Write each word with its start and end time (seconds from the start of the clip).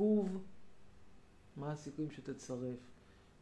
עיכוב, 0.00 0.42
מה 1.56 1.72
הסיכויים 1.72 2.10
שתצרף? 2.10 2.78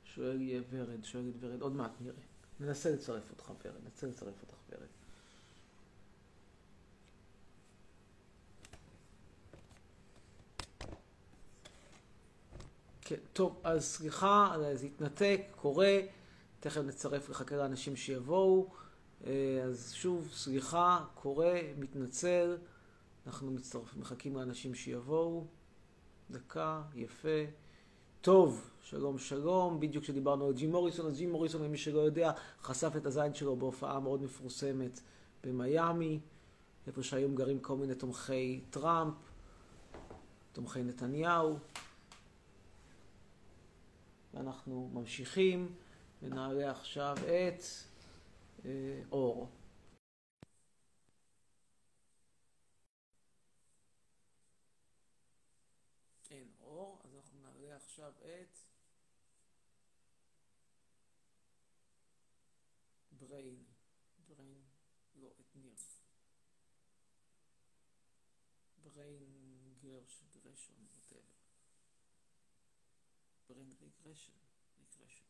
שואל 0.05 0.41
יהיה 0.41 0.63
ורד, 0.71 1.05
שואלת 1.05 1.35
ורד, 1.41 1.63
עוד 1.63 1.73
מעט 1.73 1.91
נראה. 2.01 2.23
ננסה 2.61 2.91
לצרף 2.91 3.31
אותך 3.31 3.53
ורד, 3.65 3.75
ננסה 3.85 4.07
לצרף 4.07 4.43
אותך 4.43 4.57
ורד. 4.71 4.89
כן, 13.01 13.17
טוב, 13.33 13.61
אז 13.65 13.85
סליחה, 13.85 14.55
זה 14.75 14.87
התנתק, 14.87 15.41
קורה, 15.57 16.01
תכף 16.61 16.81
נצרף, 16.81 17.31
לחכה 17.31 17.57
לאנשים 17.57 17.97
שיבואו. 17.97 18.71
אה, 19.27 19.63
אז 19.65 19.93
שוב, 19.93 20.29
סליחה, 20.33 21.05
קורה, 21.15 21.61
מתנצל, 21.77 22.57
אנחנו 23.27 23.51
מצטרף, 23.51 23.97
מחכים 23.97 24.37
לאנשים 24.37 24.75
שיבואו. 24.75 25.47
דקה, 26.31 26.83
יפה. 26.95 27.45
טוב, 28.21 28.71
שלום 28.83 29.19
שלום, 29.19 29.81
בדיוק 29.81 30.05
כשדיברנו 30.05 30.47
על 30.47 30.53
ג'י 30.53 30.67
מוריסון, 30.67 31.07
אז 31.07 31.17
ג'י 31.17 31.27
מוריסון, 31.27 31.63
למי 31.63 31.79
שלא 31.79 32.01
יודע, 32.01 32.33
חשף 32.63 32.93
את 32.97 33.07
הזין 33.07 33.35
שלו 33.35 33.57
בהופעה 33.57 34.01
מאוד 34.01 34.23
מפורסמת 34.23 35.01
במיאמי, 35.45 36.21
איפה 36.87 37.03
שהיום 37.03 37.35
גרים 37.35 37.61
כל 37.61 37.77
מיני 37.77 37.95
תומכי 37.95 38.61
טראמפ, 38.71 39.15
תומכי 40.53 40.83
נתניהו. 40.83 41.59
ואנחנו 44.35 44.91
ממשיכים 44.93 45.75
ונעלה 46.23 46.71
עכשיו 46.71 47.17
את 47.17 47.63
אה, 48.65 49.03
אור. 49.13 49.49
אין 56.31 56.49
אור, 56.61 57.01
אז 57.05 57.15
אנחנו 57.15 57.41
נעלה 57.41 57.77
עכשיו 57.77 58.13
את 58.21 58.59
בריין. 63.13 63.65
בריין, 64.27 64.63
לא, 65.15 65.29
את 65.41 65.57
ניר. 65.57 65.75
בריין 68.83 69.75
גרש, 69.81 70.25
גרשון, 70.45 70.87
whatever. 70.95 71.39
בריין 73.49 73.73
רגרשן, 73.81 74.33
רגרשן. 74.79 75.25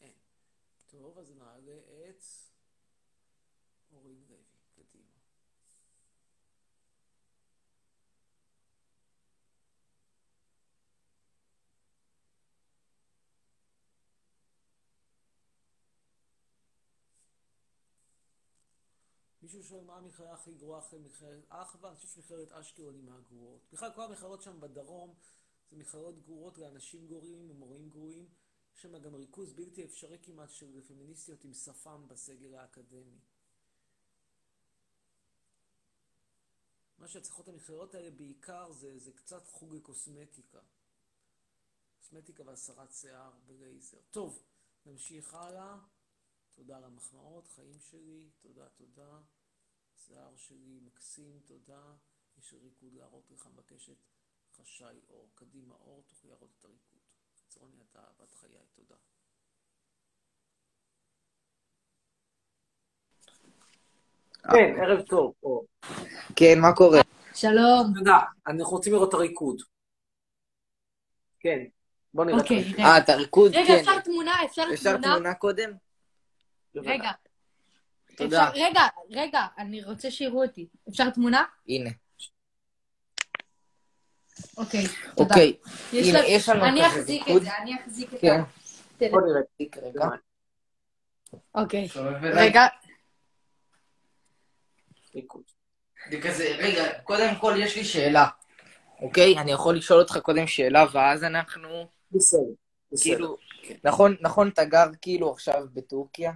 אין. 0.00 0.16
טוב, 0.90 1.18
אז 1.18 1.30
נעלה 1.36 1.78
את 2.10 2.22
אורין 3.92 4.24
לוי, 4.28 4.44
קדימה. 4.76 5.12
מישהו 19.42 19.62
שואל 19.62 19.84
מה 19.84 19.96
המכללה 19.96 20.32
הכי 20.32 20.54
גרועה 20.54 20.78
אחרי 20.78 20.98
מכללת 20.98 21.44
אחווה? 21.48 21.90
אני 21.90 21.96
חושב 21.96 22.08
שמכללת 22.08 22.52
אשקלון 22.52 22.94
היא 22.94 23.04
מהגרועות. 23.04 23.60
בכלל 23.72 23.92
כל 23.94 24.02
המכללות 24.02 24.42
שם 24.42 24.60
בדרום 24.60 25.14
זה 25.70 25.76
מכללות 25.76 26.22
גרועות 26.22 26.58
לאנשים 26.58 27.06
גרועים 27.06 27.50
ומורים 27.50 27.88
גרועים. 27.88 28.28
יש 28.78 28.82
שם 28.82 28.98
גם 28.98 29.14
ריכוז 29.14 29.52
בלתי 29.52 29.84
אפשרי 29.84 30.18
כמעט 30.22 30.50
של 30.50 30.80
פמיניסטיות 30.86 31.44
עם 31.44 31.54
שפם 31.54 32.08
בסגל 32.08 32.54
האקדמי. 32.54 33.18
מה 36.98 37.08
שצריכות 37.08 37.48
המכללות 37.48 37.94
האלה 37.94 38.10
בעיקר 38.10 38.72
זה, 38.72 38.98
זה 38.98 39.12
קצת 39.12 39.48
חוג 39.48 39.74
לקוסמטיקה. 39.74 40.60
קוסמטיקה 41.96 42.42
והסרת 42.46 42.92
שיער 42.92 43.32
בלייזר. 43.46 44.00
טוב, 44.10 44.42
נמשיך 44.86 45.34
הלאה. 45.34 45.78
תודה 46.54 46.76
על 46.76 46.84
המחמאות, 46.84 47.48
חיים 47.48 47.80
שלי, 47.80 48.30
תודה, 48.40 48.68
תודה. 48.68 49.20
שיער 49.96 50.36
שלי 50.36 50.80
מקסים, 50.80 51.40
תודה. 51.44 51.96
יש 52.38 52.54
ריקוד 52.54 52.94
להראות 52.94 53.30
לך 53.30 53.46
בקשת 53.46 53.98
חשאי 54.56 55.00
אור. 55.08 55.30
קדימה 55.34 55.74
אור, 55.74 56.04
תוכלי 56.06 56.30
להראות 56.30 56.50
את 56.58 56.64
הריקוד. 56.64 56.97
חצרוני 57.58 57.82
אתה 57.92 57.98
אהבת 57.98 58.30
חיי, 58.40 58.58
תודה. 58.76 58.96
כן, 64.52 64.80
ערב 64.82 65.00
טוב. 65.02 65.32
כן, 66.36 66.58
מה 66.60 66.72
קורה? 66.76 66.98
שלום. 67.34 67.92
תודה, 67.98 68.18
אנחנו 68.46 68.76
רוצים 68.76 68.92
לראות 68.92 69.08
את 69.08 69.14
הריקוד. 69.14 69.62
כן, 71.40 71.58
בוא 72.14 72.24
נראה 72.24 72.36
את 72.38 72.42
אוקיי, 72.42 72.56
הריקוד. 72.58 72.74
רגע. 72.80 72.84
אה, 72.88 72.98
את 72.98 73.08
הריקוד? 73.08 73.52
רגע, 73.54 73.66
כן. 73.66 73.78
אפשר 73.80 74.00
תמונה? 74.00 74.32
אפשר 74.44 74.62
אפשר 74.74 74.90
תמונה? 74.96 75.14
תמונה 75.14 75.34
קודם? 75.34 75.70
רגע. 76.76 77.10
תודה. 78.16 78.48
אפשר- 78.48 78.60
רגע, 78.60 78.80
רגע, 79.10 79.40
אני 79.58 79.84
רוצה 79.84 80.10
שיראו 80.10 80.42
אותי. 80.44 80.68
אפשר 80.88 81.10
תמונה? 81.10 81.44
הנה. 81.68 81.90
אוקיי, 84.56 84.84
תודה. 85.16 85.34
אוקיי, 85.34 85.56
יש 85.92 86.08
הנה, 86.08 86.18
יש 86.26 86.48
לנו 86.48 86.64
אני 86.64 86.86
אחזיק 86.86 87.22
את. 87.36 87.42
זה, 87.42 87.56
אני 87.62 87.76
אחזיק 87.82 88.14
את 88.14 88.20
כן. 88.20 88.40
ה... 88.40 88.44
תראה. 88.98 89.10
בוא 89.10 89.20
נראה. 89.20 89.40
רגע. 89.82 90.08
אוקיי. 91.54 91.88
רגע. 92.34 92.66
זה 96.10 96.56
רגע, 96.58 97.00
קודם 97.02 97.34
כל 97.40 97.54
יש 97.58 97.76
לי 97.76 97.84
שאלה. 97.84 98.26
אוקיי? 99.00 99.38
אני 99.38 99.52
יכול 99.52 99.76
לשאול 99.76 100.00
אותך 100.00 100.18
קודם 100.22 100.46
שאלה, 100.46 100.86
ואז 100.92 101.24
אנחנו, 101.24 101.86
בסדר, 102.12 102.40
בסדר. 102.92 103.14
כאילו, 103.14 103.36
נכון, 103.84 104.16
נכון, 104.20 104.48
אתה 104.48 104.64
גר 104.64 104.86
כאילו 105.00 105.32
עכשיו 105.32 105.66
בטורקיה? 105.72 106.32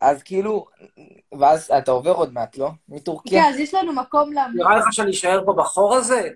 אז 0.00 0.22
כאילו, 0.22 0.66
ואז 1.40 1.70
אתה 1.78 1.90
עובר 1.90 2.10
עוד 2.12 2.32
מעט, 2.32 2.56
לא? 2.58 2.70
מטורקיה? 2.88 3.42
כן, 3.42 3.48
אז 3.48 3.58
יש 3.60 3.74
לנו 3.74 3.92
מקום 3.92 4.32
להמליץ. 4.32 4.62
נראה 4.62 4.76
לך 4.76 4.84
שאני 4.92 5.10
אשאר 5.10 5.42
פה 5.46 5.52
בחור 5.52 5.94
הזה? 5.94 6.28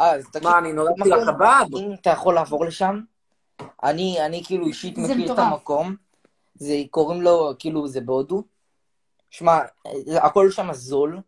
אה, 0.00 0.10
אז 0.14 0.24
תקשיב, 0.32 0.42
מה, 0.50 0.58
אני 0.58 0.72
נולדתי 0.72 1.08
לקב"ד? 1.10 1.64
אם 1.78 1.92
אתה 2.00 2.10
יכול 2.10 2.34
לעבור 2.34 2.64
לשם, 2.64 3.00
אני, 3.82 4.26
אני 4.26 4.42
כאילו 4.44 4.66
אישית 4.66 4.98
מכיר 4.98 5.32
את. 5.32 5.38
המקום, 5.38 5.96
זה, 6.54 6.74
קוראים 6.90 7.22
לו, 7.22 7.52
כאילו, 7.58 7.88
זה 7.88 8.00
בהודו. 8.00 8.42
שמע, 9.30 9.58
הכל 10.22 10.50
שם 10.50 10.72
זול. 10.72 11.20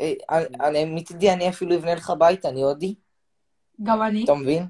אה, 0.00 0.12
אני, 0.60 0.84
מצידי 0.84 1.32
אני 1.32 1.48
אפילו 1.48 1.76
אבנה 1.76 1.94
לך 1.94 2.12
בית, 2.18 2.46
אני 2.46 2.62
הודי, 2.62 2.94
גם 3.82 4.02
אני. 4.02 4.24
אתה 4.24 4.34
מבין? 4.34 4.66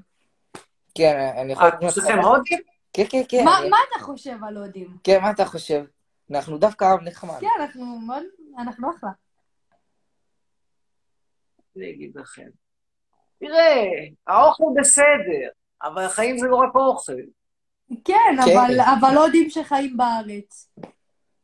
כן, 0.95 1.33
אני 1.37 1.53
יכול 1.53 1.65
אה, 1.65 1.87
לך 1.87 1.97
לכם 1.97 2.15
בית. 2.15 2.25
הודים? 2.25 2.59
כן, 2.93 3.03
כן, 3.09 3.21
כן. 3.29 3.45
מה 3.45 3.59
אני- 3.59 3.69
מה 3.69 3.77
אתה 3.95 4.03
חושב 4.03 4.37
על 4.47 4.57
הודים? 4.57 4.97
כן, 5.03 5.21
מה 5.21 5.31
אתה 5.31 5.45
חושב? 5.45 5.83
אנחנו 6.31 6.57
דווקא 6.57 6.85
עם 6.85 7.03
נחמד. 7.03 7.39
כן, 7.39 7.47
אנחנו 7.61 7.85
מאוד... 7.85 8.23
אנחנו 8.59 8.91
אחלה. 8.97 9.09
אני 11.77 11.91
אגיד 11.91 12.11
לכם. 12.15 12.47
תראה, 13.39 13.85
האוכל 14.27 14.63
בסדר, 14.79 15.49
אבל 15.83 16.05
החיים 16.05 16.37
זה 16.37 16.47
לא 16.47 16.55
רק 16.55 16.75
אוכל. 16.75 17.13
כן, 18.05 18.13
כן. 18.25 18.39
אבל 18.39 18.79
אבל 18.99 19.17
הודים 19.17 19.49
שחיים 19.49 19.97
בארץ. 19.97 20.69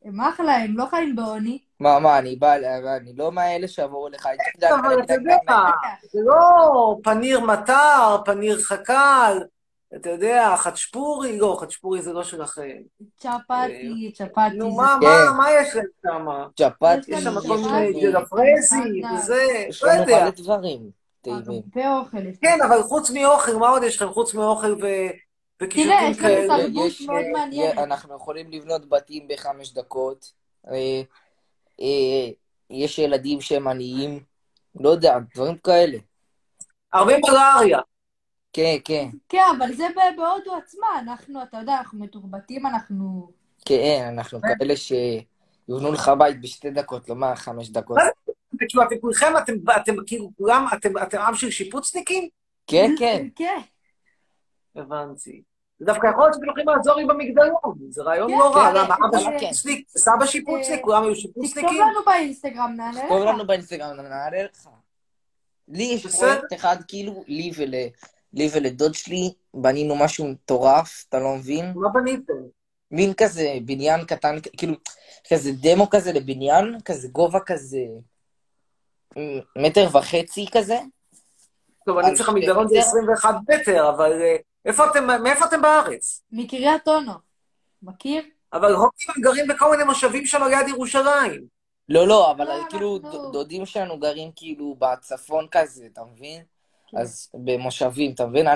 הם 0.06 0.22
אחלה, 0.22 0.56
הם 0.56 0.78
לא 0.78 0.85
חיים 0.85 1.16
בעוני. 1.16 1.59
מה, 1.79 2.00
מה, 2.00 2.19
אני 2.19 2.35
בא, 2.35 2.56
אני 2.97 3.13
לא 3.16 3.31
מאלה 3.31 3.67
שיבואו 3.67 4.09
לך. 4.09 4.29
אבל 4.69 5.03
אתה 5.03 5.13
יודע, 5.13 5.38
זה 6.12 6.19
לא 6.25 6.97
פניר 7.03 7.40
מטר, 7.40 8.17
פניר 8.25 8.62
חכ"ל, 8.62 9.38
אתה 9.96 10.10
יודע, 10.10 10.56
חצ'פורי, 10.58 11.38
לא, 11.40 11.58
חצ'פורי 11.62 12.02
זה 12.02 12.14
לא 12.14 12.24
שלכם. 12.24 12.78
צ'פטי, 13.20 14.12
צ'פטי. 14.16 14.56
נו, 14.58 14.76
מה, 14.76 14.98
כן. 15.02 15.08
מה, 15.08 15.32
מה 15.38 15.52
יש 15.52 15.76
להם 15.76 15.86
שם? 16.04 16.26
צ'פט, 16.58 17.08
יש 17.08 17.24
שם 17.24 17.38
יש 17.38 17.48
כל 17.48 17.58
מיני 17.58 17.94
צ'פטי, 17.94 18.02
ג'לפרזי. 18.02 19.02
וזה, 19.16 19.44
יש 19.70 19.84
לא 19.84 19.90
לנו 19.92 20.02
יודע. 20.02 20.22
מלא 20.24 20.30
דברים 20.30 20.90
טעימים. 21.22 21.62
הרבה 21.76 21.97
אוכל. 22.00 22.28
יש 22.28 22.38
כן. 22.42 22.58
אבל 22.68 22.84
חוץ 22.84 23.12
מאוכל, 23.12 23.56
מה 23.56 23.70
עוד 23.70 23.84
יש 23.84 23.96
לכם? 24.02 24.14
חוץ 24.14 24.34
מאוכל 24.34 24.72
ו... 24.74 24.86
תראה, 25.58 26.09
יש 26.12 26.20
לנו. 26.20 26.58
תרבות 26.64 26.88
יש- 26.88 27.02
מאוד 27.02 27.24
אה, 27.26 27.32
מעניינת. 27.32 27.78
אנחנו 27.78 28.16
יכולים 28.16 28.52
לבנות 28.52 28.90
בתים 28.90 29.28
בחמש 29.28 29.74
דקות. 29.74 30.32
אה, 30.68 31.02
אה, 31.82 32.30
יש 32.70 33.00
ילדים 33.00 33.41
שהם 33.41 33.68
עניים. 33.68 34.24
לא 34.80 34.90
יודע, 34.90 35.18
דברים 35.36 35.58
כאלה. 35.58 35.98
הרבה 36.94 37.14
מלאריה. 37.18 37.80
כן, 38.55 38.78
כן. 38.85 39.09
כן, 39.29 39.43
אבל 39.57 39.73
זה 39.73 39.87
ב- 39.96 40.17
בהודו 40.17 40.55
עצמה. 40.55 40.87
אנחנו, 40.99 41.43
אתה 41.43 41.57
יודע, 41.57 41.78
אנחנו 41.78 41.99
מתורבתים, 41.99 42.66
אנחנו... 42.66 43.31
כן, 43.66 44.09
אנחנו 44.13 44.40
כאלה 44.41 44.73
שיבנו 44.75 45.91
לך 45.91 46.11
בית 46.19 46.41
בשתי 46.41 46.69
דקות, 46.69 47.09
לא 47.09 47.16
מה 47.16 47.35
חמש 47.35 47.69
דקות. 47.69 47.97
מה 47.97 48.66
תשמעו, 48.67 48.85
אתם 48.85 48.96
כולכם, 49.02 49.34
אתם, 49.75 49.93
כאילו, 50.07 50.31
כולם, 50.37 50.66
אתם, 50.73 51.19
עם 51.19 51.35
של 51.35 51.49
שיפוצניקים? 51.52 52.29
כן, 52.67 52.91
כן. 52.99 53.28
כן. 53.35 53.59
הבנתי. 54.75 55.41
זה 55.79 55.85
דווקא 55.85 56.07
יכול 56.07 56.23
להיות 56.23 56.34
שאתם 56.34 56.46
הולכים 56.46 56.69
לעזור 56.69 56.96
לי 56.96 57.05
במגדלון, 57.05 57.78
זה 57.90 58.03
רעיון 58.03 58.31
כן, 58.31 58.37
לא 58.37 58.55
רע. 58.55 58.72
כן, 58.72 58.75
למה, 58.75 58.96
אבא 58.96 59.17
כן. 59.17 59.40
שיפוצניק, 59.40 59.90
סבא 59.90 60.25
שיפוצניק, 60.25 60.81
כולם 60.81 61.03
היו 61.03 61.13
תכתוב 61.13 61.22
שיפוצניקים? 61.22 61.81
לנו 61.81 62.05
באינסטגרם, 62.05 62.73
נענה 62.78 63.02
תכתוב 63.02 63.23
לך. 63.23 63.34
לנו 63.34 63.47
באינסטגרם, 63.47 63.96
נעלה 63.96 64.43
לך. 64.43 64.69
לי 65.67 65.84
יש. 65.84 66.05
פרויקט 66.05 66.53
אחד, 66.53 66.78
כאילו, 66.87 67.23
לי 67.28 67.52
ול... 67.57 67.73
לי 68.35 68.49
ולדוד 68.53 68.93
שלי 68.93 69.34
בנינו 69.53 69.96
משהו 69.96 70.28
מטורף, 70.28 71.05
אתה 71.09 71.20
לא 71.20 71.35
מבין? 71.35 71.73
מה 71.76 71.90
בניתם? 71.90 72.34
מין 72.91 73.14
כזה 73.14 73.58
בניין 73.66 74.05
קטן, 74.05 74.35
כאילו, 74.58 74.73
כזה 75.29 75.52
דמו 75.52 75.90
כזה 75.90 76.11
לבניין, 76.14 76.78
כזה 76.85 77.08
גובה 77.08 77.40
כזה 77.40 77.79
מטר 79.55 79.87
וחצי 79.97 80.46
כזה. 80.52 80.78
טוב, 81.85 81.97
אני 81.97 82.16
צריך 82.16 82.29
מדרון 82.29 82.67
זה 82.67 82.76
מטר? 82.76 82.87
21 82.87 83.35
מטר, 83.49 83.90
אבל 83.90 84.22
אה, 84.22 84.35
איפה 84.66 84.84
אתם, 84.91 85.08
מאיפה 85.23 85.46
אתם 85.46 85.61
בארץ? 85.61 86.23
מקריית 86.31 86.88
אונו. 86.88 87.14
מכיר? 87.84 88.23
אבל 88.53 88.73
הודים 88.73 89.08
הם 89.16 89.22
גרים 89.22 89.47
בכל 89.47 89.72
מיני 89.72 89.84
מושבים 89.84 90.26
שם 90.26 90.43
ליד 90.43 90.67
ירושלים. 90.67 91.46
לא, 91.90 92.08
לא, 92.08 92.31
אבל 92.31 92.46
לא, 92.46 92.64
כאילו 92.70 92.99
דודים 93.31 93.66
שלנו 93.66 93.99
גרים 93.99 94.31
כאילו 94.35 94.76
בצפון 94.79 95.47
כזה, 95.52 95.85
אתה 95.93 96.02
מבין? 96.03 96.43
אז 96.96 97.30
במושבים, 97.34 98.12
אתה 98.14 98.26
מבין? 98.28 98.47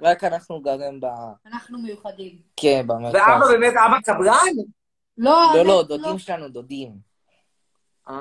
רק- 0.00 0.24
אנחנו 0.24 0.60
גרים 0.60 1.00
ב... 1.00 1.06
אנחנו 1.46 1.78
מיוחדים. 1.78 2.38
כן, 2.56 2.86
במרכז. 2.86 3.14
ואבא 3.14 3.46
באמת, 3.46 3.74
אבא 3.86 4.00
קבלן? 4.04 4.64
לא, 5.18 5.52
לא, 5.54 5.64
לא, 5.64 5.76
האמת, 5.78 5.88
דודים 5.88 6.18
שלנו 6.18 6.48
דודים. 6.48 6.92
אה, 8.08 8.14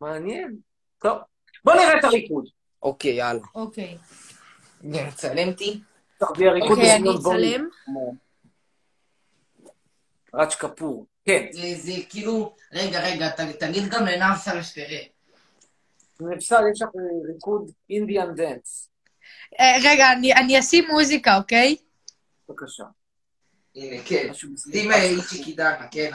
מעניין. 0.00 0.56
טוב, 0.98 1.18
בוא 1.64 1.74
נראה 1.74 1.98
את 1.98 2.04
הריקוד. 2.04 2.44
אוקיי, 2.82 3.12
יאללה. 3.14 3.40
אוקיי. 3.54 3.98
נצלם 4.82 5.48
אותי? 5.48 5.80
תרבי 6.18 6.48
הריקוד 6.48 6.70
אוקיי, 6.70 6.96
אני. 6.96 7.08
אצלם. 7.20 7.68
ראג' 10.34 10.48
קפור. 10.50 11.06
כן, 11.24 11.46
זה, 11.52 11.74
זה 11.76 11.92
כאילו... 12.08 12.54
רגע, 12.72 13.00
רגע, 13.00 13.28
ת, 13.28 13.40
תגיד 13.40 13.88
גם 13.88 14.04
לנאסר 14.06 14.62
שתראה. 14.62 15.02
נפסל, 16.22 16.62
יש 16.72 16.82
לך 16.82 16.88
ריקוד 17.28 17.70
אינדיאן. 17.90 18.28
אה, 19.60 19.76
רגע, 19.84 20.12
אני- 20.12 20.34
אני 20.34 20.58
אשים 20.58 20.84
מוזיקה, 20.90 21.36
אוקיי? 21.36 21.76
בבקשה. 22.48 22.84
הנה, 23.76 24.02
כן. 24.06 24.34
שים 24.34 24.54
איצ'י 24.92 25.44
קידנה, 25.44 25.86
כן, 25.90 26.10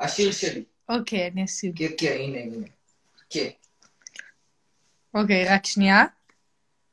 השיר 0.00 0.32
שלי. 0.32 0.64
אוקיי, 0.88 1.28
אני 1.28 1.44
אשים. 1.44 1.72
כן, 1.76 1.86
כן, 1.98 2.16
הנה, 2.18 2.38
הנה. 2.38 2.66
כן. 3.30 3.48
אוקיי, 5.14 5.44
רק 5.48 5.66
שנייה. 5.66 6.04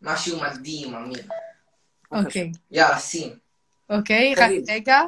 משהו 0.02 0.40
מדהים, 0.42 0.94
אמיר. 0.96 1.24
אוקיי. 2.12 2.52
יאללה, 2.72 3.00
שים. 3.00 3.30
אוקיי, 3.90 4.34
רק. 4.38 4.52
רגע. 4.70 5.00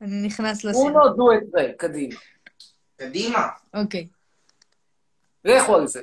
אני 0.00 0.26
נכנס 0.26 0.64
לסרט. 0.64 0.82
אונו 0.82 1.08
דו 1.16 1.32
את 1.32 1.50
זה, 1.50 1.72
קדימה. 1.78 2.14
קדימה. 2.96 3.48
אוקיי. 3.74 4.06
לכו 5.44 5.76
על 5.76 5.86
זה. 5.86 6.02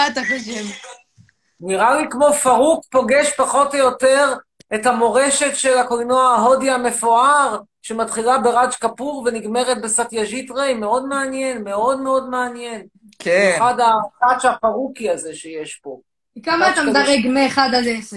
מה 0.00 0.06
אתה 0.06 0.20
חושב? 0.20 0.64
נראה 1.60 1.96
לי 2.00 2.06
כמו 2.10 2.32
פרוק 2.32 2.84
פוגש 2.90 3.32
פחות 3.36 3.74
או 3.74 3.78
יותר 3.78 4.34
את 4.74 4.86
המורשת 4.86 5.56
של 5.56 5.78
הקולנוע 5.78 6.22
ההודי 6.22 6.70
המפואר, 6.70 7.60
שמתחילה 7.82 8.38
בראג' 8.38 8.70
קפור 8.70 9.22
ונגמרת 9.26 9.82
בסטיאז'ית 9.82 10.50
ריי. 10.50 10.74
מאוד 10.74 11.06
מעניין, 11.06 11.64
מאוד 11.64 12.00
מאוד 12.00 12.28
מעניין. 12.28 12.86
כן. 13.18 13.50
במיוחד 13.58 13.74
הטאץ' 13.80 14.44
הפרוקי 14.44 15.10
הזה 15.10 15.34
שיש 15.34 15.80
פה. 15.82 16.00
כמה 16.42 16.72
אתה 16.72 16.82
מדרג 16.82 17.26
מ-1 17.26 17.60
עד 17.60 17.84
10? 17.98 18.16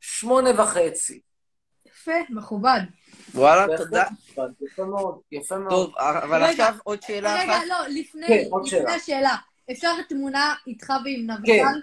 שמונה 0.00 0.62
וחצי. 0.62 1.20
יפה, 1.86 2.12
מכובד. 2.30 2.80
וואלה, 3.34 3.76
תודה. 3.76 4.04
יפה 4.62 4.84
מאוד, 4.84 5.18
יפה 5.32 5.58
מאוד. 5.58 5.70
טוב, 5.70 5.98
אבל 5.98 6.44
רגע. 6.44 6.64
עכשיו 6.64 6.74
עוד 6.84 7.02
שאלה 7.02 7.34
רגע, 7.34 7.56
אחת. 7.56 7.62
לא, 7.68 7.76
לפני, 7.88 8.26
כן, 8.26 8.42
לפני 8.64 8.70
שאלה. 8.70 8.94
השאלה. 8.94 9.36
אפשר 9.70 9.88
תמונה 10.08 10.54
איתך 10.66 10.92
ועם 11.04 11.26
כן. 11.46 11.52
נבצל? 11.52 11.80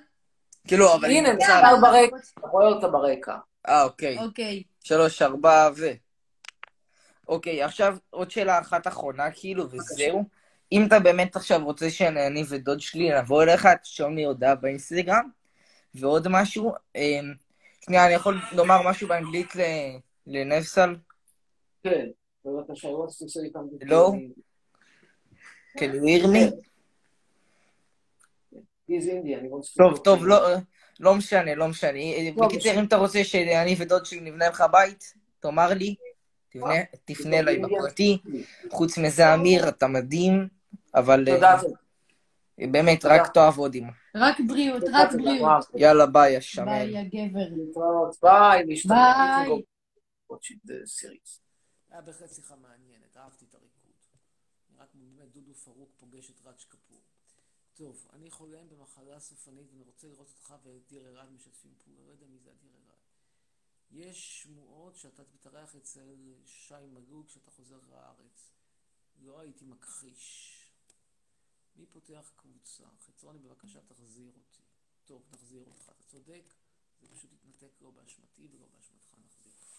כאילו, 0.68 0.94
אבל... 0.96 1.10
הנה. 1.10 1.38
צהר. 1.38 1.76
ברקע. 1.82 2.16
אתה 2.40 2.48
רואה 2.48 2.68
אותה 2.68 2.88
ברקע. 2.88 3.38
אה, 3.68 3.84
אוקיי. 3.84 4.18
אוקיי. 4.18 4.64
שלוש, 4.84 5.22
ארבע 5.22 5.70
ו... 5.78 5.86
אוקיי, 7.28 7.64
עכשיו 7.64 7.98
עוד 8.10 8.32
שאלה 8.32 8.60
אחת 8.60 8.88
אחרונה, 8.88 9.32
כאילו, 9.32 9.70
וזהו. 9.72 10.24
אם 10.72 10.86
אתה 10.88 11.00
באמת 11.00 11.36
עכשיו 11.36 11.64
רוצה 11.64 11.90
שאני 11.90 12.44
ודוד 12.50 12.80
שלי 12.82 13.20
נבוא 13.20 13.44
אליך, 13.44 13.68
תשאול 13.82 14.14
לי 14.16 14.24
הודעה 14.24 14.56
באינסטגרם. 14.56 15.30
ועוד 15.96 16.28
משהו, 16.30 16.74
אמ, 16.96 17.34
שנייה, 17.86 18.06
אני 18.06 18.14
יכול 18.14 18.40
לומר 18.52 18.90
משהו 18.90 19.08
באנגלית 19.08 19.56
ל- 19.56 19.98
לנבסל? 20.28 20.96
כן, 21.84 22.06
בבקשה, 22.46 22.88
הוא. 22.88 23.08
לא. 23.82 24.12
Can 25.78 25.82
you 25.82 26.04
hear 26.06 26.26
me? 26.26 26.71
He's 28.92 29.08
Indian, 29.08 29.42
he 29.46 29.50
wants 29.50 29.74
to 29.74 29.78
טוב, 29.78 29.98
טוב, 29.98 30.26
לא, 30.26 30.56
לא 31.00 31.16
משנה, 31.16 31.56
לא 31.56 31.68
משנה. 31.68 32.00
לא 32.36 32.48
בקיצר. 32.48 32.80
אם 32.80 32.86
אתה 32.86 32.96
רוצה 32.96 33.24
שאני 33.24 33.76
ודוד 33.78 34.06
שלי 34.06 34.20
נבנה 34.20 34.50
לך 34.50 34.64
בית, 34.72 35.14
תאמר 35.40 35.74
לי, 35.74 35.96
תפנה 37.06 37.40
אליי 37.40 37.60
בפרטי. 37.60 38.18
חוץ 38.70 38.98
מזה, 38.98 39.34
אמיר, 39.34 39.70
אתה 39.70 39.88
מדהים, 39.88 40.48
אבל 40.96 41.28
אה, 41.28 41.34
תודה. 41.36 41.58
באמת. 42.72 43.06
רק 43.06 43.34
תאהב 43.34 43.54
הודים. 43.54 43.88
רק 44.16 44.38
בריאות, 44.48 44.84
רק 44.94 45.14
בריאות. 45.14 45.66
יאללה, 45.76 46.06
ביי, 46.06 46.38
השמן. 46.38 46.66
ביי, 46.66 46.98
הגבר. 46.98 47.48
ביי. 48.22 48.66
ביי. 48.86 49.62
היה 51.92 52.02
בהחלט 52.02 52.34
שיחה 52.34 52.56
מעניינת, 52.62 53.18
אהבתי 53.18 53.46
את 53.50 53.56
הריקוד. 53.56 53.92
כמו 54.92 55.02
באמת 55.02 55.34
דודו 55.34 55.54
פארוק 55.54 55.90
פוגש 56.00 56.30
את 56.30 56.46
ראג' 56.46 56.56
קפור. 56.70 56.91
טוב, 57.82 58.08
אני 58.14 58.32
חולה 58.32 58.70
במחלה 58.70 59.20
סופנית 59.20 59.72
ואני 59.72 59.84
רוצה 59.84 60.08
לראות 60.08 60.30
אותך 60.30 60.56
ואת 60.64 60.88
דיר 60.88 61.08
ארד 61.08 61.32
משתפים 61.32 61.76
פעולה. 61.78 62.04
לא 62.04 62.12
יודע 62.12 62.28
מי 62.28 62.40
זה 62.40 62.52
דיר 62.52 62.76
ארד. 62.76 63.00
יש 63.92 64.42
שמועות 64.42 64.96
שאתה 64.96 65.26
תתארח 65.26 65.76
אצל 65.76 66.34
שי 66.46 66.88
מגוג 66.94 67.28
כשאתה 67.28 67.52
חוזר 67.52 67.80
לארץ. 67.90 68.54
לא 69.16 69.40
הייתי 69.40 69.66
מכחיש. 69.66 70.58
מי 71.76 71.86
פותח 71.86 72.32
קבוצה? 72.36 72.88
חצרוני 73.00 73.40
בבקשה 73.40 73.82
תחזיר 73.82 74.32
אותי. 74.36 74.64
טוב, 75.06 75.28
נחזיר 75.32 75.64
אותך. 75.64 75.92
אתה 75.96 76.04
צודק, 76.04 76.44
זה 77.02 77.08
פשוט 77.08 77.34
התנתק 77.34 77.82
לא 77.82 77.92
באשמתי 77.92 78.48
ולא 78.52 78.68
באשמתך 78.68 79.16
נחזיר 79.26 79.54
אותך. 79.54 79.71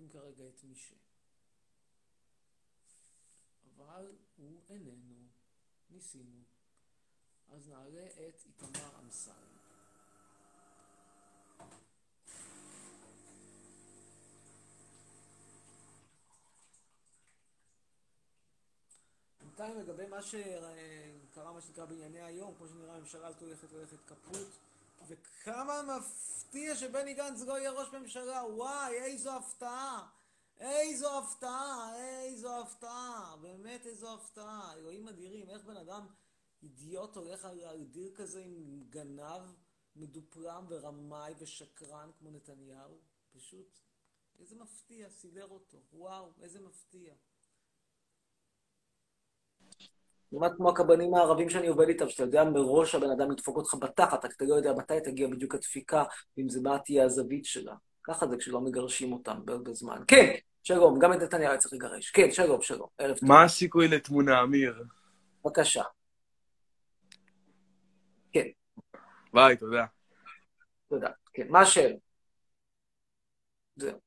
מצרפים 0.00 0.08
כרגע 0.08 0.48
את 0.48 0.64
מישה. 0.64 0.96
אבל 3.76 4.16
הוא 4.36 4.60
איננו. 4.68 5.14
ניסינו. 5.90 6.42
אז 7.48 7.68
נעלה 7.68 8.06
את 8.06 8.46
איתמר 8.46 8.98
אמסלם. 9.02 9.34
בינתיים 19.40 19.78
לגבי 19.78 20.06
מה 20.06 20.22
שקרה, 20.22 21.52
מה 21.52 21.60
שנקרא 21.60 21.84
בענייני 21.84 22.22
היום, 22.22 22.54
כמו 22.54 22.68
שנראה 22.68 22.96
הממשלה 22.96 23.26
הזאת 23.26 23.42
הולכת 23.42 23.72
ללכת 23.72 23.98
קפוט, 24.06 24.48
וכמה 25.06 25.82
מפתיע 25.82 26.76
שבני 26.76 27.14
גנץ 27.14 27.40
לא 27.40 27.58
יהיה 27.58 27.70
ראש 27.70 27.88
ממשלה, 27.92 28.42
וואי, 28.54 28.94
איזו 28.94 29.36
הפתעה! 29.36 30.08
איזו 30.60 31.18
הפתעה, 31.18 31.92
איזו 31.96 32.60
הפתעה, 32.60 33.36
באמת 33.40 33.86
איזו 33.86 34.14
הפתעה, 34.14 34.74
אלוהים 34.74 35.08
אדירים, 35.08 35.50
איך 35.50 35.64
בן 35.64 35.76
אדם 35.76 36.06
אידיוט 36.62 37.16
הולך 37.16 37.44
על, 37.44 37.84
דיל 37.84 38.14
כזה 38.14 38.40
עם 38.40 38.82
גנב 38.90 39.42
מדופלם 39.96 40.66
ורמאי 40.68 41.34
ושקרן 41.38 42.10
כמו 42.18 42.30
נתניהו, 42.30 42.98
פשוט, 43.32 43.80
איזה 44.38 44.56
מפתיע, 44.56 45.10
סידר 45.10 45.48
אותו, 45.48 45.78
וואו, 45.92 46.32
איזה 46.40 46.60
מפתיע. 46.60 47.14
כמעט 50.30 50.52
כמו 50.56 50.70
הקבלנים 50.70 51.14
הערבים 51.14 51.50
שאני 51.50 51.66
עובד 51.66 51.88
איתם, 51.88 52.08
שאתה 52.08 52.22
יודע 52.22 52.44
מראש 52.44 52.94
הבן 52.94 53.10
אדם 53.10 53.32
ידפוק 53.32 53.56
אותך 53.56 53.74
בתחת, 53.74 54.24
רק 54.24 54.32
אתה 54.36 54.44
לא 54.44 54.54
יודע 54.54 54.72
מתי 54.72 55.00
תגיע 55.04 55.28
בדיוק 55.28 55.54
הדפיקה, 55.54 56.04
ואם 56.36 56.48
זה 56.48 56.60
מה 56.60 56.78
תהיה 56.78 57.04
הזווית 57.04 57.44
שלה. 57.44 57.74
ככה 58.04 58.28
זה 58.28 58.36
כשלא 58.36 58.60
מגרשים 58.60 59.12
אותם 59.12 59.40
בזמן. 59.44 60.02
כן, 60.08 60.34
שלום, 60.62 60.98
גם 60.98 61.12
את 61.12 61.18
נתניה 61.18 61.58
צריך 61.58 61.74
לגרש. 61.74 62.10
כן, 62.10 62.30
שלום, 62.30 62.62
שלום, 62.62 62.88
ערב 62.98 63.16
טוב. 63.18 63.28
מה 63.28 63.44
הסיכוי 63.44 63.88
לתמונה, 63.88 64.42
אמיר? 64.42 64.84
בבקשה. 65.44 65.82
ביי, 69.32 69.56
תודה. 69.56 69.86
תודה. 70.88 71.08
כן, 71.32 71.48
מה 71.48 71.60
השאלה? 71.60 71.96
זהו. 73.76 73.98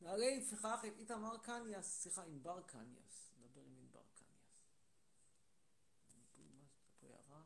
נעלה 0.00 0.26
לפיכך 0.38 0.84
את 0.86 0.98
איתמר 0.98 1.36
קניאס, 1.42 2.02
סליחה, 2.02 2.22
עם 2.22 2.42
בר 2.42 2.60
קניאס. 2.66 3.34
נדבר 3.40 3.60
עם 3.60 3.74
ענבר 3.80 4.00
קניאס. 4.14 4.64
פה 7.00 7.06
הערה. 7.06 7.42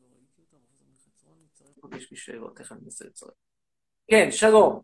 לא 0.00 0.06
ראיתי 0.16 0.40
אותה, 0.40 0.56
פרופסור 0.56 0.86
מלחצרון, 0.88 1.38
נצטרף 1.44 1.73
עוד 1.84 1.94
יש 1.94 2.10
לי 2.10 2.16
שאלות, 2.16 2.60
איך 2.60 2.72
אני 2.72 2.80
מנסה 2.82 3.04
לצרף. 3.04 3.34
כן, 4.10 4.30
שלום. 4.30 4.82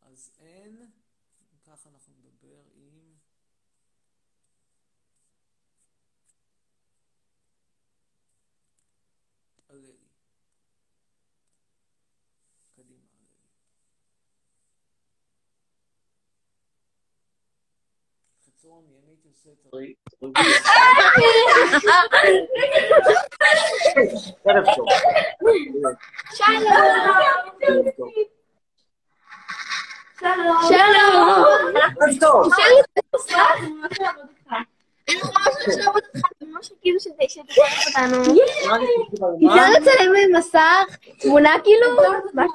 אז 0.00 0.36
אין, 0.38 0.90
אם 1.40 1.58
ככה 1.66 1.88
אנחנו 1.88 2.12
נדבר 2.18 2.62
עם... 2.74 3.14
הללי. 9.68 9.92
קדימה, 12.76 13.06
הללי. 13.14 13.38
אם 18.64 18.70
הייתי 19.08 19.28
עושה 19.28 19.50
את 19.50 19.66
הרי... 19.72 19.94
ערב 24.44 24.64
טוב. 24.76 24.86
ערב 27.68 27.84
טוב. 27.96 28.06
שלום. 30.68 31.44
ערב 32.00 32.20
טוב. 32.20 32.52
משהו 36.52 36.76
כאילו 36.80 37.00
שזה 37.00 37.14
שתשתף 37.28 37.86
אותנו. 37.86 38.18
מה 38.68 38.76
אני 38.76 38.86
חושב 39.10 39.24
על 39.24 39.30
מה? 39.40 39.54
אפשר 39.54 39.80
לצלם 39.80 40.12
במסך 40.34 40.96
תמונה 41.18 41.50
כאילו? 41.64 41.86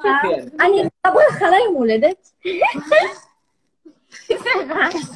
כן. 0.02 0.48
אני 0.64 0.82
רוצה 0.82 1.10
ברכה 1.14 1.50
ליום 1.50 1.74
הולדת. 1.74 2.30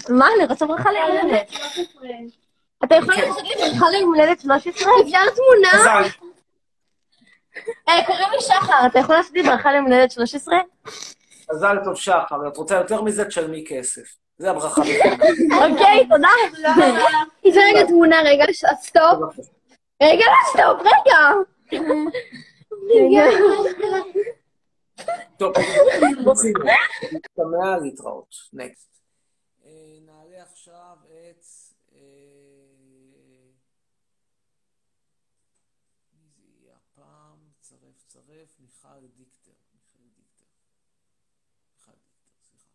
מה, 0.09 0.27
אני 0.37 0.45
רוצה 0.49 0.67
ברכה 0.67 0.91
ליום 0.93 1.11
הולדת. 1.11 1.51
אתה 2.85 2.95
יכול 2.95 3.15
לעשות 3.15 3.43
לי 3.43 3.55
ברכה 3.55 3.91
ליום 3.91 4.15
הולדת 4.15 4.41
13? 4.41 4.93
אפשר 5.03 5.19
תמונה? 5.35 6.09
אה, 7.89 8.07
קוראים 8.07 8.29
לי 8.33 8.41
שחר, 8.41 8.87
אתה 8.87 8.99
יכול 8.99 9.15
לעשות 9.15 9.33
לי 9.33 9.43
ברכה 9.43 9.73
ליום 9.73 9.85
הולדת 9.87 10.11
13? 10.11 10.59
מזל 11.53 11.77
טוב 11.85 11.95
שחר, 11.95 12.49
את 12.49 12.57
רוצה 12.57 12.77
יותר 12.77 13.03
מזה, 13.03 13.25
תשלמי 13.25 13.65
כסף. 13.69 14.03
זה 14.39 14.51
הברכה. 14.51 14.83
אוקיי, 15.63 16.09
תודה. 16.09 16.29
זה 17.53 17.61
רגע 17.71 17.87
תמונה, 17.87 18.23
רגע, 18.25 18.45
stop. 18.83 19.37
רגע, 20.03 20.27
stop, 20.51 20.81
רגע. 20.81 21.31
רגע. 22.91 23.25
טוב. 25.39 25.53
נשתמע 27.13 27.79
להתראות. 27.83 28.35
next. 28.53 28.93
נעלה 30.07 30.43
עכשיו 30.43 30.97
את... 31.05 31.45
אה, 31.93 31.99
הפעם? 36.75 37.39
צרף, 37.61 38.05
צרף. 38.07 38.61
מיכל 38.61 39.07
דיקטר. 39.17 39.53
מיכל 39.75 40.09
דיקטר. 40.15 40.47
מיכל 41.75 41.93
דיקטר, 41.93 42.33
סליחה. 42.41 42.73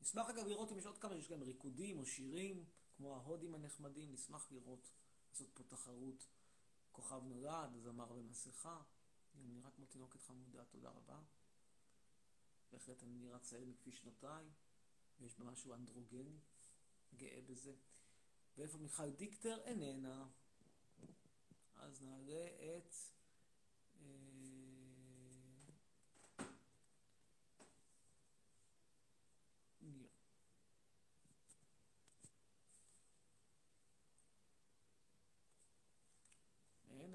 נשמח 0.00 0.30
אגב 0.30 0.46
לראות 0.46 0.72
אם 0.72 0.78
יש 0.78 0.86
עוד 0.86 0.98
כמה, 0.98 1.16
יש 1.16 1.28
גם 1.28 1.42
ריקודים 1.42 1.98
או 1.98 2.06
שירים, 2.06 2.64
כמו 2.96 3.14
ההודים 3.14 3.54
הנחמדים, 3.54 4.12
נשמח 4.12 4.48
לראות, 4.52 4.90
לעשות 5.30 5.50
פה 5.54 5.62
תחרות. 5.64 6.26
כוכב 6.96 7.22
נולד, 7.24 7.76
זמר 7.76 8.12
במסכה, 8.12 8.82
אני 9.34 9.46
נראה 9.46 9.70
כמו 9.70 9.86
תינוקת 9.86 10.22
חמודה, 10.22 10.64
תודה 10.64 10.90
רבה. 10.90 11.18
בהחלט 12.72 13.02
אני 13.02 13.18
נראה 13.18 13.38
צעיר 13.38 13.64
מכפי 13.66 13.92
שנותיי, 13.92 14.44
ויש 15.20 15.38
בה 15.38 15.44
משהו 15.44 15.74
אנדרוגני, 15.74 16.38
גאה 17.16 17.40
בזה. 17.46 17.74
ואיפה 18.56 18.78
מיכל 18.78 19.10
דיקטר? 19.10 19.60
איננה. 19.64 20.28
אז 21.74 22.02
נעלה 22.02 22.46
את... 22.78 22.94
אה, 24.00 24.06
ניר. 29.80 30.08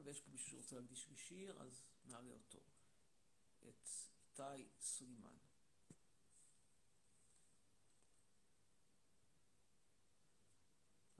אין, 0.02 0.08
אבל 0.08 0.16
יש 0.16 0.22
פה 0.22 0.32
מישהו 0.32 0.50
שרוצה 0.50 0.76
להקדיש 0.76 1.08
לי 1.10 1.18
שיר, 1.18 1.62
אז 1.62 1.84
נעלה 2.06 2.32
אותו. 2.32 2.58
את 3.70 3.88
איתי 4.34 4.66
סולימן. 4.82 5.36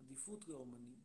עדיפות 0.06 0.48
לאומנים, 0.48 0.96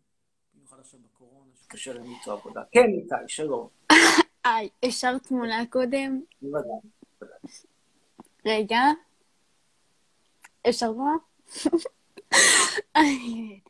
במיוחד 0.54 0.80
עכשיו 0.80 1.00
בקורונה, 1.00 1.50
שקשה 1.62 1.92
להם 1.92 2.04
למצוא 2.04 2.33
עבודה. 2.33 2.61
כן, 2.73 2.87
איתי, 3.02 3.14
שלום. 3.28 3.68
היי, 4.45 4.68
אפשר 4.88 5.18
תמונה 5.18 5.66
קודם? 5.71 6.21
בוודאי. 6.42 6.90
רגע. 8.47 8.80
אפשר? 10.68 11.11
אני- 12.97 13.61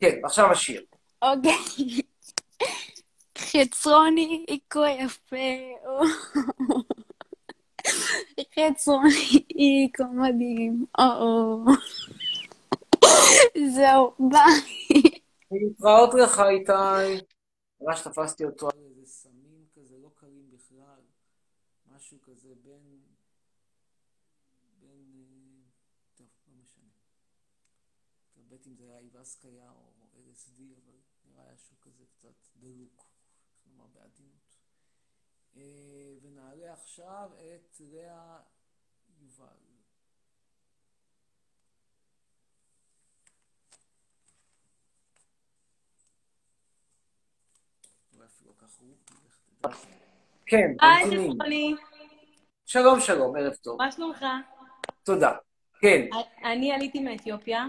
כן, 0.00 0.20
עכשיו 0.24 0.50
השיר. 0.52 0.84
אוקיי. 1.22 2.05
חצרוני 3.60 4.46
כה 4.70 4.90
יפה. 4.90 5.36
חצרוני 8.54 9.90
כה 9.94 10.04
מדהים, 10.04 10.86
או. 10.98 11.64
זהו, 13.74 14.14
ביי. 14.30 15.02
להתראות 15.50 16.14
לך, 16.14 16.40
איתי. 16.40 17.26
ממש 17.80 18.00
תפסתי 18.00 18.44
אותו 18.44 18.68
על 18.68 18.78
איזה 18.84 19.06
סמים 19.06 19.66
כזה, 19.72 19.94
לא 19.98 20.10
קלים 20.14 20.50
בכלל. 20.50 21.00
משהו 21.86 22.18
כזה 22.22 22.54
בין... 22.62 23.00
בין... 24.80 25.12
אה, 25.16 25.70
טוב, 26.14 26.26
לא 26.48 26.54
משנה. 26.62 26.90
התלבט 28.30 28.66
אם 28.66 28.74
זה 28.74 28.84
היה 28.84 28.98
איבסקיה 28.98 29.70
או 29.70 29.92
LSD, 30.14 30.60
אבל 30.84 30.94
נראה 31.24 31.44
היה 31.44 31.56
שהוא 31.56 31.78
כזה 31.80 32.04
קצת 32.06 32.34
דלוק, 32.56 33.06
איך 33.54 33.66
נאמר 33.66 33.86
בעדינות. 33.86 34.56
אה, 34.56 35.45
ונעלה 35.56 36.72
עכשיו 36.72 37.30
את 37.34 37.80
לאה 37.80 38.38
יובל. 39.20 39.46
כן, 50.46 50.70
היי, 50.80 51.74
שלום, 52.66 53.00
שלום, 53.00 53.36
ערב 53.36 53.54
טוב. 53.54 53.78
מה 53.78 53.92
שלומך? 53.92 54.24
תודה. 55.02 55.36
כן, 55.80 56.00
אני 56.44 56.72
עליתי 56.72 57.00
מאתיופיה, 57.00 57.66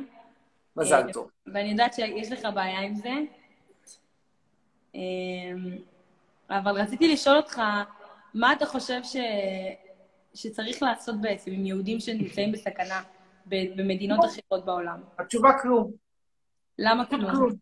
מזל 0.75 1.11
טוב. 1.13 1.29
ואני 1.45 1.71
יודעת 1.71 1.93
שיש 1.93 2.31
לך 2.31 2.47
בעיה 2.55 2.79
עם 2.79 2.95
זה. 2.95 3.09
אבל 6.49 6.81
רציתי 6.81 7.13
לשאול 7.13 7.37
אותך, 7.37 7.61
מה 8.33 8.53
אתה 8.53 8.65
חושב 8.65 8.99
ש... 9.03 9.15
שצריך 10.33 10.83
לעשות 10.83 11.21
בעצם 11.21 11.51
עם 11.51 11.65
יהודים 11.65 11.99
שנמצאים 11.99 12.51
בסכנה 12.51 13.01
במדינות 13.45 14.19
אחרות 14.25 14.65
בעולם? 14.65 15.01
התשובה 15.19 15.49
כלום. 15.61 15.91
למה 16.79 17.05
כלום? 17.05 17.53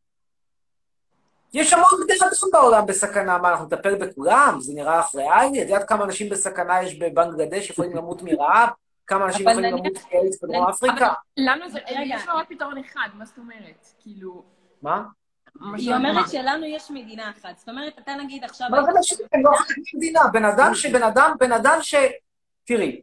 יש 1.53 1.73
המון 1.73 1.85
בני 2.07 2.17
אדם 2.19 2.49
בעולם 2.51 2.85
בסכנה, 2.85 3.37
מה, 3.37 3.51
אנחנו 3.51 3.65
נטפל 3.65 3.95
בכולם? 3.95 4.57
זה 4.59 4.73
נראה 4.73 4.99
לך 4.99 5.15
ריאלי? 5.15 5.63
את 5.63 5.69
יודעת 5.69 5.89
כמה 5.89 6.03
אנשים 6.03 6.29
בסכנה 6.29 6.83
יש 6.83 6.99
בבנגלדש 6.99 7.69
יכולים 7.69 7.95
למות 7.95 8.21
מרעב? 8.21 8.69
כמה 9.07 9.25
אנשים 9.25 9.49
יכולים 9.49 9.73
למות 9.73 9.97
כאיידס 9.97 10.43
בדרום 10.43 10.67
אפריקה? 10.69 11.13
לנו 11.37 11.69
זה, 11.69 11.79
רגע. 11.89 12.15
יש 12.15 12.27
לו 12.27 12.35
רק 12.35 12.49
פתרון 12.49 12.77
אחד, 12.77 13.09
מה 13.13 13.25
זאת 13.25 13.37
אומרת? 13.37 13.87
כאילו... 13.99 14.43
מה? 14.81 15.03
היא 15.77 15.93
אומרת 15.93 16.29
שלנו 16.31 16.65
יש 16.65 16.91
מדינה 16.91 17.29
אחת. 17.31 17.57
זאת 17.57 17.69
אומרת, 17.69 17.99
אתה 17.99 18.15
נגיד 18.15 18.43
עכשיו... 18.43 18.67
מה 18.71 18.83
זה 18.83 18.91
משנה? 18.99 19.27
הם 19.33 19.41
לא 19.45 19.51
חלק 19.57 19.77
ממדינה. 19.93 20.19
בן 20.33 20.45
אדם 20.45 20.75
שבן 20.75 21.03
אדם, 21.03 21.31
בן 21.39 21.51
אדם 21.51 21.77
ש... 21.81 21.95
תראי, 22.65 23.01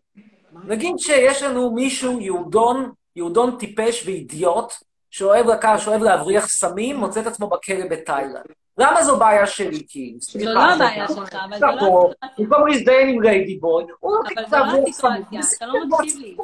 נגיד 0.65 0.95
שיש 0.99 1.43
לנו 1.43 1.71
מישהו, 1.75 2.21
יהודון, 2.21 2.93
יהודון 3.17 3.59
טיפש 3.59 4.07
ואידיוט, 4.07 4.73
שאוהב 5.11 5.47
לקחת, 5.47 5.79
שאוהב 5.79 6.03
להבריח 6.03 6.49
סמים, 6.49 6.97
מוצא 6.97 7.21
את 7.21 7.27
עצמו 7.27 7.47
בכלא 7.49 7.87
בתאילנד. 7.91 8.45
למה 8.79 9.03
זו 9.03 9.17
בעיה 9.19 9.47
שלי, 9.47 9.87
כאילו? 9.89 10.19
זו 10.21 10.39
לא 10.55 10.77
זה- 10.77 10.85
הבעיה 10.85 11.09
שלך, 11.09 11.35
אבל 11.49 11.59
זו 11.59 11.67
לא. 11.67 12.11
במקום 12.39 12.67
להזדיין 12.69 13.09
עם 13.09 13.27
ריידי 13.27 13.59
בוי, 13.59 13.85
הוא 14.01 14.13
אבל 14.17 14.31
לוקח 14.31 14.51
זו 14.51 14.57
לא 14.57 14.67
להבריח 14.67 14.95
סמים. 14.95 15.23
הסיטואציה, 15.23 15.41
אתה 15.57 15.67
לא 15.67 15.87
מקשיב 15.87 16.21
לי. 16.21 16.37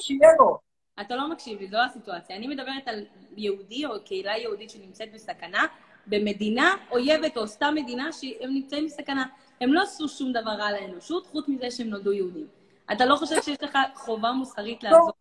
אתה 1.01 1.17
לא 1.17 1.29
מקשיב 1.31 1.61
לי, 1.61 1.69
זו 1.69 1.77
הסיטואציה. 1.87 2.37
אני 2.37 2.47
מדברת 2.47 2.83
על 2.87 3.05
יהודי 3.37 3.87
או 3.87 3.91
קהילה 4.05 4.37
יהודית 4.39 4.71
שנמצאת 4.71 5.09
בסכנה, 5.15 5.67
במדינה 6.09 6.75
אויבת 6.91 7.37
או 7.37 7.47
סתם 7.47 7.75
מדינה 7.77 8.13
שהם 8.13 8.51
נמצאים 8.51 8.87
בסכנה. 8.87 9.25
הם 9.61 9.73
לא 9.73 9.83
עשו 9.83 10.09
שום 10.09 10.33
דבר 10.33 10.51
רע 10.51 10.73
לאנושות, 10.73 11.27
חוץ 11.27 11.49
מזה 11.49 11.71
שהם 11.71 11.87
נולדו 11.87 12.13
יהודים. 12.13 12.47
אתה 12.93 13.07
לא 13.07 13.17
חושב 13.17 13.43
שיש 13.43 13.63
לך 13.63 13.79
חובה 13.95 14.33
מוסרית 14.33 14.83
לעזור? 14.83 15.13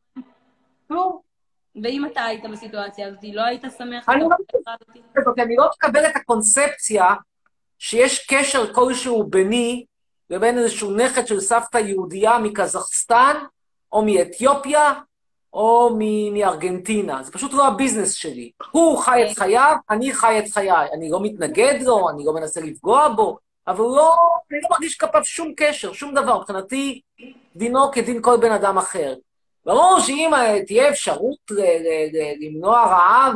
לא. 0.89 1.20
ואם 1.84 2.06
אתה 2.06 2.24
היית 2.24 2.46
בסיטואציה 2.46 3.08
הזאת, 3.08 3.24
לא 3.34 3.41
היית 3.41 3.63
שמח? 3.77 4.10
אני 4.10 4.22
לא? 4.22 4.27
הזאת, 5.17 5.39
אני 5.39 5.56
לא 5.56 5.70
מקבל 5.75 6.06
את 6.06 6.15
הקונספציה 6.15 7.06
שיש 7.79 8.27
קשר 8.27 8.74
כלשהו 8.74 9.24
ביני 9.24 9.86
לבין 10.29 10.58
איזשהו 10.58 10.91
נכד 10.91 11.27
של 11.27 11.39
סבתא 11.39 11.77
יהודייה 11.77 12.38
מקזחסטן, 12.39 13.36
או 13.91 14.06
מאתיופיה, 14.06 14.94
או 15.54 15.89
מ- 16.00 16.34
מארגנטינה. 16.34 17.24
זה 17.24 17.32
פשוט 17.32 17.54
לא 17.54 17.68
הביזנס 17.68 18.13
שלי. 18.13 18.51
הוא 18.72 18.98
חי 18.98 19.32
את 19.32 19.38
חייו, 19.38 19.75
אני 19.89 20.13
חי 20.13 20.39
את 20.39 20.51
חיי. 20.51 20.72
אני 20.94 21.10
לא 21.10 21.20
מתנגד 21.22 21.82
לו, 21.82 22.10
אני 22.10 22.25
לא 22.25 22.34
מנסה 22.34 22.62
לפגוע 22.62 23.10
בו, 23.10 23.38
אבל 23.68 23.80
הוא 23.80 23.98
לא, 23.98 24.16
אני 24.51 24.60
לא 24.63 24.70
מרגיש 24.72 24.96
כלפיו 24.96 25.25
שום 25.25 25.54
קשר, 25.58 25.94
שום 25.94 26.13
דבר. 26.13 26.39
מבחינתי, 26.39 27.01
דינו 27.56 27.92
כדין 27.92 28.22
כל 28.22 28.38
בן 28.38 28.51
אדם 28.51 28.77
אחר. 28.77 29.16
ברור 29.66 30.00
שאם 30.00 30.32
תהיה 30.68 30.89
אפשרות 30.89 31.51
למנוע 32.42 32.84
רעב 32.86 33.34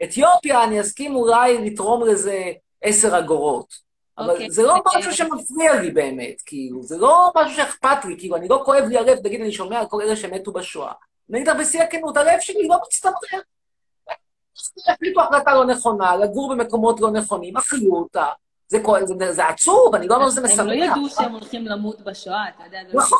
באתיופיה, 0.00 0.64
אני 0.64 0.80
אסכים 0.80 1.14
אולי 1.16 1.58
לתרום 1.70 2.06
לזה 2.06 2.52
עשר 2.82 3.18
אגורות. 3.18 3.88
אבל 4.18 4.30
אוקיי, 4.30 4.50
זה 4.50 4.62
לא 4.62 4.76
אוקיי. 4.76 4.98
משהו 4.98 5.12
שמפריע 5.12 5.80
לי 5.80 5.90
באמת, 5.90 6.42
כאילו, 6.46 6.82
זה 6.82 6.98
לא 6.98 7.30
משהו 7.36 7.56
שאכפת 7.56 8.04
לי, 8.04 8.18
כאילו, 8.18 8.36
אני 8.36 8.48
לא 8.48 8.62
כואב 8.64 8.84
לי 8.84 8.98
הלב, 8.98 9.18
נגיד, 9.26 9.40
אני 9.40 9.52
שומע 9.52 9.78
על 9.78 9.86
כל 9.86 10.02
אלה 10.02 10.16
שמתו 10.16 10.52
בשואה. 10.52 10.92
אני 11.30 11.38
אגיד 11.38 11.48
לך 11.48 11.56
בשיא 11.60 11.82
הכנות, 11.82 12.16
הלב 12.16 12.40
שלי 12.40 12.68
לא 12.68 12.78
מצטמרר. 12.86 13.42
החליטו 14.88 15.20
החלטה 15.20 15.54
לא 15.54 15.64
נכונה, 15.64 16.16
לגור 16.16 16.54
במקומות 16.54 17.00
לא 17.00 17.10
נכונים, 17.10 17.56
אכלו 17.56 17.96
אותה. 17.96 18.26
זה, 18.68 18.78
כואב, 18.82 19.04
זה, 19.06 19.32
זה 19.32 19.46
עצוב, 19.46 19.94
אני 19.94 20.08
לא 20.08 20.16
אומר 20.16 20.30
שזה 20.30 20.40
משמח. 20.40 20.58
הם 20.58 20.66
לא 20.66 20.72
ידעו 20.72 21.08
שהם 21.08 21.32
הולכים 21.32 21.66
למות 21.66 22.00
בשואה, 22.00 22.48
אתה 22.48 22.64
יודע, 22.64 22.78
לא 22.92 23.02
נכון. 23.02 23.18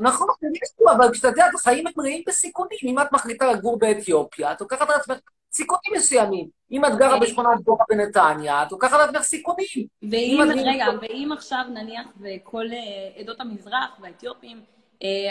נכון, 0.00 0.28
אני 0.42 0.58
יודע, 0.80 0.92
אבל 0.92 1.12
כשאתה 1.12 1.28
יודע, 1.28 1.44
החיים 1.54 1.86
הם 1.86 1.92
מלאים 1.96 2.22
בסיכונים. 2.26 2.78
אם 2.82 2.98
את 2.98 3.12
מחליטה 3.12 3.52
לגור 3.52 3.78
באתיופיה, 3.78 4.52
את 4.52 4.60
לוקחת 4.60 4.90
על 4.90 4.96
עצמך 4.96 5.18
סיכונים 5.52 5.92
מסוימים. 5.96 6.48
אם 6.72 6.84
את 6.84 6.92
גרה 6.98 7.14
אוקיי. 7.14 7.28
בשכונת 7.28 7.60
גורה 7.60 7.84
בנתניה, 7.88 8.62
את 8.62 8.72
לוקחת 8.72 8.92
על 8.92 9.08
עצמך 9.08 9.22
סיכונים. 9.22 9.86
ואם, 10.10 10.40
רגע, 10.56 10.86
ואם 11.02 11.28
עכשיו 11.32 11.64
נניח 11.74 12.06
וכל 12.20 12.66
אה, 12.72 13.20
עדות 13.20 13.40
המזרח 13.40 13.98
והאתיופים 14.00 14.60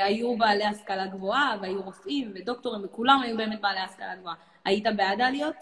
היו 0.04 0.38
בעלי 0.38 0.64
השכלה 0.66 1.08
גבוהה, 1.08 1.58
והיו 1.62 1.82
רופאים 1.82 2.32
ודוקטורים, 2.36 2.86
וכולם 2.86 3.22
היו 3.24 3.38
באמת 3.38 3.62
בעלי 3.62 3.80
השכלה 3.80 4.16
גבוהה, 4.16 4.36
היית 4.66 4.84
בעד 4.96 5.22
העליות? 5.22 5.56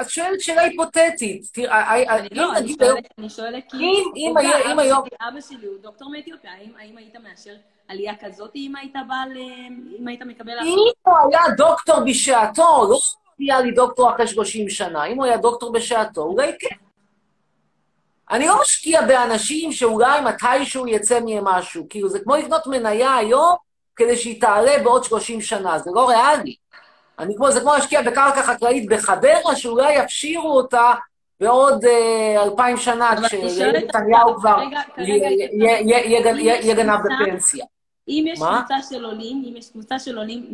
את 0.00 0.10
שואלת 0.10 0.40
שאלה 0.40 0.62
היפותטית. 0.62 1.46
תראה, 1.52 1.94
אני 2.16 2.28
אם 2.32 2.36
לא, 2.36 2.52
אני 2.52 2.60
נגיד 2.60 2.82
היום... 2.82 2.92
שואלת, 2.96 3.06
אני 3.18 3.30
שואלת 3.30 3.64
כי... 3.70 3.76
אם- 3.76 4.12
אם 4.16 4.34
אם 4.70 4.78
היום- 4.78 5.04
אבא 5.28 5.40
שלי 5.40 5.66
הוא 5.66 5.78
דוקטור 5.82 6.10
מאתיופיה, 6.10 6.52
האם 6.52 6.72
האם 6.78 6.96
היית 6.96 7.16
מאשר 7.16 7.54
עלייה 7.88 8.12
כזאת 8.20 8.50
אם 8.56 8.72
היית 8.76 8.94
בא 9.08 9.14
ל... 9.34 9.38
אם 9.98 10.08
היית 10.08 10.22
מקבל... 10.22 10.52
אם 10.62 10.78
הוא 11.02 11.14
היה 11.30 11.42
דוקטור 11.56 11.96
בשעתו, 12.06 12.86
לא 12.90 12.98
היה 13.38 13.60
לי 13.60 13.72
דוקטור 13.72 14.14
אחרי 14.14 14.26
30 14.26 14.68
שנה, 14.68 15.04
אם 15.04 15.16
הוא 15.16 15.24
היה 15.24 15.36
דוקטור 15.36 15.72
בשעתו, 15.72 16.22
אולי 16.22 16.52
כן. 16.60 16.76
אני 18.30 18.46
לא 18.46 18.54
משקיע 18.62 19.02
באנשים 19.02 19.72
שאולי 19.72 20.20
מתישהו 20.20 20.86
יצא 20.86 21.20
מהם 21.20 21.44
משהו. 21.44 21.86
כאילו, 21.90 22.08
זה 22.08 22.18
כמו 22.20 22.36
לבנות 22.36 22.66
מניה 22.66 23.14
היום 23.16 23.54
כדי 23.96 24.16
שהיא 24.16 24.40
תעלה 24.40 24.72
בעוד 24.84 25.04
30 25.04 25.40
שנה, 25.40 25.78
זה 25.78 25.90
לא 25.94 26.08
ריאלי. 26.08 26.54
אני 27.18 27.34
כמו, 27.36 27.50
זה 27.50 27.60
כמו 27.60 27.74
להשקיע 27.74 28.02
בקרקע 28.02 28.42
חקלאית 28.42 28.88
בחדרה, 28.90 29.56
שאולי 29.56 29.94
יפשירו 29.94 30.56
אותה 30.56 30.92
בעוד 31.40 31.84
אה, 31.84 32.42
אלפיים 32.42 32.76
שנה, 32.76 33.10
כשנתניהו 33.22 34.34
כבר 34.36 34.56
כרגע- 34.56 34.80
כרגע 34.96 35.08
יהיה- 35.08 35.30
יש 35.30 35.50
לנו- 35.52 35.64
יהיה- 35.64 35.80
יהיה- 35.80 36.04
יהיה 36.06 36.22
גנ- 36.22 36.28
אם 36.34 36.38
יהיה 36.38 36.56
יש 36.58 36.64
יהיה 36.64 36.74
גנב 36.74 36.96
קבוצה- 36.98 37.14
בפנסיה. 37.22 37.64
אם 38.08 38.24
יש? 38.28 38.38
קבוצה 38.38 38.74
של 38.90 39.04
עולים, 39.04 39.44
אם 39.48 39.56
יש 39.56 39.70
קבוצה 39.70 39.98
של 39.98 40.18
עולים. 40.18 40.46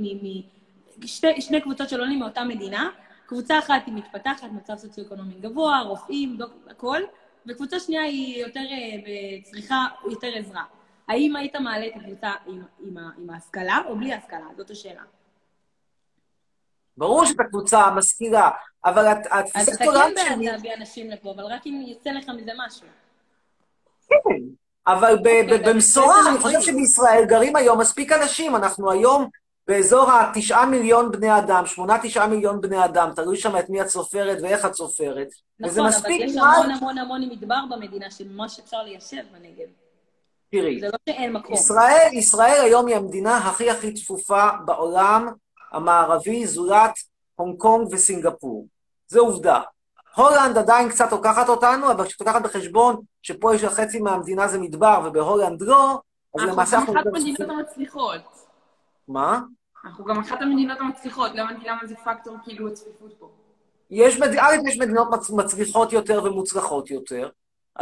שתי, 1.05 1.41
שני 1.41 1.61
קבוצות 1.61 1.89
של 1.89 2.01
עולים 2.01 2.19
מאותה 2.19 2.45
מדינה, 2.45 2.89
קבוצה 3.27 3.59
אחת 3.59 3.83
היא 3.87 3.95
מתפתחת, 3.95 4.49
מצב 4.53 4.77
סוציו-אקונומי 4.77 5.35
גבוה, 5.41 5.81
רופאים, 5.81 6.39
הכל, 6.71 7.01
וקבוצה 7.49 7.81
שנייה 7.81 8.03
היא 8.03 8.43
יותר 8.45 8.61
אה, 8.61 9.07
צריכה 9.45 9.77
יותר 10.11 10.29
עזרה. 10.37 10.65
האם 11.09 11.37
היית 11.37 11.57
מעלה 11.57 11.87
את 11.87 11.93
הקבוצה 11.97 12.33
עם, 12.47 12.63
עם, 12.81 12.97
עם 13.19 13.31
ההשכלה 13.31 13.79
או 13.89 13.97
בלי 13.97 14.13
ההשכלה? 14.13 14.47
זאת 14.57 14.71
השאלה. 14.71 15.03
ברור 16.97 17.25
שאת 17.27 17.41
הקבוצה 17.41 17.81
המשכילה, 17.81 18.51
אבל 18.85 19.07
הת- 19.07 19.27
אז 19.31 19.41
התפיסת 19.47 19.73
אתה 19.83 19.85
כן 19.85 20.15
בעד. 20.15 20.39
להביא 20.39 20.75
אנשים 20.75 21.11
לפה, 21.11 21.31
אבל 21.33 21.45
רק 21.45 21.67
אם 21.67 21.85
יוצא 21.87 22.11
לך 22.11 22.29
מזה 22.29 22.53
משהו. 22.67 22.87
כן, 24.09 24.17
אבל 24.87 25.17
ב- 25.17 25.27
אוקיי, 25.53 25.73
במשורה, 25.75 26.15
אני 26.31 26.39
חושב. 26.39 26.61
שבישראל 26.61 27.25
גרים 27.29 27.57
היום 27.57 27.81
מספיק 27.81 28.13
אנשים. 28.13 28.57
אנחנו 28.57 28.91
היום 28.91 29.29
באזור 29.71 30.11
התשעה 30.13 30.67
מיליון 30.67 31.13
בני 31.13 31.39
אדם, 31.39 31.67
שמונה, 31.67 31.99
תשעה 32.03 32.27
מיליון 32.27 32.61
בני 32.61 32.85
אדם, 32.85 33.11
תלוי 33.17 33.37
שם 33.37 33.57
את 33.59 33.71
מי 33.71 33.81
את 33.83 33.89
סופרת 33.89 34.39
ואיך 34.43 34.65
את 34.67 34.75
סופרת. 34.75 35.29
וזה 35.65 35.81
נכון, 35.81 35.81
אבל 35.81 35.89
מספיק 35.89 36.21
יש 36.21 36.35
נראה- 36.37 36.49
המון 36.57 36.71
המון 36.71 36.99
המון 36.99 37.29
מדבר 37.29 37.61
במדינה 37.71 38.11
שממש 38.11 38.61
אפשר 38.61 38.83
ליישב 38.83 39.23
בנגב. 39.33 39.69
תראי, 40.51 40.81
זה 40.81 40.87
לא 40.87 40.93
שאין 41.09 41.33
מקום. 41.33 41.55
ישראל, 41.55 42.09
ישראל 42.13 42.61
היום 42.65 42.87
היא 42.87 42.97
המדינה 42.97 43.37
הכי 43.37 43.71
הכי 43.71 43.95
צפופה 43.95 44.49
בעולם 44.65 45.29
המערבי, 45.73 46.47
זולת 46.47 46.93
הונג 47.35 47.59
קונג 47.59 47.89
וסינגפור. 47.93 48.67
זו 49.09 49.21
עובדה. 49.21 49.61
הולנד 50.17 50.59
עדיין 50.59 50.89
קצת 50.89 51.13
לוקחת 51.13 51.49
אותנו, 51.49 51.91
אבל 51.93 52.07
כשאת 52.07 52.21
לוקחת 52.21 52.43
בחשבון 52.43 52.97
שפה 53.23 53.55
יש 53.55 53.65
חצי 53.65 54.01
מהמדינה 54.01 54.49
זה 54.49 54.59
מדבר 54.59 55.01
ובהולנד 55.05 55.63
לא, 55.63 56.01
אז 56.35 56.41
אנחנו 56.43 56.53
למעשה 56.53 56.77
גם 56.77 56.83
אנחנו... 56.83 56.95
אחת 56.95 57.07
המדינות. 57.07 57.41
המצליחות. 57.51 58.21
מה? 59.09 59.41
אנחנו 59.85 60.05
גם 60.05 60.19
אחת 60.21 60.43
המדינות 60.43 60.81
המצליחות, 60.81 61.35
לא 61.35 61.43
הבנתי 61.43 61.67
למה 61.67 61.81
זה 61.85 61.95
פקטור 62.05 62.37
כאילו 62.45 62.69
הצפיפות 62.69 63.13
פה. 63.19 63.31
יש, 63.91 64.21
מד... 64.21 64.29
א', 64.39 64.55
יש 64.69 64.79
מדינות 64.79 65.09
מצ- 65.11 65.31
מצליחות 65.31 65.93
יותר 65.93 66.25
ומוצלחות 66.25 66.91
יותר. 66.91 67.29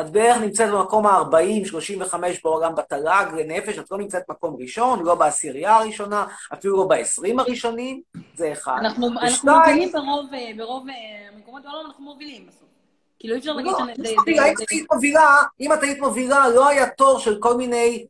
את 0.00 0.10
בערך 0.10 0.36
נמצאת 0.36 0.70
במקום 0.70 1.06
ה-40-35 1.06 2.14
בעולם 2.44 2.74
בתל"ג 2.74 3.26
לנפש, 3.38 3.78
את 3.78 3.90
לא 3.90 3.98
נמצאת 3.98 4.22
מקום 4.28 4.56
ראשון, 4.60 5.04
לא 5.04 5.14
בעשירייה 5.14 5.76
הראשונה, 5.76 6.26
אפילו 6.52 6.76
לא 6.76 6.84
ב-20 6.84 7.40
הראשונים, 7.40 8.02
זה 8.34 8.52
אחד. 8.52 8.76
אנחנו 8.80 9.08
אנחנו 9.20 9.52
מובילים 9.54 9.92
ברוב, 9.92 10.34
אה, 10.34 10.50
ברוב 10.56 10.88
אה, 10.88 10.94
המקומות 11.34 11.62
בעולם, 11.62 11.86
אנחנו 11.86 12.04
מובילים 12.04 12.46
בסוף. 12.46 12.68
כאילו 13.18 13.34
אי 13.34 13.38
אפשר 13.38 13.52
להגיד 13.52 13.72
לא, 13.72 13.78
שזה... 13.78 14.14
תראי, 14.24 14.38
אם 14.38 14.52
את 14.52 14.70
היית 14.70 14.92
מובילה, 14.92 15.42
אם 15.60 15.72
את 15.72 15.82
היית 15.82 16.00
מובילה, 16.00 16.48
לא 16.48 16.68
היה 16.68 16.90
תור 16.90 17.18
של 17.18 17.38
כל 17.40 17.56
מיני 17.56 18.06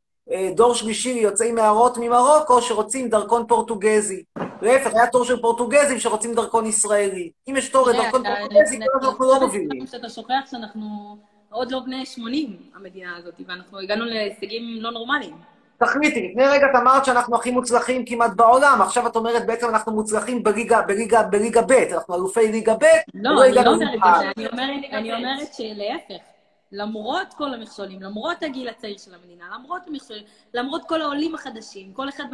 דור 0.54 0.74
שלישי 0.74 1.10
יוצאי 1.10 1.52
מערות 1.52 1.98
ממרוקו 2.00 2.62
שרוצים 2.62 3.08
דרכון 3.08 3.46
פורטוגזי. 3.46 4.22
להפך, 4.62 4.94
היה 4.94 5.06
תור 5.06 5.24
של 5.24 5.40
פורטוגזים 5.40 5.98
שרוצים 5.98 6.34
דרכון 6.34 6.66
ישראלי. 6.66 7.30
אם 7.48 7.56
יש 7.56 7.68
תור 7.68 7.88
לדרכון 7.88 8.22
פורטוגזי, 8.24 8.78
כל 8.78 9.06
אנחנו 9.06 9.24
לא 9.24 9.40
מובילים. 9.40 9.86
שאתה 9.86 10.08
שוכח 10.08 10.50
שאנחנו 10.50 11.16
עוד 11.50 11.72
לא 11.72 11.80
בני 11.80 12.06
80, 12.06 12.56
המדינה 12.74 13.16
הזאת, 13.16 13.34
ואנחנו 13.48 13.78
הגענו 13.78 14.04
להישגים 14.04 14.62
לא 14.80 14.90
נורמליים. 14.90 15.34
תחליטי, 15.78 16.28
לפני 16.28 16.44
רגע 16.46 16.66
את 16.70 16.76
אמרת 16.82 17.04
שאנחנו 17.04 17.36
הכי 17.36 17.50
מוצלחים 17.50 18.04
כמעט 18.04 18.30
בעולם, 18.36 18.78
עכשיו 18.82 19.06
את 19.06 19.16
אומרת 19.16 19.46
בעצם 19.46 19.68
אנחנו 19.68 19.92
מוצלחים 19.92 20.42
בליגה, 20.42 20.82
בליגה, 20.82 21.22
בליגה 21.22 21.62
ב', 21.62 21.72
אנחנו 21.72 22.14
אלופי 22.14 22.52
ליגה 22.52 22.74
ב', 22.74 22.84
לא, 23.14 23.30
ולא 23.30 23.44
אני 23.44 23.54
לא 23.54 23.70
אומרת 23.70 23.94
את. 23.94 24.00
זה, 24.36 24.46
אני 24.92 25.12
אומרת 25.12 25.54
שלהפך. 25.54 26.22
למרות 26.72 27.34
כל 27.34 27.54
המכשולים, 27.54 28.02
למרות 28.02 28.42
הגיל 28.42 28.68
הצעיר 28.68 28.98
של 28.98 29.14
המדינה, 29.14 29.44
למרות 29.54 29.82
המכשולים, 29.86 30.22
למרות 30.54 30.84
כל 30.88 31.02
העולים 31.02 31.34
החדשים, 31.34 31.92
כל 31.92 32.08
אחד 32.08 32.24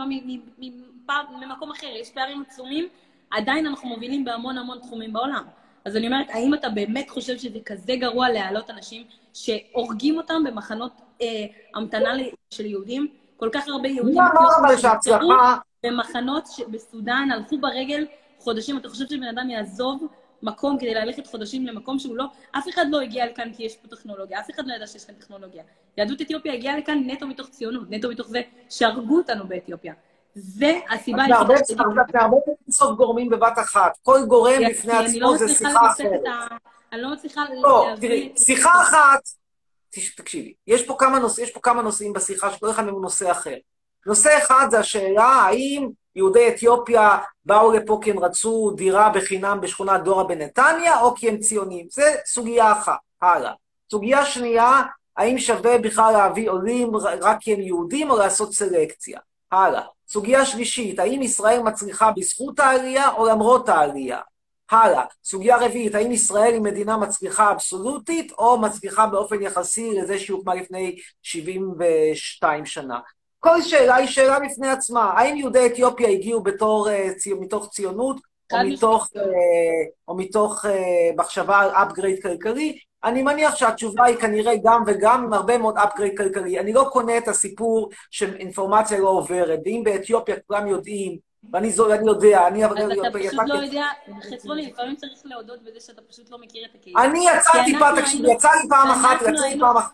בא 1.07 1.14
ממקום 1.40 1.70
אחר, 1.70 1.87
יש 1.87 2.11
פערים 2.11 2.42
עצומים, 2.49 2.88
עדיין 3.31 3.66
אנחנו 3.66 3.88
מובילים 3.88 4.25
בהמון 4.25 4.59
המון 4.59 4.79
תחומים 4.79 5.12
בעולם. 5.12 5.44
אז 5.85 5.97
אני 5.97 6.07
אומרת, 6.07 6.27
האם 6.31 6.55
אתה 6.55 6.68
באמת 6.68 7.11
חושב 7.11 7.38
שזה 7.38 7.59
כזה 7.66 7.92
גרוע 7.97 8.29
להעלות 8.29 8.70
אנשים 8.70 9.05
שהורגים 9.35 10.16
אותם 10.16 10.44
במחנות 10.44 10.92
אה, 11.23 11.27
המתנה 11.75 12.11
של 12.51 12.66
יהודים? 12.66 13.09
כל 13.37 13.49
כך 13.53 13.68
הרבה 13.68 13.88
יהודים... 13.88 14.14
מי 14.14 14.20
אמר 14.20 14.68
אבל 14.68 14.77
שההצלחה... 14.77 15.57
במחנות 15.85 16.47
ש- 16.47 16.61
בסודאן, 16.61 17.29
הלכו 17.33 17.59
ברגל 17.59 18.07
חודשים. 18.38 18.79
אתה 18.79 18.88
חושב 18.88 19.05
שבן 19.09 19.38
אדם 19.38 19.51
יעזוב 19.51 20.07
מקום 20.42 20.79
כדי 20.79 20.94
ללכת 20.94 21.27
חודשים 21.27 21.66
למקום 21.66 21.99
שהוא 21.99 22.16
לא, 22.16 22.25
אף 22.59 22.68
אחד 22.68 22.87
לא 22.90 23.01
הגיע 23.01 23.27
לכאן 23.27 23.53
כי 23.53 23.62
יש 23.62 23.77
פה 23.77 23.88
טכנולוגיה, 23.88 24.40
אף 24.40 24.51
אחד 24.51 24.66
לא 24.66 24.75
ידע 24.75 24.87
שיש 24.87 25.05
כאן 25.05 25.14
טכנולוגיה. 25.14 25.62
יהדות 25.97 26.23
אתיופיה 26.23 26.53
הגיעה 26.53 26.79
לכאן 26.79 27.03
נטו 27.07 27.27
מתוך 27.27 27.49
ציונות, 27.49 27.90
נטו 27.90 28.09
מתוך 28.09 28.29
זה 28.29 28.40
שהרגו 28.70 29.16
אותנו 29.16 29.49
באתיופיה. 29.49 29.94
זה 30.35 30.79
הסיבה 30.90 31.25
את 31.25 31.29
מערבבת 31.29 31.70
אינסוף 32.66 32.97
גורמים 32.97 33.29
בבת 33.29 33.59
אחת. 33.59 33.99
כל 34.03 34.18
גורם 34.29 34.62
בפני 34.70 34.99
אני 34.99 35.20
לא 35.20 35.35
עצמו 35.35 35.47
זה 35.49 35.55
שיחה 35.55 35.90
אחרת. 35.90 36.20
אני 36.92 37.03
לא 37.03 37.12
מצליחה 37.12 37.42
לא, 37.62 37.88
תראי, 38.01 38.33
שיחה 38.37 38.83
אחת, 38.83 39.20
תקשיבי, 40.16 40.55
יש 40.66 40.87
פה 40.87 40.97
כמה 40.99 41.18
נושאים, 41.18 41.47
יש 41.47 41.53
פה 41.53 41.61
כמה 41.61 41.83
נושאים 41.83 42.12
בשיחה 42.12 42.51
שכל 42.51 42.70
אחד 42.70 42.85
מהם 42.85 42.94
הוא 42.94 43.03
נושא 43.03 43.31
אחר. 43.31 43.55
נושא 44.07 44.38
אחד 44.38 44.66
זה 44.70 44.79
השאלה 44.79 45.25
האם 45.25 45.88
יהודי 46.16 46.48
אתיופיה 46.48 47.18
באו 47.44 47.72
לפה 47.72 48.00
כי 48.03 48.11
הם 48.11 48.18
רצו 48.18 48.72
דירה 48.77 49.09
בחינם 49.09 49.61
בשכונת 49.61 50.03
דורה 50.03 50.24
בנתניה, 50.24 51.00
או 51.00 51.14
כי 51.14 51.29
הם 51.29 51.38
ציונים. 51.38 51.87
זה 51.90 52.14
סוגיה 52.27 52.72
אחת. 52.72 52.98
הלאה. 53.22 53.53
סוגיה 53.90 54.27
שנייה, 54.27 54.83
האם 55.16 55.38
שווה 55.38 55.79
בכלל 55.79 56.12
להביא 56.12 56.50
עולים 56.50 56.96
רק 56.96 57.38
כי 57.40 57.53
הם 57.53 57.61
יהודים 57.61 58.11
או 58.11 58.16
לעשות 58.16 58.53
סלקציה? 58.53 59.20
הלאה. 59.53 59.83
סוגיה 60.09 60.46
שלישית, 60.46 60.98
האם 60.98 61.22
ישראל 61.22 61.62
מצליחה 61.62 62.11
בזכות 62.16 62.61
העלייה 62.61 63.11
או 63.11 63.27
למרות 63.27 63.68
העלייה? 63.68 64.20
הלאה. 64.70 65.05
סוגיה 65.24 65.57
רביעית, 65.57 65.94
האם 65.94 66.12
ישראל 66.12 66.53
היא 66.53 66.61
מדינה 66.61 66.96
מצליחה 66.96 67.50
אבסולוטית, 67.50 68.33
או 68.33 68.59
מצליחה 68.61 69.07
באופן 69.07 69.42
יחסי 69.42 69.90
לזה 69.94 70.18
שהיא 70.18 70.35
הוקמה 70.35 70.55
לפני 70.55 70.96
72 71.22 72.66
שנה? 72.66 72.98
כל 73.44 73.62
שאלה 73.62 73.94
היא 73.94 74.07
שאלה 74.09 74.38
בפני 74.40 74.68
עצמה. 74.68 75.12
האם 75.16 75.37
יהודי 75.37 75.66
אתיופיה 75.66 76.09
הגיעו 76.09 76.42
בתור, 76.42 76.88
אה, 76.90 77.09
מתוך 77.40 77.68
ציונות, 77.70 78.16
או 78.52 78.59
מתוך. 78.64 79.09
אה, 79.16 79.22
או 80.09 80.16
מתוך 80.16 80.64
אה, 80.66 81.11
מחשבה 81.16 81.59
על 81.59 81.70
upgrade 81.70 82.22
כלכלי? 82.22 82.78
אני 83.04 83.22
מניח 83.22 83.54
שהתשובה 83.57 84.04
היא 84.04 84.16
כנראה 84.16 84.52
גם 84.64 84.83
וגם, 84.87 85.24
עם 85.24 85.33
הרבה 85.33 85.59
מאוד 85.59 85.78
upgrade 85.78 86.16
כלכלי. 86.16 86.61
אני 86.61 86.72
לא 86.72 86.88
קונה 86.92 87.18
את 87.18 87.28
הסיפור 87.28 87.90
שאינפורמציה 88.11 88.98
לא 88.98 89.09
עוברת, 89.09 89.61
ואם 89.64 89.83
באתיופיה 89.85 90.37
כולם 90.46 90.66
יודעים, 90.66 91.18
ואני 91.52 91.70
זו- 91.70 91.92
אני 91.92 92.07
יודע, 92.07 92.46
אני... 92.46 92.64
אז 92.64 92.72
אתה 92.72 93.18
פשוט 93.18 93.40
לא 93.46 93.54
יודע, 93.54 93.85
חצרוני, 94.33 94.66
לפעמים 94.66 94.96
צריך 94.96 95.12
להודות 95.24 95.62
בזה 95.64 95.80
שאתה 95.80 96.02
פשוט 96.11 96.30
לא 96.30 96.38
מכיר 96.38 96.64
את 96.70 96.74
הקהילה. 96.80 97.04
אני 97.04 97.26
יצאתי 97.37 97.78
פעם, 97.78 97.96
היינו- 97.96 98.33
יצא 98.33 98.48
לי 98.62 98.68
פעם 98.68 98.90
אחת, 98.90 99.22
יצא 99.22 99.46
לי 99.46 99.59
פעם 99.61 99.76
אחת. 99.76 99.92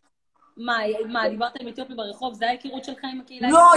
מה, 0.57 0.79
מה, 1.09 1.29
דיברת 1.29 1.53
עם 1.61 1.69
אתיופי 1.69 1.95
ברחוב? 1.95 2.35
זה 2.35 2.47
ההיכרות 2.47 2.85
שלך 2.85 2.99
עם 3.13 3.21
הקהילה? 3.21 3.51
לא, 3.51 3.73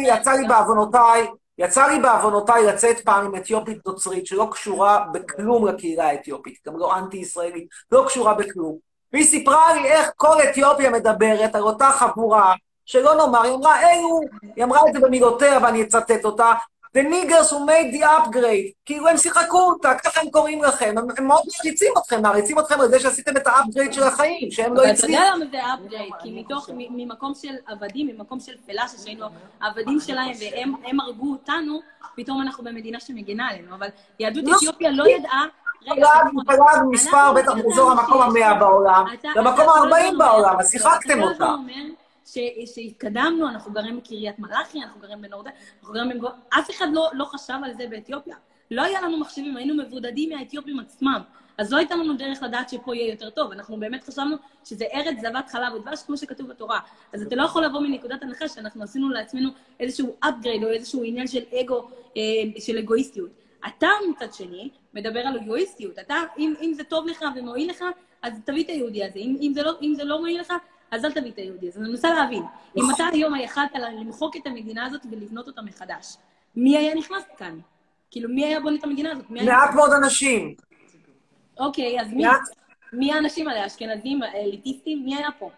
יצא 0.00 0.32
לי 0.32 0.48
בעוונותיי, 0.48 1.26
יצא 1.58 1.86
לי 1.86 1.98
בעוונותיי 1.98 2.66
לצאת 2.66 3.00
פעם 3.00 3.24
עם 3.24 3.36
אתיופית 3.36 3.86
נוצרית 3.86 4.26
שלא 4.26 4.48
קשורה 4.50 5.04
בכלום 5.12 5.66
לקהילה 5.68 6.08
האתיופית, 6.08 6.58
גם 6.66 6.78
לא 6.78 6.98
אנטי-ישראלית, 6.98 7.68
לא 7.92 8.04
קשורה 8.06 8.34
בכלום. 8.34 8.76
והיא 9.12 9.24
סיפרה 9.24 9.74
לי 9.74 9.88
איך 9.88 10.10
כל 10.16 10.36
אתיופיה 10.50 10.90
מדברת 10.90 11.54
על 11.54 11.62
אותה 11.62 11.90
חבורה, 11.90 12.54
שלא 12.86 13.14
נאמר, 13.14 13.42
היא 13.42 13.54
אמרה, 13.54 13.80
אלו, 13.80 14.20
היא 14.56 14.64
אמרה 14.64 14.80
את 14.88 14.94
זה 14.94 15.00
במילותיה 15.00 15.58
ואני 15.62 15.82
אצטט 15.82 16.24
אותה, 16.24 16.52
The 16.96 17.02
niggers 17.02 17.50
who 17.50 17.58
made 17.66 17.92
the 17.92 18.04
upgrade, 18.04 18.72
כאילו 18.84 19.08
הם 19.08 19.16
שיחקו 19.16 19.60
אותה, 19.60 19.94
ככה 19.94 20.20
הם 20.20 20.30
קוראים 20.30 20.62
לכם, 20.62 20.94
הם, 20.98 21.06
הם 21.18 21.26
מאוד 21.26 21.42
מעריצים 21.58 21.92
אתכם, 21.98 22.22
מעריצים 22.22 22.58
אתכם 22.58 22.80
על 22.80 22.88
זה 22.88 23.00
שעשיתם 23.00 23.36
את 23.36 23.46
ה 23.46 23.52
upgrade 23.52 23.92
של 23.92 24.02
החיים, 24.02 24.50
שהם 24.50 24.74
לא 24.74 24.80
אבל 24.80 24.90
אתה 24.90 24.92
הצליחו. 24.92 25.22
יודע 25.22 25.34
למה 25.34 25.44
זה 25.50 25.60
upgrade? 25.64 26.22
כי 26.22 26.40
מתוך, 26.40 26.70
ממקום 26.74 27.32
של 27.34 27.54
עבדים, 27.66 28.06
ממקום 28.06 28.40
של 28.40 28.52
פלאשה, 28.66 28.98
שהיינו 29.04 29.26
עבדים 29.60 30.00
שלהם 30.00 30.32
והם 30.40 30.74
הם 30.84 31.00
הרגו 31.00 31.30
אותנו, 31.32 31.80
פתאום 32.16 32.42
אנחנו 32.42 32.64
במדינה 32.64 33.00
שמגינה 33.00 33.48
עלינו. 33.48 33.74
אבל 33.74 33.88
יהדות 34.18 34.44
לא, 34.44 34.56
אתיופיה 34.56 34.90
לא 34.90 35.08
ידעה... 35.08 35.44
פלג 36.46 36.58
מספר 36.90 37.32
בטח 37.32 37.52
ידענו 37.52 37.68
באזור 37.68 37.90
המקום 37.90 38.22
המאה 38.22 38.54
בעולם, 38.54 39.04
למקום 39.36 39.54
אתה 39.54 39.62
כל 39.62 39.68
ה-40 39.68 39.96
הזמן 39.96 40.18
בעולם, 40.18 40.56
אז 40.60 40.70
שיחקתם 40.70 41.22
אותה. 41.22 41.54
ש- 42.26 42.74
שהתקדמנו, 42.74 43.48
אנחנו 43.48 43.72
גרים 43.72 43.96
בקריית 43.96 44.38
מלאכי, 44.38 44.82
אנחנו 44.82 45.00
גרים 45.00 45.22
בנורדן, 45.22 45.50
אנחנו 45.80 45.94
גרים 45.94 46.08
במקום... 46.08 46.30
אף 46.58 46.70
אחד 46.70 46.86
לא, 46.92 47.10
לא 47.12 47.24
חשב 47.24 47.58
על 47.64 47.74
זה 47.74 47.86
באתיופיה. 47.90 48.36
לא 48.70 48.82
היה 48.82 49.00
לנו 49.00 49.18
מחשבים, 49.18 49.56
היינו 49.56 49.74
מבודדים 49.74 50.30
מהאתיופים 50.30 50.78
עצמם. 50.78 51.20
אז 51.58 51.72
לא 51.72 51.76
הייתה 51.78 51.94
לנו 51.96 52.16
דרך 52.16 52.42
לדעת 52.42 52.68
שפה 52.68 52.96
יהיה 52.96 53.10
יותר 53.10 53.30
טוב. 53.30 53.52
אנחנו 53.52 53.76
באמת 53.76 54.04
חשבנו 54.04 54.36
שזה 54.64 54.84
ארץ 54.94 55.20
זבת 55.20 55.48
חלב 55.48 55.74
ודבש, 55.74 56.02
כמו 56.02 56.16
שכתוב 56.16 56.48
בתורה. 56.48 56.80
אז 57.12 57.22
אתה 57.22 57.36
לא 57.36 57.42
יכול 57.42 57.64
לבוא 57.64 57.80
מנקודת 57.80 58.22
הנחה 58.22 58.48
שאנחנו 58.48 58.82
עשינו 58.82 59.08
לעצמנו 59.08 59.50
איזשהו 59.80 60.16
upgrade 60.24 60.64
או 60.64 60.68
איזשהו 60.68 61.02
עניין 61.04 61.26
של 61.26 61.42
אגו, 61.60 61.88
אה, 62.16 62.22
של 62.60 62.78
אגואיסטיות. 62.78 63.30
אתה 63.66 63.88
מצד 64.10 64.34
שני 64.34 64.70
מדבר 64.94 65.20
על 65.20 65.36
אגואיסטיות. 65.36 65.98
אתה, 65.98 66.14
אם, 66.38 66.54
אם 66.60 66.72
זה 66.74 66.84
טוב 66.84 67.06
לך 67.06 67.24
ומועיל 67.36 67.70
לך, 67.70 67.84
אז 68.22 68.32
תביא 68.44 68.64
את 68.64 68.68
היהודי 68.68 69.04
הזה. 69.04 69.18
אם, 69.18 69.36
אם, 69.40 69.52
זה, 69.54 69.62
לא, 69.62 69.72
לא 70.04 70.20
מועיל 70.20 70.40
לך, 70.40 70.52
אז 70.90 71.04
אל 71.04 71.12
תביא 71.12 71.30
את 71.30 71.38
היהודי. 71.38 71.68
אז 71.68 71.78
אני 71.78 71.88
מנסה 71.88 72.14
להבין. 72.14 72.42
אם 72.76 72.82
אתה 72.94 73.04
היום 73.12 73.34
יכלת 73.36 73.70
למחוק 74.00 74.36
את 74.36 74.46
המדינה 74.46 74.86
הזאת 74.86 75.00
ולבנות 75.10 75.46
אותה 75.46 75.62
מחדש, 75.62 76.16
מי 76.56 76.78
היה 76.78 76.94
נכנס 76.94 77.22
כאן? 77.38 77.58
כאילו, 78.10 78.28
מי 78.28 78.44
היה 78.44 78.60
בונה 78.60 78.76
את 78.76 78.84
המדינה 78.84 79.12
הזאת? 79.12 79.30
מעט 79.30 79.74
מאוד 79.74 79.92
אנשים. 79.92 80.54
אוקיי, 81.58 82.00
אז 82.00 82.12
מי? 82.12 82.24
מי 82.92 83.12
האנשים 83.12 83.48
האלה? 83.48 83.66
אשכנזים, 83.66 84.20
אליטיסטים? 84.22 85.04
מי 85.04 85.16
היה 85.16 85.28
פה? 85.38 85.50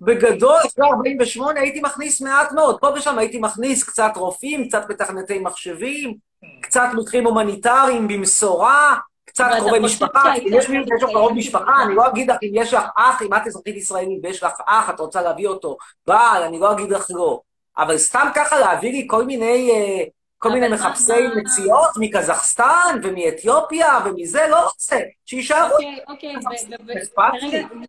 בגדול, 0.00 0.56
אחרי 0.66 0.86
48 0.86 1.60
הייתי 1.60 1.80
מכניס 1.80 2.20
מעט 2.20 2.52
מאוד. 2.52 2.80
פה 2.80 2.88
ושם 2.96 3.18
הייתי 3.18 3.38
מכניס 3.38 3.84
קצת 3.84 4.12
רופאים, 4.16 4.68
קצת 4.68 4.90
מתכנתי 4.90 5.38
מחשבים, 5.38 6.14
קצת 6.60 6.88
מקרים 6.94 7.26
הומניטריים 7.26 8.08
במשורה, 8.08 8.96
קצת 9.32 9.44
קרובי 9.58 9.78
משפחה. 9.78 10.34
אם 10.34 10.46
יש 10.46 10.68
מישהו 10.68 10.84
שיש 10.84 11.02
לו 11.02 11.08
קרוב 11.08 11.32
משפחה, 11.32 11.82
אני 11.86 11.94
לא 11.94 12.08
אגיד 12.08 12.30
לך 12.30 12.36
אם 12.42 12.50
יש 12.54 12.74
לך 12.74 12.84
אח, 12.96 13.22
אם 13.22 13.34
את 13.34 13.46
אזרחית 13.46 13.76
ישראלית 13.76 14.20
ויש 14.22 14.42
לך 14.42 14.52
אח, 14.66 14.90
את 14.90 15.00
רוצה 15.00 15.22
להביא 15.22 15.48
אותו, 15.48 15.76
בעל, 16.06 16.42
אני 16.42 16.58
לא 16.58 16.72
אגיד 16.72 16.90
לך 16.90 17.06
לא. 17.10 17.40
אבל 17.78 17.98
סתם 17.98 18.28
ככה 18.34 18.58
להביא 18.58 18.92
לי 18.92 19.06
כל 19.10 19.24
מיני... 19.24 19.70
אה, 19.70 20.04
כל 20.38 20.52
מיני 20.52 20.68
מחפשי 20.68 21.26
מציאות 21.36 21.90
מקזחסטן 21.96 23.00
ומאתיופיה 23.02 23.98
ומזה, 24.04 24.46
לא 24.50 24.64
רוצה. 24.64 24.98
שיישארו. 25.26 25.72
אוקיי, 25.72 25.98
אוקיי, 26.08 26.34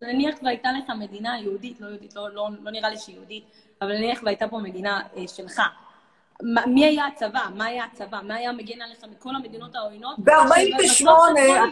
נניח 0.02 0.34
והייתה 0.42 0.68
לך 0.78 0.90
מדינה 0.98 1.40
יהודית, 1.40 1.80
לא 1.80 1.86
יהודית, 1.88 2.14
לא- 2.16 2.30
לא 2.30 2.48
לא 2.62 2.70
נראה 2.70 2.90
לי 2.90 2.96
שהיא 2.96 3.16
יהודית, 3.16 3.44
אבל 3.82 3.92
נניח 3.92 4.20
והייתה 4.24 4.48
פה 4.48 4.58
מדינה 4.58 5.00
אה, 5.16 5.28
שלך. 5.28 5.60
מה- 6.42 6.66
מי 6.66 6.86
היה 6.86 7.06
הצבא? 7.06 7.40
מה 7.54 7.64
היה 7.64 7.84
הצבא? 7.92 8.20
מה 8.22 8.34
היה 8.34 8.52
מגן 8.52 8.82
עליך 8.82 8.98
מכל 9.10 9.30
המדינות 9.36 9.74
העוינות? 9.74 10.16
ב-48, 10.18 10.88
שבסוף, 10.88 11.08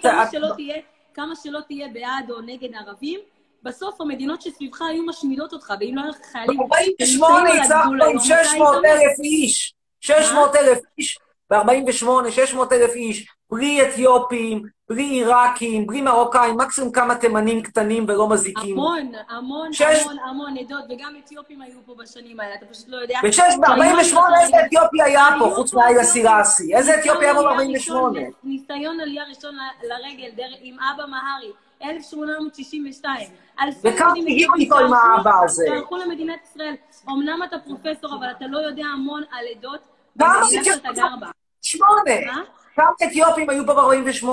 אתה- 0.01 0.11
כמה 0.11 0.27
שלא 0.33 0.49
תהיה- 0.57 0.83
כמה 1.15 1.37
שלא 1.43 1.61
תהיה 1.69 1.89
בעד 1.89 2.31
או 2.31 2.41
נגד 2.41 2.69
ערבים, 2.75 3.21
בסוף 3.63 4.01
המדינות 4.01 4.43
שסביבך 4.43 4.83
היו 4.83 5.03
משמידות 5.07 5.53
אותך, 5.53 5.73
ואם 5.81 5.93
לא 5.97 6.03
היו 6.03 6.11
לך 6.11 6.17
חיילים... 6.33 6.59
ב-48 6.59 6.77
שנמצאים 7.07 7.35
על 7.35 7.59
הצלחנו 7.61 7.93
עם 7.93 8.01
היום, 8.01 8.17
אתה 8.19 8.35
היית 8.35 8.47
600 8.51 8.77
מת. 8.79 8.85
אלף 8.85 9.19
איש. 9.21 9.75
600 10.01 10.57
אלף 10.57 10.79
איש. 10.99 11.19
ב-48, 11.51 12.31
600 12.31 12.73
אלף 12.73 12.91
איש. 12.95 13.27
בלי 13.53 13.83
אתיופים, 13.89 14.63
בלי 14.89 15.03
עיראקים, 15.03 15.87
בלי 15.87 16.03
מרוקאים, 16.03 16.57
מקסימום 16.57 16.93
כמה 16.93 17.15
תימנים 17.15 17.63
קטנים 17.63 18.05
ולא 18.09 18.29
מזיקים. 18.29 18.73
המון, 18.79 19.13
המון, 19.29 19.73
שש- 19.73 19.83
המון, 19.83 20.17
המון 20.29 20.59
עדות, 20.59 20.85
וגם 20.91 21.15
אתיופים 21.25 21.63
היו 21.63 21.79
פה 21.87 21.95
בשנים 21.99 22.41
האלה, 22.41 22.55
אתה 22.55 22.67
פשוט 22.67 22.89
לא 22.89 22.97
יודע. 22.97 23.19
ב-6, 23.23 23.59
ב-48 23.61 24.19
איזה 24.43 24.57
אתיופי 24.67 25.03
היה 25.03 25.25
פה, 25.39 25.51
חוץ 25.55 25.75
אתיופים. 25.75 26.03
סירסי? 26.05 26.75
איזה 26.77 26.95
אתיופי 27.01 27.25
היה 27.25 27.35
פה 27.35 27.41
ניסיון 27.41 27.57
עלייה 27.59 27.69
ב-48? 27.71 27.75
ראשון- 27.75 28.15
ניסיון 28.45 29.01
עלייה 29.01 29.25
ראשון 29.29 29.55
לרגל 29.83 30.31
עם 30.61 30.77
אבא 30.95 31.05
מהרי, 31.07 31.53
1862. 31.83 33.29
אלפי 33.61 33.89
וכמה 33.89 34.13
הגיעו 34.17 34.79
עם 34.79 34.93
האבא 34.93 35.41
הזה? 35.45 35.65
שהלכו 35.69 35.97
למדינת 35.97 36.39
ישראל. 36.53 36.75
אמנם 37.09 37.43
אתה 37.45 37.57
פרופסור, 37.59 38.15
אבל 38.19 38.27
אתה 38.37 38.47
לא 38.47 38.59
יודע 38.59 38.85
המון 38.95 39.23
על 39.33 39.45
עדות 39.57 39.81
במדינה 40.17 40.45
שאתה 40.65 40.91
אתיופים? 40.91 40.95
גר 40.95 41.17
בה. 41.21 41.27
שמונה. 41.63 42.43
מה? 42.79 42.85
כמה 42.85 43.09
אתיופים 43.09 43.51
היו 43.51 43.67
פה 43.67 43.75
ב-48? 43.75 44.27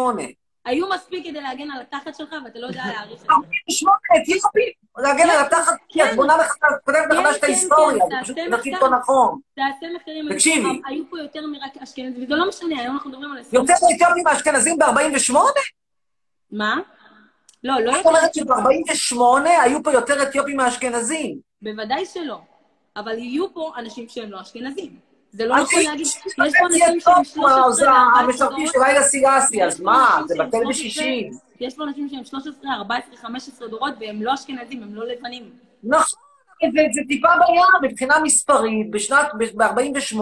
היו 0.66 0.90
מספיק 0.90 1.24
כדי 1.26 1.42
להגן 1.42 1.72
על 1.72 1.82
התחת 1.82 2.16
שלך, 2.16 2.36
ואתה 2.46 2.60
לא 2.60 2.68
יודע 2.68 2.82
להעריך 2.86 3.22
את 3.22 3.28
זה. 3.28 3.34
48 3.34 4.22
אתיופים! 4.22 4.72
להגן 4.98 5.30
על 5.30 5.46
התחת, 5.46 5.74
כי 5.90 6.04
את 6.04 6.16
בונה 6.16 6.38
מחדש, 6.38 7.36
את 7.36 7.42
כן, 7.42 7.48
ההיסטוריה, 7.48 8.06
כן, 8.10 8.16
זה 8.16 8.16
פשוט 8.24 8.38
לדעתי. 8.38 8.72
לא 8.72 8.90
נכון. 8.90 9.40
תעשה 9.56 9.94
מחקרים, 9.96 10.34
תקשיבי. 10.34 10.82
היו 10.86 11.04
פה 11.10 11.20
יותר 11.20 11.48
מרק 11.48 11.78
אשכנזים, 11.84 12.24
וזה 12.24 12.36
לא 12.36 12.48
משנה, 12.48 12.82
היום 12.82 12.96
אנחנו 12.96 13.10
מדברים 13.10 13.32
על 13.32 13.40
20. 13.40 13.62
יותר 13.62 13.74
אתיופים 13.96 14.24
מאשכנזים 14.24 14.78
ב-48? 14.78 15.34
מה? 16.52 16.78
לא, 17.64 17.80
לא 17.82 17.92
את 17.92 17.96
יותר. 17.96 18.10
אומרת 18.10 18.34
שב-48 18.34 19.50
היו 19.64 19.84
פה 19.84 19.92
יותר 19.92 20.24
אתיופים 20.24 20.58
מאשכנזים. 20.58 21.40
בוודאי 21.62 22.06
שלא. 22.06 22.40
אבל 22.96 23.18
יהיו 23.18 23.54
פה 23.54 23.72
אנשים 23.78 24.10
שהם 24.10 24.32
לא 24.32 24.42
אשכנזים. 24.42 25.09
זה 25.32 25.46
לא 25.46 25.58
נכון 25.58 25.82
להגיד, 25.84 26.06
יש 26.06 26.18
פה 26.36 26.44
אנשים 26.66 26.80
שהם 26.80 26.98
אתיופיה, 26.98 27.24
13 27.24 27.72
זה 27.72 27.86
ל-14 27.86 27.90
המשרתים 28.20 28.58
דורות. 28.58 28.74
של 28.74 28.80
לילה 28.80 29.04
סירסי, 29.04 29.64
אז 29.64 29.82
מה? 29.82 30.22
זה 30.28 30.36
בטל 30.40 30.58
13 30.74 31.04
ב-60. 31.06 31.36
יש 31.60 31.76
פה 31.76 31.84
אנשים 31.84 32.10
שהם 32.10 32.24
13, 32.26 32.74
14, 32.74 33.18
15 33.18 33.68
דורות, 33.68 33.94
והם 34.00 34.22
לא 34.22 34.34
אשכנזים, 34.34 34.84
הם 34.84 34.96
לא 34.96 35.08
לבנים. 35.08 35.50
נכון, 35.84 36.20
זה, 36.62 36.82
זה 36.94 37.02
טיפה 37.08 37.28
בים 37.48 37.92
מבחינה 37.92 38.20
מספרית. 38.20 38.92
בשנת, 38.92 39.28
ב-48 39.38 40.18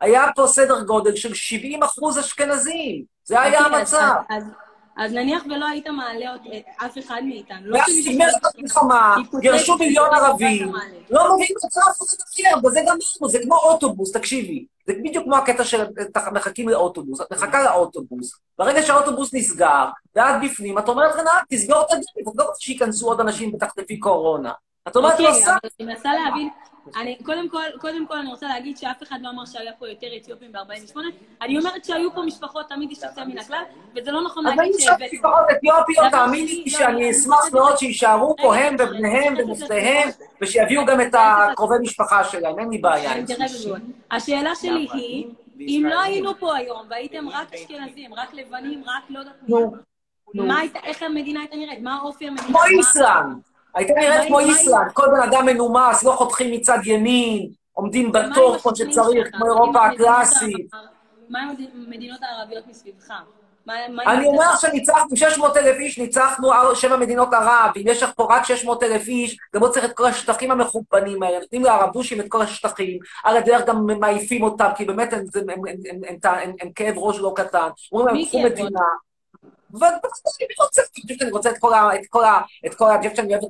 היה 0.00 0.24
פה 0.36 0.46
סדר 0.46 0.82
גודל 0.82 1.16
של 1.16 1.34
70 1.34 1.82
אחוז 1.82 2.18
אשכנזים. 2.18 3.02
זה 3.24 3.40
היה 3.40 3.64
אוקיי, 3.64 3.78
המצב. 3.78 4.14
אז- 4.28 4.42
אז- 4.42 4.50
אז 5.00 5.12
נניח 5.12 5.42
ולא 5.46 5.66
היית 5.66 5.88
מעלה 5.88 6.26
אה, 6.26 6.86
אף 6.86 6.98
אחד 6.98 7.22
מאיתנו. 7.24 7.70
לא 7.70 7.78
את 7.78 8.54
המלחמה, 8.58 9.16
גירשו 9.40 9.76
מיליון 9.78 10.08
לא 10.12 10.16
ערבים. 10.16 10.72
לא 11.10 11.34
מביאים 11.34 11.54
אחד 11.72 11.80
אחר, 11.90 12.60
בזה 12.62 12.80
גמרנו, 12.80 13.28
זה 13.28 13.38
כמו 13.42 13.56
אוטובוס, 13.56 14.12
תקשיבי. 14.12 14.66
זה 14.86 14.92
בדיוק 15.04 15.24
כמו 15.24 15.36
הקטע 15.36 15.64
של 15.64 15.82
את 15.82 16.16
מחכים 16.32 16.68
לאוטובוס, 16.68 17.20
את 17.20 17.32
מחכה 17.32 17.62
לאוטובוס. 17.62 18.32
ברגע 18.58 18.82
שהאוטובוס 18.82 19.34
נסגר, 19.34 19.84
ואת 20.16 20.34
בפנים, 20.42 20.78
את 20.78 20.88
אומרת 20.88 21.14
לנהג, 21.14 21.44
תסגור 21.48 21.80
את 21.80 21.90
הדלת, 21.90 22.04
את 22.28 22.36
לא 22.36 22.44
רוצה 22.44 22.60
שייכנסו 22.60 23.06
עוד 23.06 23.20
אנשים 23.20 23.54
ותחטפי 23.54 23.98
קורונה. 23.98 24.52
את 24.88 24.96
אומרת 24.96 25.14
סע, 25.16 25.50
אבל 25.50 25.58
אני 25.80 25.88
מנסה 25.88 26.08
להבין, 26.12 26.48
אני, 26.96 27.18
קודם 27.24 27.48
כל, 27.48 27.62
קודם 27.80 28.06
כל 28.06 28.18
אני 28.18 28.30
רוצה 28.30 28.48
להגיד 28.48 28.76
שאף 28.78 29.02
אחד 29.02 29.18
לא 29.22 29.28
אמר 29.30 29.44
שהיה 29.46 29.72
פה 29.78 29.88
יותר 29.88 30.06
אתיופים 30.16 30.52
ב-48, 30.52 30.96
אני 31.42 31.58
אומרת 31.58 31.84
שהיו 31.84 32.14
פה 32.14 32.22
משפחות, 32.22 32.68
תמיד 32.68 32.92
יש 32.92 32.98
יוצא 33.02 33.24
מן 33.24 33.38
הכלל, 33.38 33.62
וזה 33.96 34.10
לא 34.12 34.24
נכון 34.24 34.46
אבל 34.46 34.56
להגיד 34.56 34.72
אם 34.74 34.80
שם 34.80 34.86
שהבאתם. 34.86 35.04
משפחות 35.16 35.44
אתיופיות, 35.50 36.08
דבר 36.10 36.10
תאמיני 36.10 36.48
שני, 36.48 36.56
לי 36.64 36.70
לא, 36.72 36.78
שאני 36.78 36.92
אני 36.92 37.10
אשמח 37.10 37.52
מאוד 37.52 37.76
שיישארו 37.78 38.36
פה 38.42 38.56
הם 38.56 38.76
ובניהם 38.78 39.34
חושבת- 39.54 40.18
ושיביאו 40.42 40.84
גם 40.86 41.00
את 41.00 41.14
הקרובי 41.18 41.74
משפחה 41.82 42.24
שלהם, 42.24 42.58
אין 42.58 42.68
לי 42.70 42.78
בעיה 42.78 43.22
בזה. 43.22 43.34
השאלה 44.10 44.54
שלי 44.54 44.88
היא, 44.92 45.26
אם 45.60 45.86
לא 45.90 46.00
היינו 46.00 46.38
פה 46.38 46.56
היום 46.56 46.82
והייתם 46.90 47.28
רק 47.28 47.54
אשכנזים, 47.54 48.14
רק 48.14 48.34
לבנים, 48.34 48.82
רק 48.86 49.02
לא 49.10 49.18
יודעת 49.18 49.34
מה, 50.34 50.60
איך 50.84 51.02
המדינה 51.02 51.40
הייתה 51.40 51.56
נראית? 51.56 51.82
מה 51.82 51.96
האופי 51.96 52.28
המדינה? 52.28 52.48
כמו 52.48 52.58
איסלנד. 52.64 53.36
הייתה 53.74 53.92
נראית 53.94 54.26
כמו 54.28 54.38
איסלנד, 54.38 54.92
כל 54.92 55.06
בן 55.06 55.20
אדם 55.28 55.46
מנומס, 55.46 56.02
לא 56.04 56.12
חותכים 56.12 56.52
מצד 56.52 56.78
ימין, 56.84 57.48
עומדים 57.72 58.12
בתור 58.12 58.58
כמו 58.58 58.76
שצריך? 58.76 59.28
כמו 59.32 59.46
אירופה 59.46 59.86
הקלאסית. 59.86 60.66
מה 61.28 61.38
עם 61.42 61.48
המדינות 61.86 62.18
הערביות 62.22 62.64
מסביבך? 62.66 63.10
אני? 64.06 64.26
אומר 64.26 64.56
שניצחנו 64.60 65.16
600 65.16 65.56
אלף 65.56 65.76
איש, 65.78 65.98
ניצחנו 65.98 66.50
שבע 66.74 66.96
מדינות 66.96 67.32
ערב, 67.32 67.70
אם 67.76 67.82
יש 67.86 68.02
לך 68.02 68.10
פה 68.16 68.26
רק 68.30 68.44
600 68.44 68.82
אלף 68.82 69.08
איש, 69.08 69.36
גם 69.54 69.62
לא 69.62 69.68
צריך 69.68 69.84
את 69.84 69.92
כל 69.92 70.04
השטחים 70.06 70.50
המחופנים 70.50 71.22
האלה, 71.22 71.38
נותנים 71.38 71.64
לערבושים 71.64 72.20
את 72.20 72.24
כל 72.28 72.42
השטחים, 72.42 72.98
על 73.24 73.36
הדרך 73.36 73.66
גם 73.66 73.86
מעיפים 74.00 74.42
אותם, 74.42 74.68
כי 74.76 74.84
באמת 74.84 75.12
הם- 75.12 76.70
כאב 76.74 76.94
ראש 76.98 77.18
לא 77.18 77.32
קטן. 77.36 77.68
אומרים 77.92 78.06
להם, 78.08 78.16
מי 78.16 78.26
קחו 78.26 78.38
כאב 78.38 78.44
ראש? 78.46 78.52
מדינה. 78.52 78.80
אני 81.22 81.30
רוצה 81.30 81.50
את 81.50 81.58
כל 81.58 81.74
ה... 81.74 81.90
את. 82.66 82.80
אני 83.18 83.34
אוהב 83.34 83.42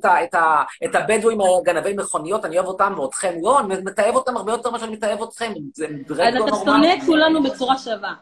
את 0.85 0.95
הבדואים 0.95 1.39
הגנבי 1.41 1.93
מכוניות, 1.93 2.45
אני 2.45 2.57
אוהב 2.57 2.67
אותם 2.67 2.99
ואתכם 2.99 3.33
לא, 3.41 3.59
אני 3.59 3.75
מתעב 3.85 4.15
אותם 4.15 4.37
הרבה 4.37 4.51
יותר 4.51 4.69
ממה 4.69 4.79
שאני 4.79 4.91
מתעב 4.91 5.21
אתכם, 5.23 5.53
לא 6.09 6.47
אתה 6.47 6.55
שונא. 6.65 6.93
את 6.93 7.03
כולנו 7.05 7.43
בצורה 7.43 7.77
שווה. 7.77 8.13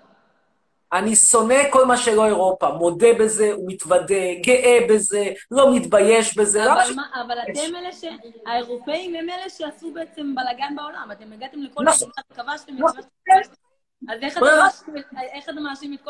אני 0.93 1.15
שונא 1.15 1.55
כל 1.71 1.85
מה 1.85 1.97
שלא 1.97 2.25
אירופה, 2.25 2.69
מודה 2.69 3.07
בזה, 3.19 3.57
ומתוודה, 3.57 4.15
גאה 4.45 4.79
בזה, 4.89 5.25
לא 5.51 5.75
מתבייש 5.75 6.37
בזה. 6.37 6.63
ש... 6.63 6.67
אבל, 6.67 6.95
מה, 6.95 7.03
אבל 7.25 7.37
אתם 7.43 7.75
אלה 7.75 7.91
ש... 7.91 8.03
האירופאים 8.47 9.15
הם 9.15 9.29
אלה 9.29 9.49
שעשו 9.49 9.93
בעצם 9.93 10.35
בלאגן 10.35 10.75
בעולם. 10.75 11.09
אתם 11.11 11.33
הגעתם 11.33 11.61
לכל 11.61 11.83
נכון. 11.83 12.09
מדינה 12.09 12.53
וכבשתם 12.53 12.73
נכון. 12.75 13.01
אז 14.09 14.19
איך 14.21 14.37
אתה. 14.37 15.53
מאשים 15.61 15.93
את- 15.93 16.01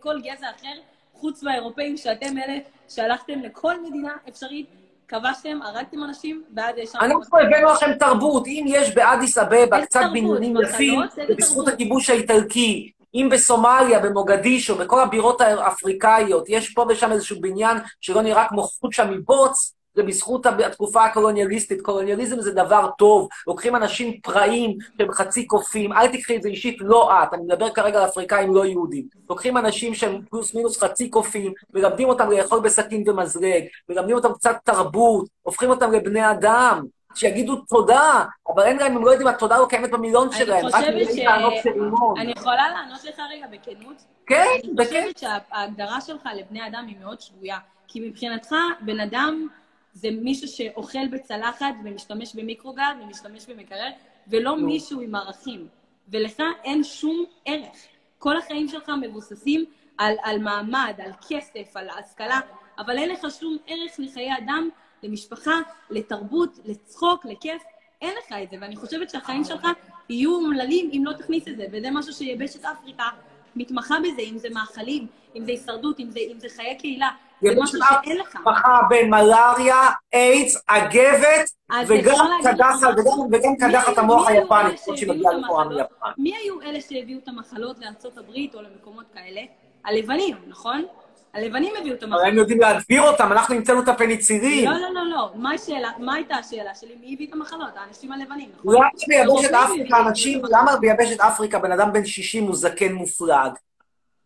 כל 0.00 0.20
גזע 0.20 0.46
אחר, 0.56 0.80
חוץ 1.20 1.42
מהאירופאים, 1.42 1.96
שאתם 1.96 2.38
אלה 2.38 2.58
שהלכתם 2.88 3.42
לכל 3.42 3.82
מדינה 3.82 4.12
אפשרית, 4.28 4.66
כבשתם, 5.08 5.62
הרגתם 5.62 6.04
אנשים, 6.04 6.42
ואז 6.56 6.78
יש 6.78 6.90
שם... 6.90 6.98
אנחנו 7.02 7.38
הבאנו 7.38 7.72
לכם 7.72 7.94
תרבות, 7.98 8.46
אם 8.46 8.64
יש 8.68 8.94
באדיס 8.94 9.38
אבבה 9.38 9.82
קצת 9.84 10.00
מחלות? 10.12 10.40
יפים, 10.68 11.00
זה 11.14 11.34
בזכות? 11.38 11.68
הכיבוש 11.68 12.10
האיטלקי. 12.10 12.92
אם 13.14 13.28
בסומליה, 13.32 14.00
במוגדישו, 14.00 14.74
בכל 14.74 15.00
הבירות 15.00 15.40
האפריקאיות, 15.40 16.44
יש 16.48 16.74
פה 16.74 16.86
ושם 16.88 17.12
איזשהו 17.12 17.40
בניין 17.40 17.76
שלא 18.00 18.22
נראה 18.22 18.48
כמו 18.48 18.62
חוט 18.62 18.92
שם 18.92 19.10
מבוץ, 19.10 19.74
זה 19.98 20.02
בזכות 20.02 20.46
התקופה 20.46 21.04
הקולוניאליסטית. 21.04 21.80
קולוניאליזם 21.82 22.40
זה 22.40 22.52
דבר 22.52 22.90
טוב, 22.98 23.28
לוקחים 23.46 23.76
אנשים 23.76 24.20
פראיים 24.20 24.78
שהם 24.98 25.12
חצי 25.12 25.46
קופים, 25.46 25.92
אל 25.92 26.08
תקחי 26.08 26.36
את 26.36 26.42
זה 26.42 26.48
אישית, 26.48 26.76
לא 26.80 27.22
את, 27.22 27.34
אני 27.34 27.42
מדבר 27.42 27.70
כרגע 27.70 27.98
על 27.98 28.08
אפריקאים 28.08 28.54
לא 28.54 28.66
יהודים. 28.66 29.06
לוקחים 29.30 29.56
אנשים 29.56 29.94
שהם 29.94 30.20
פלוס 30.30 30.54
מינוס 30.54 30.82
חצי 30.82 31.10
קופים, 31.10 31.52
מלמדים 31.74 32.08
אותם 32.08 32.30
לאכול 32.30 32.60
בסכין 32.60 33.04
ומזלג, 33.06 33.64
מלמדים 33.88 34.16
אותם 34.16 34.32
קצת 34.32 34.56
תרבות, 34.64 35.28
הופכים 35.42 35.70
אותם 35.70 35.92
לבני 35.92 36.30
אדם. 36.30 36.84
שיגידו 37.14 37.56
תודה, 37.56 38.24
אבל 38.48 38.62
אין 38.62 38.76
להם, 38.76 38.96
הם 38.96 39.04
לא 39.04 39.10
יודעים, 39.10 39.28
התודה 39.28 39.58
לא 39.58 39.66
קיימת 39.66 39.90
במילון 39.90 40.32
שלהם, 40.32 40.66
אני 40.66 40.72
חושבת 40.72 41.14
ש... 41.62 41.66
אני 42.18 42.32
יכולה 42.36 42.68
לענות 42.70 43.04
לך 43.04 43.20
רגע 43.30 43.46
בכנות? 43.46 43.96
כן, 44.26 44.46
אני 44.64 44.72
בכיף. 44.74 45.12
חושבת 45.14 45.18
שההגדרה 45.18 46.00
שלך 46.00 46.28
לבני 46.36 46.66
אדם 46.66 46.84
היא 46.88 46.96
מאוד 47.00 47.20
שגויה. 47.20 47.58
כי 47.88 48.00
מבחינתך, 48.08 48.54
בן 48.80 49.00
אדם 49.00 49.46
זה 49.98 50.10
מישהו 50.10 50.48
שאוכל 50.48 51.08
בצלחת 51.08 51.74
ומשתמש 51.84 52.34
במיקרוגל 52.34 52.82
ומשתמש 53.02 53.46
במקרר, 53.46 53.90
ולא 54.28 54.56
מישהו 54.56 55.00
עם 55.00 55.14
ערכים. 55.14 55.68
ולך 56.08 56.42
אין 56.64 56.84
שום 56.84 57.24
ערך. 57.44 57.76
כל 58.18 58.36
החיים 58.36 58.68
שלך 58.68 58.92
מבוססים 59.00 59.64
על, 59.98 60.14
על 60.22 60.38
מעמד, 60.38 60.94
על 61.04 61.10
כסף, 61.28 61.76
על 61.76 61.88
השכלה, 61.88 62.40
אבל 62.78 62.98
אין 62.98 63.10
לך 63.10 63.26
שום 63.40 63.56
ערך 63.66 63.92
לחיי 63.98 64.38
אדם, 64.38 64.68
למשפחה, 65.02 65.54
לתרבות, 65.90 66.58
לצחוק, 66.64 67.24
לכיף. 67.24 67.62
אין 68.02 68.14
לך 68.18 68.32
את 68.42 68.50
זה, 68.50 68.56
ואני 68.60 68.76
חושבת 68.76 69.10
שהחיים 69.10 69.44
שלך 69.44 69.66
יהיו 70.08 70.34
אומללים 70.34 70.90
אם 70.92 71.02
לא 71.04 71.12
תכניס 71.12 71.48
את 71.48 71.56
זה, 71.56 71.66
וזה 71.72 71.90
משהו 71.90 72.12
שיבשת 72.12 72.64
אפריקה 72.64 73.08
מתמחה 73.58 73.94
בזה, 74.00 74.22
אם 74.22 74.38
זה 74.38 74.48
מאכלים, 74.50 75.06
אם 75.36 75.44
זה 75.44 75.50
הישרדות, 75.50 76.00
אם 76.00 76.10
זה, 76.10 76.20
אם 76.20 76.40
זה 76.40 76.48
חיי 76.56 76.78
קהילה, 76.78 77.08
זה 77.42 77.48
משהו 77.62 77.78
שאין 78.02 78.16
לך. 78.18 78.36
משפחה 78.36 78.80
בין 78.88 79.10
מלאריה, 79.10 79.80
איידס, 80.14 80.62
אגבת, 80.66 81.50
וגם 81.88 82.14
קדחת, 82.42 82.88
וגם- 83.32 83.56
קדחת 83.60 83.98
המוח 83.98 84.28
היפנית, 84.28 84.50
אלה 84.52 84.76
כמו 84.76 84.96
שהיא 84.96 84.96
שהביאו 84.96 85.14
מגיעה 85.16 85.32
את 85.32 85.38
לכאורה 85.44 85.62
המחלות? 85.62 85.90
מיפן. 85.92 86.10
מי 86.18 86.36
היו 86.36 86.60
אלה 86.62 86.80
שהביאו 86.80 87.18
את 87.18 87.28
המחלות 87.28 87.78
לארצות 87.78 88.18
הברית 88.18 88.54
או 88.54 88.62
למקומות 88.62 89.04
כאלה? 89.14 89.40
הלבנים, 89.84 90.36
נכון? 90.46 90.84
הלבנים 91.38 91.72
הביאו 91.80 91.94
את 91.94 92.02
המחלות. 92.02 92.24
הם 92.26 92.34
יודעים 92.34 92.60
להדביר 92.60 93.02
אותם, 93.02 93.32
אנחנו 93.32 93.54
המצאנו 93.54 93.82
את 93.82 93.88
הפניצילין. 93.88 94.70
לא, 94.70 94.76
לא, 94.78 94.94
לא, 94.94 95.10
לא. 95.10 95.30
מה 95.34 95.52
השאלה? 95.52 95.90
מה 95.98 96.14
הייתה 96.14 96.34
השאלה 96.34 96.74
שלי? 96.74 96.96
מי 97.00 97.14
הביא 97.14 97.26
את 97.28 97.34
המחלות? 97.34 97.70
האנשים 97.76 98.12
הלבנים, 98.12 98.48
נכון? 98.58 98.74
למה 98.74 98.88
ביבשת 99.08 99.54
אפריקה 99.54 100.00
אנשים. 100.00 100.42
למה 100.44 100.76
ביבשת 100.76 101.20
אפריקה 101.20 101.58
בן 101.58 101.72
אדם 101.72 101.92
בן 101.92 102.04
60 102.04 102.44
הוא 102.44 102.56
זקן 102.56 102.92
מופלג? 102.92 103.52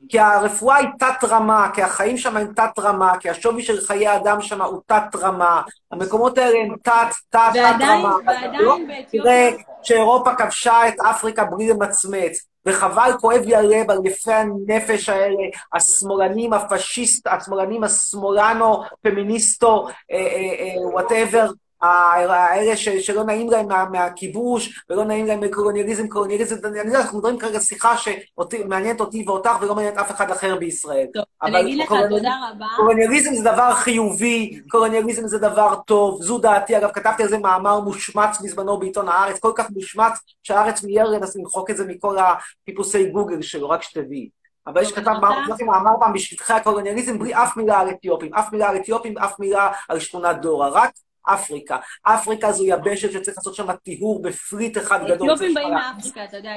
כי 0.08 0.18
הרפואה 0.18 0.76
היא 0.76 0.88
תת-רמה, 0.98 1.68
כי 1.74 1.82
החיים 1.82 2.16
שם 2.16 2.36
הם 2.36 2.52
תת-רמה, 2.56 3.18
כי 3.20 3.30
השווי 3.30 3.62
של 3.62 3.80
חיי 3.80 4.06
האדם 4.06 4.42
שם 4.42 4.62
הוא 4.62 4.80
תת-רמה. 4.86 5.62
המקומות 5.92 6.38
האלה 6.38 6.58
הם 6.58 6.68
ועדיין, 6.68 7.08
תת-תת-רמה. 7.30 8.16
ועדיין 8.26 8.86
באתיופיה... 8.88 9.22
תראה 9.22 9.50
שאירופה 9.82 10.34
כבשה 10.34 10.88
את 10.88 10.94
אפריקה 11.10 11.44
בלי 11.44 11.68
למצמץ. 11.68 12.46
וחבל, 12.66 13.10
כואב 13.20 13.40
לי 13.44 13.54
הלב 13.54 13.90
על 13.90 13.98
יפי 14.04 14.32
הנפש 14.32 15.08
האלה, 15.08 15.42
השמאלנים, 15.72 16.52
הפשיסט, 16.52 17.26
השמאלנים, 17.26 17.84
השמאלנו, 17.84 18.82
פמיניסטו, 19.02 19.88
whatever, 20.92 21.50
האלה 21.82 22.76
ש- 22.76 22.88
שלא 22.88 23.24
נעים 23.24 23.50
להם 23.50 23.68
מה- 23.68 23.84
מהכיבוש, 23.90 24.84
ולא 24.90 25.04
נעים 25.04 25.26
להם 25.26 25.40
מקולוניאליזם, 25.40 26.08
קולוניאליזם, 26.08 26.56
אני 26.66 26.78
יודע, 26.78 27.00
אנחנו 27.00 27.18
מדברים 27.18 27.38
כרגע 27.38 27.60
שיחה 27.60 27.94
שמעניינת 27.96 29.00
אותי 29.00 29.24
ואותך 29.26 29.50
ולא 29.60 29.74
מעניינת 29.74 29.98
אף 29.98 30.10
אחד 30.10 30.30
אחר 30.30 30.56
בישראל. 30.56 31.06
טוב, 31.14 31.24
אני 31.42 31.60
אגיד 31.60 31.78
לך 31.78 31.88
קולוניאליזם- 31.88 32.16
תודה 32.18 32.34
רבה. 32.54 32.66
קולוניאליזם 32.76 33.34
זה 33.34 33.52
דבר 33.52 33.74
חיובי, 33.74 34.60
קולוניאליזם 34.70 35.26
זה 35.28 35.38
דבר 35.38 35.74
טוב, 35.86 36.22
זו 36.22 36.38
דעתי. 36.38 36.76
אגב, 36.78 36.90
כתבתי 36.92 37.22
על 37.22 37.28
זה 37.28 37.38
מאמר 37.38 37.80
מושמץ 37.80 38.40
בזמנו 38.42 38.78
בעיתון 38.78 39.08
הארץ, 39.08 39.38
כל 39.38 39.52
כך 39.54 39.70
מושמץ, 39.70 40.12
שהארץ 40.42 40.84
מיהר 40.84 41.06
לנסות 41.10 41.36
למחוק 41.36 41.70
את 41.70 41.76
זה 41.76 41.84
מכל 41.86 42.16
החיפושי 42.18 43.04
גוגל 43.06 43.42
שלו, 43.42 43.70
רק 43.70 43.82
שתדעי. 43.82 44.28
אבל 44.66 44.82
יש 44.82 44.92
כתב 44.92 45.10
מאמר 45.66 45.90
פעם 46.00 46.12
בשטחי 46.12 46.52
הקולוניאליזם 46.52 47.18
בלי 47.18 47.34
אף 47.34 47.56
מילה 47.56 47.80
על 47.80 47.90
אתיופים, 47.90 48.34
אף 48.34 48.52
מילה 48.52 48.68
על 48.68 48.76
אתיופים, 48.76 49.18
אף 49.18 49.40
מילה 49.40 49.68
על 49.88 49.98
שכונת 49.98 50.40
דורה, 50.40 50.68
רק 50.68 50.90
אפריקה. 51.24 51.76
אפריקה 52.02 52.52
זו 52.52 52.64
יבשת 52.64 53.12
שצריך 53.12 53.36
לעשות 53.36 53.54
שם 53.54 53.72
טיהור 53.72 54.22
בפריט 54.22 54.78
אחד 54.78 55.04
גדול. 55.04 55.14
אתיופים 55.14 55.54
באים 55.54 55.74
מאפריקה, 55.74 56.24
אתה 56.24 56.36
יודע, 56.36 56.52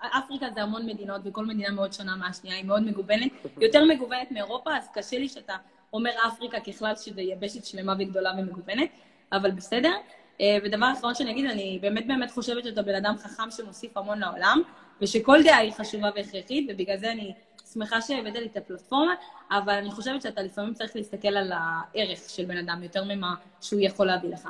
אפריקה 0.00 0.46
זה 0.54 0.62
המון 0.62 0.86
מדינות, 0.86 1.20
וכל 1.24 1.46
מדינה 1.46 1.70
מאוד 1.70 1.92
שונה 1.92 2.16
מהשנייה, 2.16 2.56
היא 2.56 2.64
מאוד 2.64 2.82
מגוונת. 2.82 3.32
יותר 3.60 3.84
מגוונת 3.84 4.30
מאירופה, 4.30 4.76
אז 4.76 4.88
קשה 4.94 5.18
לי 5.18 5.28
שאתה 5.28 5.54
אומר 5.92 6.10
אפריקה 6.28 6.60
ככלל 6.60 6.96
שזה 6.96 7.22
יבשת 7.22 7.64
שלמה 7.64 7.94
וגדולה 7.98 8.32
ומגוונת, 8.38 8.88
אבל 9.32 9.50
בסדר. 9.50 9.92
אה, 10.40 10.58
ודבר 10.64 10.92
אחרון 10.98 11.14
שאני 11.14 11.30
אגיד, 11.30 11.50
אני 11.50 11.78
באמת 11.82 12.06
באמת 12.06 12.30
חושבת 12.30 12.64
שאתה 12.64 12.82
בן 12.82 12.94
אדם 12.94 13.14
חכם 13.18 13.50
שמוסיף 13.50 13.96
המון 13.96 14.18
לעולם, 14.18 14.62
ושכל 15.02 15.42
דעה 15.44 15.58
היא 15.58 15.72
חשובה 15.72 16.10
והכרחית, 16.16 16.70
ובגלל 16.70 16.96
זה 16.96 17.12
אני 17.12 17.34
שמחה 17.72 18.00
שהבאת 18.00 18.34
לי 18.34 18.46
את 18.46 18.56
הפלטפורמה, 18.56 19.14
אבל 19.50 19.72
אני 19.72 19.90
חושבת 19.90 20.22
שאתה 20.22 20.42
לפעמים 20.42 20.74
צריך 20.74 20.96
להסתכל 20.96 21.28
על 21.36 21.52
הערך 21.54 22.18
של 22.28 22.44
בן 22.44 22.56
אדם 22.56 22.82
יותר 22.82 23.04
ממה 23.04 23.34
שהוא 23.60 23.80
יכול 23.80 24.06
להביא 24.06 24.30
לך. 24.30 24.48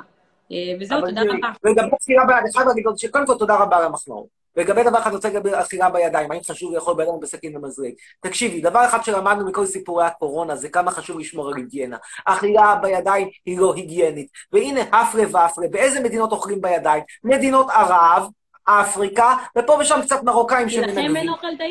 אה, 0.51 0.57
וזהו, 0.79 1.01
תודה 1.01 1.21
רבה. 1.21 1.51
לגבי 1.63 1.95
אכילה 2.01 2.25
בידיים, 2.25 2.69
אני 2.71 2.81
עוד 2.81 2.97
שקודם 2.97 3.25
כל 3.25 3.37
תודה 3.37 3.55
רבה 3.55 3.77
על 3.77 3.83
המחמאות. 3.85 4.39
לגבי 4.55 4.83
דבר 4.83 4.99
אחד, 4.99 5.07
אני 5.07 5.15
רוצה 5.15 5.27
על 5.27 5.61
אכילה 5.61 5.89
בידיים, 5.89 6.31
האם 6.31 6.39
חשוב 6.47 6.73
לאכול 6.73 6.95
בידיים 6.95 7.19
בסכין 7.19 7.57
ומזלג. 7.57 7.91
תקשיבי, 8.21 8.61
דבר 8.61 8.85
אחד 8.85 9.03
שלמדנו 9.03 9.45
מכל 9.45 9.65
סיפורי 9.65 10.05
הקורונה 10.05 10.55
זה 10.55 10.69
כמה 10.69 10.91
חשוב 10.91 11.19
לשמור 11.19 11.47
על 11.47 11.53
היגיינה. 11.57 11.97
אכילה 12.25 12.75
בידיים 12.75 13.29
היא 13.45 13.59
לא 13.59 13.73
היגיינית. 13.73 14.27
והנה, 14.51 14.81
הפלא 14.81 15.23
ופלא, 15.23 15.67
באיזה 15.71 15.99
מדינות 15.99 16.31
אוכלים 16.31 16.61
בידיים? 16.61 17.03
מדינות 17.23 17.67
ערב, 17.69 18.29
אפריקה, 18.63 19.33
ופה 19.57 19.77
ושם 19.79 19.99
קצת 20.01 20.23
מרוקאים 20.23 20.69
שמנגבים. 20.69 21.15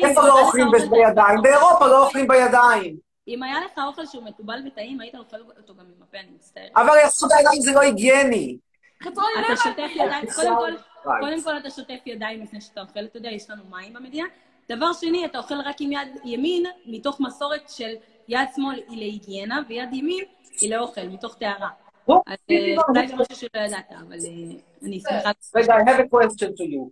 איפה 0.03 0.21
לא 0.27 0.39
אוכלים 0.39 0.67
אוכל 0.67 0.89
בידיים? 0.89 1.41
באירופה 1.41 1.87
לא 1.87 2.05
אוכלים 2.05 2.27
בידיים. 2.27 3.08
אם 3.29 3.43
היה 3.43 3.59
לך 3.65 3.79
אוכל 3.87 4.05
שהוא 4.05 4.23
מתובל 4.23 4.59
וטעים, 4.67 5.01
היית 5.01 5.15
אוכל 5.15 5.37
אותו 5.57 5.75
גם 5.75 5.85
עם 5.85 6.03
הפה, 6.03 6.17
אני 6.19 6.27
מצטערת. 6.35 6.71
אבל 6.75 6.95
לעשות 7.03 7.29
בידיים 7.37 7.61
זה 7.61 7.71
לא 7.71 7.79
היגייני. 7.79 8.57
אתה 9.01 9.55
שוטף 9.63 9.89
ידיים, 9.95 10.25
קודם 10.35 10.55
כל, 10.57 10.73
Right. 11.05 11.19
קודם 11.19 11.43
כל 11.43 11.57
אתה 11.57 11.69
שוטף 11.69 11.99
ידיים 12.05 12.41
לפני 12.41 12.61
שאתה 12.61 12.81
אוכל, 12.81 13.05
אתה 13.05 13.17
יודע, 13.17 13.29
יש 13.29 13.49
לנו 13.49 13.63
מים 13.69 13.93
במדינה. 13.93 14.27
דבר 14.69 14.93
שני, 14.93 15.25
אתה 15.25 15.37
אוכל 15.37 15.61
רק 15.65 15.75
עם 15.79 15.91
יד 15.91 16.07
ימין, 16.23 16.63
מתוך 16.85 17.19
מסורת 17.19 17.69
של 17.69 17.93
יד 18.27 18.47
שמאל 18.55 18.79
היא 18.89 18.97
להיגיינה, 18.97 19.61
ויד 19.67 19.93
ימין 19.93 20.25
היא 20.61 20.75
לאוכל, 20.75 21.07
מתוך 21.07 21.35
טהרה. 21.35 21.69
אז 22.07 22.37
אה, 22.51 22.75
אולי 22.87 23.07
זה 23.07 23.15
משהו 23.15 23.35
שלא 23.35 23.61
ידעת, 23.61 23.91
אבל 23.91 24.13
אה, 24.13 24.59
אני 24.83 24.99
שמחה... 24.99 25.31
רגע, 25.55 25.75
I 25.75 25.89
have 25.89 25.99
a 25.99 26.07
question 26.15 26.49
to 26.49 26.63
you. 26.63 26.91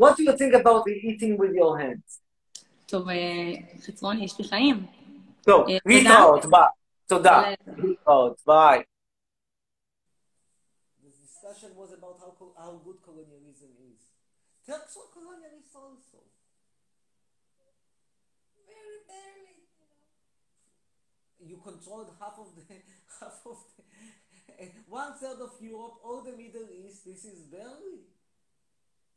What 0.00 0.16
do 0.16 0.22
you 0.22 0.32
think 0.32 0.54
about 0.62 0.82
eating 0.88 1.36
with 1.38 1.54
your 1.54 1.80
hands? 1.80 2.20
טוב, 2.86 3.08
אה, 3.08 3.16
חצרוני, 3.86 4.24
יש 4.24 4.38
לי 4.38 4.44
חיים. 4.44 4.86
טוב, 5.43 5.69
אה, 5.69 5.77
להתראות, 5.85 6.41
ביי. 6.51 6.59
תודה. 7.07 7.41
תודה. 7.65 7.81
להתראות, 7.87 8.41
ביי. 8.47 8.83
The 11.03 11.11
discussion 11.25 11.71
was 11.75 11.91
about 11.99 12.17
how, 12.23 12.31
co- 12.39 12.55
how 12.57 12.71
good 12.85 12.99
colonialism 13.07 13.71
is. 13.91 14.01
Turks 14.65 14.93
were 14.97 15.09
colonialists 15.17 15.75
also. 15.75 16.17
Very 18.71 18.99
barely, 19.11 19.57
you 19.79 19.85
know. 19.91 20.01
You 21.49 21.57
controlled 21.69 22.09
half 22.19 22.35
of 22.43 22.49
the 22.57 22.63
half 23.19 23.39
of 23.45 23.57
the 23.77 23.83
one 25.01 25.11
third 25.21 25.39
of 25.47 25.53
Europe, 25.61 25.97
all 26.05 26.21
the 26.29 26.35
Middle 26.43 26.67
East. 26.81 26.99
This 27.05 27.21
is 27.33 27.39
barely. 27.55 27.99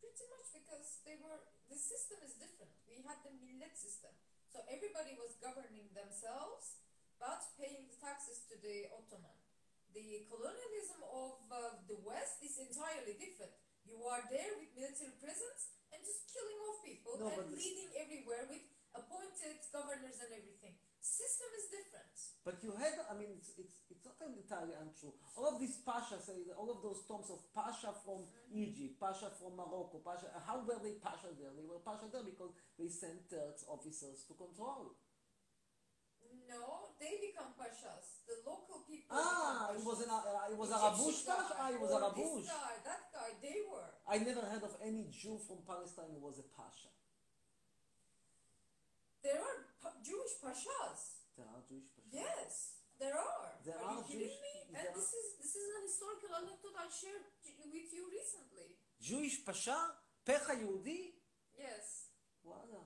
Pretty 0.01 0.27
much 0.35 0.47
because 0.59 0.87
they 1.07 1.17
were, 1.25 1.39
the 1.73 1.79
system 1.93 2.19
is 2.29 2.35
different. 2.43 2.73
We 2.91 2.97
had 3.09 3.19
the 3.27 3.33
millet 3.45 3.75
system. 3.87 4.13
So 4.54 4.62
everybody 4.70 5.18
was 5.18 5.34
governing 5.42 5.90
themselves, 5.98 6.78
but 7.18 7.42
paying 7.58 7.90
taxes 7.98 8.46
to 8.54 8.56
the 8.62 8.86
Ottoman. 8.94 9.34
The 9.98 10.30
colonialism 10.30 11.02
of 11.10 11.42
uh, 11.50 11.82
the 11.90 11.98
West 12.06 12.38
is 12.46 12.62
entirely 12.62 13.18
different. 13.18 13.50
You 13.82 14.06
are 14.06 14.22
there 14.30 14.54
with 14.62 14.70
military 14.78 15.18
presence 15.18 15.74
and 15.90 16.06
just 16.06 16.30
killing 16.30 16.60
off 16.70 16.86
people 16.86 17.18
and 17.18 17.50
leading 17.50 17.98
everywhere 17.98 18.46
with 18.46 18.62
appointed 18.94 19.58
governors 19.74 20.22
and 20.22 20.30
everything. 20.38 20.78
System 21.04 21.52
is 21.60 21.68
different. 21.68 22.16
But 22.48 22.64
you 22.64 22.72
had, 22.80 22.96
I 23.12 23.14
mean, 23.20 23.36
it's, 23.36 23.52
it's, 23.60 23.84
it's 23.92 24.08
not 24.08 24.16
entirely 24.24 24.72
untrue. 24.72 25.12
All 25.36 25.52
of 25.52 25.60
these 25.60 25.84
Pasha, 25.84 26.16
say, 26.16 26.48
all 26.56 26.72
of 26.72 26.80
those 26.80 27.04
tombs 27.04 27.28
of 27.28 27.44
Pasha 27.52 27.92
from 28.08 28.24
Egypt, 28.48 28.96
Pasha 29.04 29.28
from 29.36 29.60
Morocco, 29.60 30.00
Pasha, 30.00 30.32
how 30.48 30.64
were 30.64 30.80
they 30.80 30.96
Pasha 31.04 31.36
there? 31.36 31.52
They 31.52 31.68
were 31.68 31.84
Pasha 31.84 32.08
there 32.08 32.24
because 32.24 32.56
they 32.80 32.88
sent 32.88 33.28
Turks 33.28 33.68
officers 33.68 34.24
to 34.32 34.34
control. 34.40 34.96
No, 36.48 36.96
they 37.00 37.20
become 37.20 37.52
pashas. 37.56 38.24
The 38.28 38.40
local 38.48 38.88
people. 38.88 39.12
Ah, 39.12 39.76
it 39.76 39.84
was 39.84 40.04
an, 40.04 40.12
uh, 40.12 40.52
it 40.52 40.58
was 40.58 40.72
a 40.72 40.80
Rabush 40.80 41.24
Pasha? 41.28 41.56
Ah, 41.56 41.68
it 41.72 41.80
was 41.80 41.92
a 41.92 42.00
Rabush. 42.00 42.44
This 42.44 42.52
guy, 42.52 42.74
that 42.84 43.04
guy, 43.12 43.30
they 43.44 43.60
were. 43.68 43.92
I 44.08 44.24
never 44.24 44.44
heard 44.48 44.64
of 44.64 44.76
any 44.84 45.08
Jew 45.12 45.40
from 45.40 45.64
Palestine 45.68 46.16
who 46.16 46.24
was 46.24 46.40
a 46.40 46.48
Pasha. 46.56 46.92
There 49.24 49.40
are 49.40 49.58
Jewish 50.10 50.34
pashas. 50.44 51.02
There 51.38 51.48
are 51.54 51.64
Jewish 51.70 51.88
Pashas. 51.96 52.12
Yes, 52.24 52.54
there 53.00 53.18
are. 53.18 53.52
There 53.66 53.80
are, 53.80 53.90
are 53.90 53.96
you 53.98 54.04
kidding 54.04 54.28
Jewish- 54.28 54.44
me? 54.46 54.54
there 54.72 54.80
And 54.80 54.88
are- 54.90 54.96
this 55.00 55.10
is 55.20 55.28
this 55.42 55.54
is 55.62 55.68
a 55.78 55.82
historical 55.88 56.32
anecdote 56.42 56.76
I 56.86 56.88
shared 57.02 57.26
with 57.76 57.90
you 57.98 58.04
recently. 58.18 58.70
Jewish 59.00 59.38
Pasha? 59.46 59.80
פחה 60.24 60.54
יהודי? 60.54 61.12
Yes. 61.56 61.88
וואלה. 62.44 62.80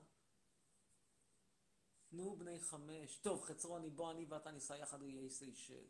נו, 2.12 2.36
בני 2.36 2.60
חמש. 2.60 3.16
טוב, 3.16 3.42
חצרוני, 3.44 3.90
בוא 3.90 4.10
אני 4.10 4.24
ואתה 4.28 4.50
ניסע 4.50 4.76
יחד 4.76 5.02
לאיי 5.02 5.30
סיישל. 5.30 5.86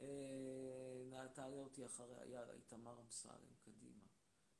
אה, 0.00 1.28
תעלה 1.34 1.56
אותי 1.56 1.86
אחריה, 1.86 2.26
יאללה, 2.26 2.52
איתמר 2.52 3.00
אמסלם, 3.00 3.54
קדימה. 3.64 4.04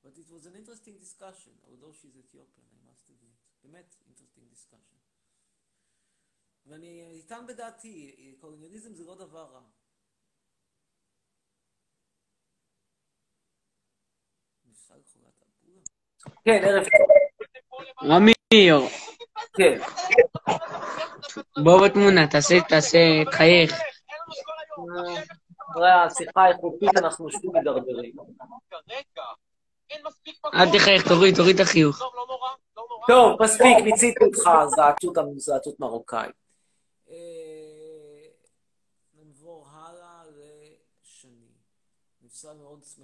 But 0.05 0.17
it 0.19 0.29
was 0.31 0.47
an 0.47 0.55
interesting 0.57 0.97
discussion, 0.99 1.55
although 1.69 1.93
she's 1.93 2.17
Ethiopian, 2.17 2.67
I 2.73 2.91
must 2.91 3.09
admit. 3.11 3.39
באמת, 3.63 3.95
interesting 4.09 4.49
discussion. 4.55 4.98
ואני 6.69 7.11
איתן 7.11 7.45
בדעתי, 7.49 8.17
קולוניאליזם 8.41 8.95
זה 8.95 9.05
לא 9.05 9.15
דבר 9.15 9.45
רע. 9.53 9.61
כן, 16.45 16.61
ערב 16.65 16.85
טוב. 16.85 17.09
אמיר, 18.17 18.81
כן. 19.57 19.81
בוא 21.65 21.87
בתמונה, 21.87 22.27
תעשה, 22.27 22.55
תעשה, 22.69 22.99
תחייך. 23.31 23.73
אחרי 25.71 25.91
השיחה 25.91 26.43
האיכותית 26.43 26.97
אנחנו 26.97 27.31
שוב 27.31 27.57
מדרדרים. 27.57 28.15
אל 30.55 30.79
תחייך, 30.79 31.09
תוריד, 31.09 31.37
תוריד 31.37 31.55
את 31.55 31.61
החיוך. 31.61 32.03
טוב, 33.07 33.43
מספיק, 33.43 33.77
מיציתי 33.85 34.25
אותך, 34.25 34.51
זעתות 34.77 35.17
זעתות 35.37 35.81
מרוקאי. 35.81 36.29
אה, 37.11 37.17
נעבור 39.15 39.67
הלאה 39.71 40.23
לשני. 41.03 41.49
נפסל 42.23 42.57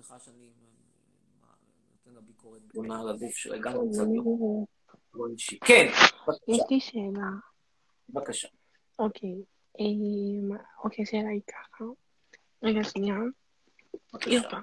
שמחה 0.05 0.19
שאני 0.19 0.47
אה, 0.47 1.49
נותן 1.93 2.15
לה 2.15 2.21
ביקורת 2.21 2.63
בונה 2.75 3.01
על 3.01 3.09
הגוף 3.09 3.35
שלה, 3.35 3.59
גם 3.59 3.73
קצת 3.73 4.03
לא. 4.15 4.65
לא 5.15 5.27
אישי. 5.33 5.59
כן, 5.59 5.87
יש 6.49 6.61
לי 6.71 6.81
שאלה. 6.81 7.29
בבקשה. 8.09 8.49
אוקיי. 8.99 9.35
אמ, 9.79 10.57
אוקיי, 10.85 11.03
השאלה 11.03 11.29
היא 11.29 11.41
ככה. 11.49 11.85
רגע, 12.63 12.85
שנייה. 12.85 13.15
יפה. 14.27 14.57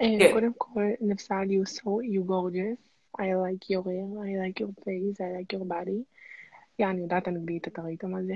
אה, 0.00 0.18
כן. 0.18 0.32
קודם 0.32 0.52
כל, 0.58 0.82
נפסל, 1.00 1.44
you 1.44 1.68
so, 1.68 1.84
you 1.84 2.24
gorgeous. 2.26 2.78
I 3.18 3.22
like 3.22 3.64
your 3.70 3.84
hair, 3.84 4.08
I 4.26 4.32
like 4.42 4.60
your 4.60 4.72
face, 4.84 5.20
I 5.20 5.28
like 5.36 5.52
your 5.52 5.64
body. 5.64 6.04
יא, 6.78 6.86
אני 6.86 7.00
יודעת 7.00 7.28
אנגלית, 7.28 7.68
אתה 7.68 7.82
ראית 7.82 8.04
מה 8.04 8.22
זה? 8.22 8.34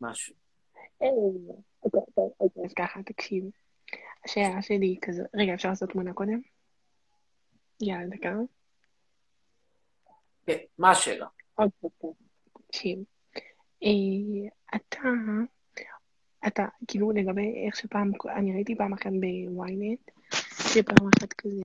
משהו. 0.00 0.34
אה, 1.02 1.08
אוקיי, 1.82 2.00
טוב, 2.14 2.32
אוקיי, 2.40 2.64
אז 2.64 2.72
ככה, 2.74 3.02
תקשיב. 3.02 3.44
השאלה 4.24 4.62
שלי 4.62 4.86
היא 4.86 4.98
כזה, 5.02 5.22
רגע, 5.34 5.54
אפשר 5.54 5.68
לעשות 5.68 5.90
תמונה 5.90 6.12
קודם? 6.12 6.40
יאללה, 7.80 8.16
דקה. 8.16 8.34
כן, 10.46 10.58
מה 10.78 10.90
השאלה? 10.90 11.26
טוב. 11.56 12.14
תקשיב. 12.66 12.98
אה, 13.82 14.48
אתה, 14.76 14.98
אתה, 16.46 16.66
כאילו 16.88 17.10
לגבי 17.10 17.66
איך 17.66 17.76
שפעם, 17.76 18.10
אני 18.36 18.54
ראיתי 18.54 18.76
פעם 18.76 18.92
אחת 18.92 19.10
בוויינט, 19.20 20.10
שפעם 20.72 21.08
אחת 21.08 21.32
כזה, 21.32 21.62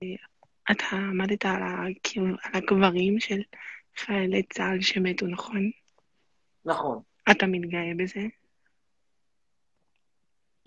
אתה 0.70 0.96
עמדת 0.96 1.44
על, 1.44 1.62
הקב, 1.62 2.20
על 2.20 2.62
הקברים 2.62 3.20
של 3.20 3.42
חיילי 3.96 4.42
צה"ל 4.42 4.80
שמתו, 4.80 5.26
נכון? 5.26 5.70
נכון. 6.64 7.02
אתה 7.30 7.46
מתגאה 7.46 7.92
בזה? 7.96 8.20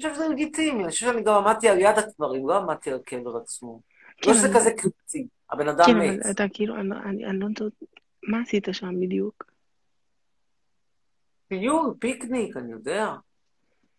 חושב 0.01 0.15
שזה 0.15 0.27
לגיטימי, 0.27 0.83
אני 0.83 0.91
חושב 0.91 1.05
שאני 1.05 1.23
גם 1.23 1.33
עמדתי 1.33 1.69
על 1.69 1.79
יד 1.79 1.97
הקברים, 1.97 2.47
לא 2.47 2.57
עמדתי 2.57 2.91
על 2.91 2.95
הקבר 2.95 3.37
עצמו. 3.37 3.81
כן, 4.17 4.31
לא 4.31 4.37
שזה 4.37 4.47
כזה 4.55 4.71
קריצי, 4.71 5.27
הבן 5.51 5.67
אדם 5.67 5.85
כן, 5.85 5.97
מת. 5.97 6.19
אבל 6.23 6.31
אתה 6.31 6.43
כאילו, 6.53 6.75
אני, 6.75 7.39
לא 7.39 7.45
יודעת, 7.45 7.73
מה 8.23 8.41
עשית 8.41 8.67
שם 8.71 8.99
בדיוק? 9.01 9.51
טיול, 11.47 11.93
פיקניק, 11.99 12.57
אני 12.57 12.71
יודע. 12.71 13.13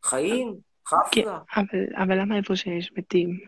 חיים, 0.03 0.57
כן, 0.91 0.97
חפלה. 0.97 1.39
אבל, 1.57 2.03
אבל 2.03 2.21
למה 2.21 2.37
איפה 2.37 2.57
שיש 2.57 2.93
מתים? 2.97 3.41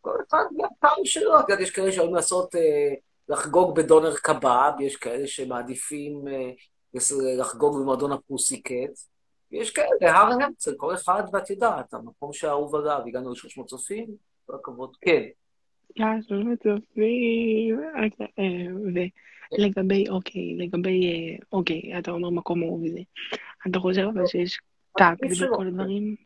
כל 0.00 0.16
אחד 0.28 0.44
מהטעם 0.56 1.04
שלו. 1.04 1.32
יש 1.60 1.70
כאלה 1.70 1.92
שאוהבים 1.92 2.14
לעשות, 2.14 2.54
אה, 2.54 2.94
לחגוג 3.28 3.76
בדונר 3.76 4.16
קבב, 4.16 4.72
יש 4.80 4.96
כאלה 4.96 5.26
שמעדיפים 5.26 6.28
אה, 6.28 6.50
לחגוג 7.38 7.80
במועדון 7.80 8.12
הפוסיקט, 8.12 9.09
יש 9.52 9.70
כאלה, 9.70 10.18
הר 10.18 10.32
הרצל, 10.32 10.74
כל 10.76 10.94
אחד, 10.94 11.22
ואת 11.32 11.50
יודעת, 11.50 11.94
המקום 11.94 12.32
שאהוב 12.32 12.74
עליו, 12.74 13.02
הגענו 13.06 13.30
ל-300 13.30 13.64
צופים, 13.64 14.06
כל 14.46 14.54
הכבוד. 14.54 14.96
כן, 15.00 15.22
יאללה, 15.96 16.22
שלום 16.22 16.52
לצופים. 16.52 17.78
אוקיי, 18.04 18.26
אה, 18.38 19.04
ולגבי, 19.58 20.08
אוקיי, 20.08 20.56
לגבי, 20.56 21.06
אה, 21.06 21.36
אוקיי, 21.52 21.98
אתה 21.98 22.10
אומר 22.10 22.30
מקום 22.30 22.62
אהוב 22.62 22.82
וזה. 22.82 23.00
אתה 23.68 23.78
חושב 23.78 24.02
אבל 24.14 24.26
שיש 24.26 24.60
טקט 24.98 25.22
עדיף 25.24 25.38
שלא. 25.38 25.52
בכל 25.52 25.66
הדברים? 25.66 26.16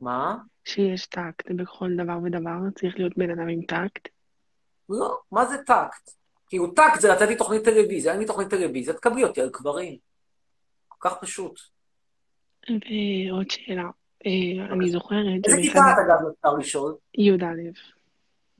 מה? 0.00 0.36
שיש 0.64 1.06
טקט 1.06 1.50
בכל 1.50 1.90
דבר 1.96 2.18
ודבר, 2.24 2.70
צריך 2.74 2.98
להיות 2.98 3.18
בן 3.18 3.30
אדם 3.30 3.48
עם 3.48 3.62
טקט. 3.62 4.08
לא, 4.88 5.18
מה 5.32 5.46
זה 5.46 5.56
טקט? 5.58 6.10
כאילו 6.48 6.70
טקט 6.70 7.00
זה 7.00 7.08
לתת 7.08 7.28
לי 7.28 7.36
תוכנית 7.36 7.64
טלוויזיה, 7.64 8.12
אין 8.12 8.20
לי 8.20 8.26
תוכנית 8.26 8.48
טלוויזיה, 8.50 8.94
תקבלי 8.94 9.24
אותי 9.24 9.40
על 9.40 9.50
קברים. 9.50 9.98
כל 10.88 11.08
כך 11.08 11.16
פשוט. 11.20 11.75
ועוד 12.70 13.50
שאלה, 13.50 13.90
אה, 14.26 14.66
אני 14.72 14.88
זוכרת 14.88 15.24
איזה 15.44 15.56
כיתה 15.62 15.80
את 15.92 15.98
אגב 16.06 16.18
אפשר 16.38 16.54
לשאול? 16.58 16.94
י"א, 17.14 17.46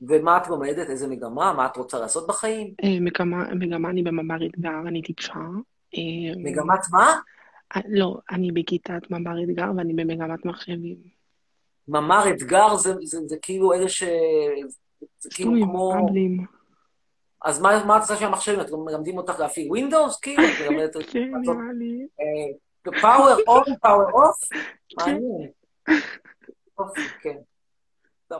ומה 0.01 0.37
את 0.37 0.47
לומדת? 0.47 0.89
איזה 0.89 1.07
מגמה? 1.07 1.53
מה 1.53 1.65
את 1.65 1.77
רוצה 1.77 1.99
לעשות 1.99 2.27
בחיים? 2.27 2.73
אה, 2.83 2.97
מגמה, 3.55 3.89
אני 3.89 4.03
במב"ר 4.03 4.45
אתגר, 4.45 4.79
אני 4.87 5.01
טיפשה. 5.01 5.33
אה, 5.95 6.35
מגמת 6.37 6.79
מה? 6.91 7.19
לא, 7.87 8.17
אני 8.31 8.51
בכיתת 8.51 9.11
מב"ר 9.11 9.43
אתגר 9.43 9.71
ואני 9.77 9.93
במגמת 9.93 10.45
מחשבים. 10.45 10.97
ממ"ר 11.87 12.29
אתגר 12.29 12.75
זה, 12.75 12.93
זה, 13.03 13.19
זה 13.25 13.35
כאילו 13.41 13.73
אלה 13.73 13.89
ש... 13.89 14.03
זה 15.19 15.29
כאילו 15.33 15.51
כמו... 15.63 15.93
אבלים. 15.99 16.45
אז 17.45 17.61
מה, 17.61 17.85
מה 17.85 17.97
את 17.97 18.01
עושה 18.01 18.15
שם 18.15 18.25
המחשבים? 18.25 18.61
את 18.61 18.71
מלמדים 18.71 19.17
אותך 19.17 19.39
להפעיל 19.39 19.71
Windows? 19.71 20.19
כאילו? 20.21 20.43
את 20.43 20.69
מלמדת 20.69 20.95
אותך 20.95 21.09
כן, 21.13 21.31
נראה 21.41 21.73
לי. 21.73 22.07
Power 22.91 23.35
on, 23.49 23.71
power 23.85 24.13
off? 24.13 24.47
מעניין. 24.97 25.49
יופי, 26.79 27.01
כן. 27.21 27.35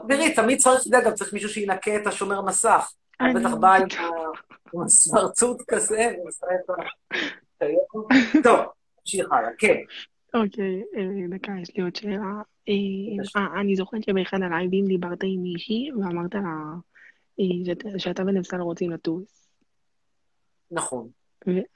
תראי, 0.08 0.36
תמיד 0.36 0.60
צריך, 0.60 0.80
אתה 0.82 0.98
יודע, 0.98 1.10
גם 1.10 1.14
צריך 1.16 1.34
מישהו 1.34 1.50
שינקה 1.50 1.96
את 1.96 2.08
השומר 2.08 2.42
מסך. 2.42 2.92
בטח 3.36 3.54
באה 3.60 3.76
עם 4.74 4.82
הסמרצות 4.86 5.62
כזה, 5.68 6.12
ועושה 6.24 6.48
את 6.66 6.70
ה... 6.70 6.74
טוב, 8.44 8.60
נמשיך 9.00 9.32
הלאה, 9.32 9.50
כן. 9.58 9.76
אוקיי, 10.34 10.84
אה, 10.98 11.38
דקה, 11.38 11.52
יש 11.62 11.76
לי 11.78 11.84
עוד 11.84 11.96
שאלה. 11.96 12.42
אה, 12.70 12.74
אה, 13.42 13.62
אני 13.62 13.76
זוכרת 13.76 14.04
שבאחד 14.04 14.38
הלייבים 14.42 14.86
דיברת 14.86 15.20
עם 15.24 15.44
מישהי 15.44 15.92
ואמרת 15.92 16.36
לה 16.36 16.42
שאת- 17.66 17.86
שאתה 18.00 18.24
ונפסל 18.24 18.62
רוצים 18.62 18.92
לטוס. 18.92 19.50
נכון. 20.72 21.08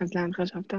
אז 0.01 0.15
לאן 0.15 0.33
חשבת? 0.33 0.73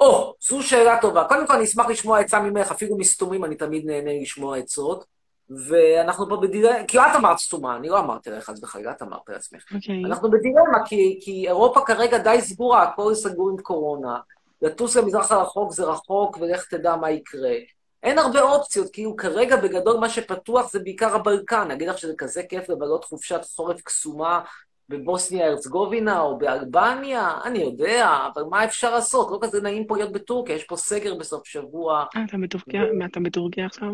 או, 0.00 0.34
זו 0.40 0.62
שאלה 0.62 1.00
טובה. 1.00 1.24
קודם 1.24 1.46
כל, 1.46 1.52
אני 1.52 1.64
אשמח 1.64 1.86
לשמוע 1.86 2.20
עצה 2.20 2.40
ממך, 2.40 2.70
אפילו 2.70 2.96
מסתומים, 2.96 3.44
אני 3.44 3.54
תמיד 3.54 3.86
נהנה 3.86 4.10
לשמוע 4.22 4.56
עצות. 4.56 5.04
ואנחנו 5.50 6.28
פה 6.28 6.36
בדילמה, 6.36 6.84
כי 6.88 6.98
את 6.98 7.16
אמרת 7.16 7.38
סתומה, 7.38 7.76
אני 7.76 7.88
לא 7.88 7.98
אמרתי 7.98 8.30
לך, 8.30 8.44
חס 8.44 8.62
וחלילה, 8.62 8.90
את 8.90 9.02
אמרת 9.02 9.28
לעצמך. 9.28 9.64
אוקיי. 9.74 10.02
אנחנו 10.04 10.30
בדילמה, 10.30 10.86
כי, 10.86 11.20
כי 11.22 11.44
אירופה 11.46 11.80
כרגע 11.80 12.18
די 12.18 12.40
סגורה, 12.40 12.82
הכל 12.82 13.14
סגור 13.14 13.50
עם 13.50 13.56
קורונה. 13.62 14.16
לטוס 14.62 14.96
למזרח 14.96 15.32
הרחוק 15.32 15.72
זה 15.72 15.84
רחוק, 15.84 16.38
ולך 16.40 16.66
תדע 16.66 16.96
מה 16.96 17.10
יקרה. 17.10 17.54
אין 18.02 18.18
הרבה 18.18 18.42
אופציות, 18.42 18.90
כאילו 18.92 19.16
כרגע 19.16 19.56
בגדול 19.56 19.96
מה 19.96 20.08
שפתוח 20.08 20.72
זה 20.72 20.78
בעיקר 20.78 21.14
הבלקן. 21.14 21.60
אני 21.60 21.74
אגיד 21.74 21.88
לך 21.88 21.98
שזה 21.98 22.14
כזה 22.18 22.42
כיף 22.42 22.68
לבלות 22.68 23.04
חופשת 23.04 23.40
חורף 23.56 23.80
קסומה 23.80 24.40
בבוסניה 24.88 25.46
הרצגובינה 25.46 26.20
או 26.20 26.38
באלבניה, 26.38 27.38
אני 27.44 27.58
יודע, 27.58 28.28
אבל 28.34 28.42
מה 28.42 28.64
אפשר 28.64 28.94
לעשות? 28.94 29.28
לא 29.30 29.38
כזה 29.42 29.62
נעים 29.62 29.86
פה 29.86 29.96
להיות 29.96 30.12
בטורקיה, 30.12 30.54
יש 30.54 30.64
פה 30.64 30.76
סגר 30.76 31.14
בסוף 31.14 31.46
שבוע. 31.46 32.04
אה, 32.16 32.24
אתה 32.28 32.36
בטורקיה? 32.42 32.82
אתה 33.10 33.20
בטורקיה 33.20 33.66
עכשיו? 33.66 33.92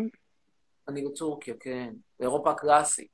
אני 0.87 1.05
בטורקיה, 1.05 1.53
כן. 1.59 1.93
באירופה 2.19 2.51
הקלאסית. 2.51 3.07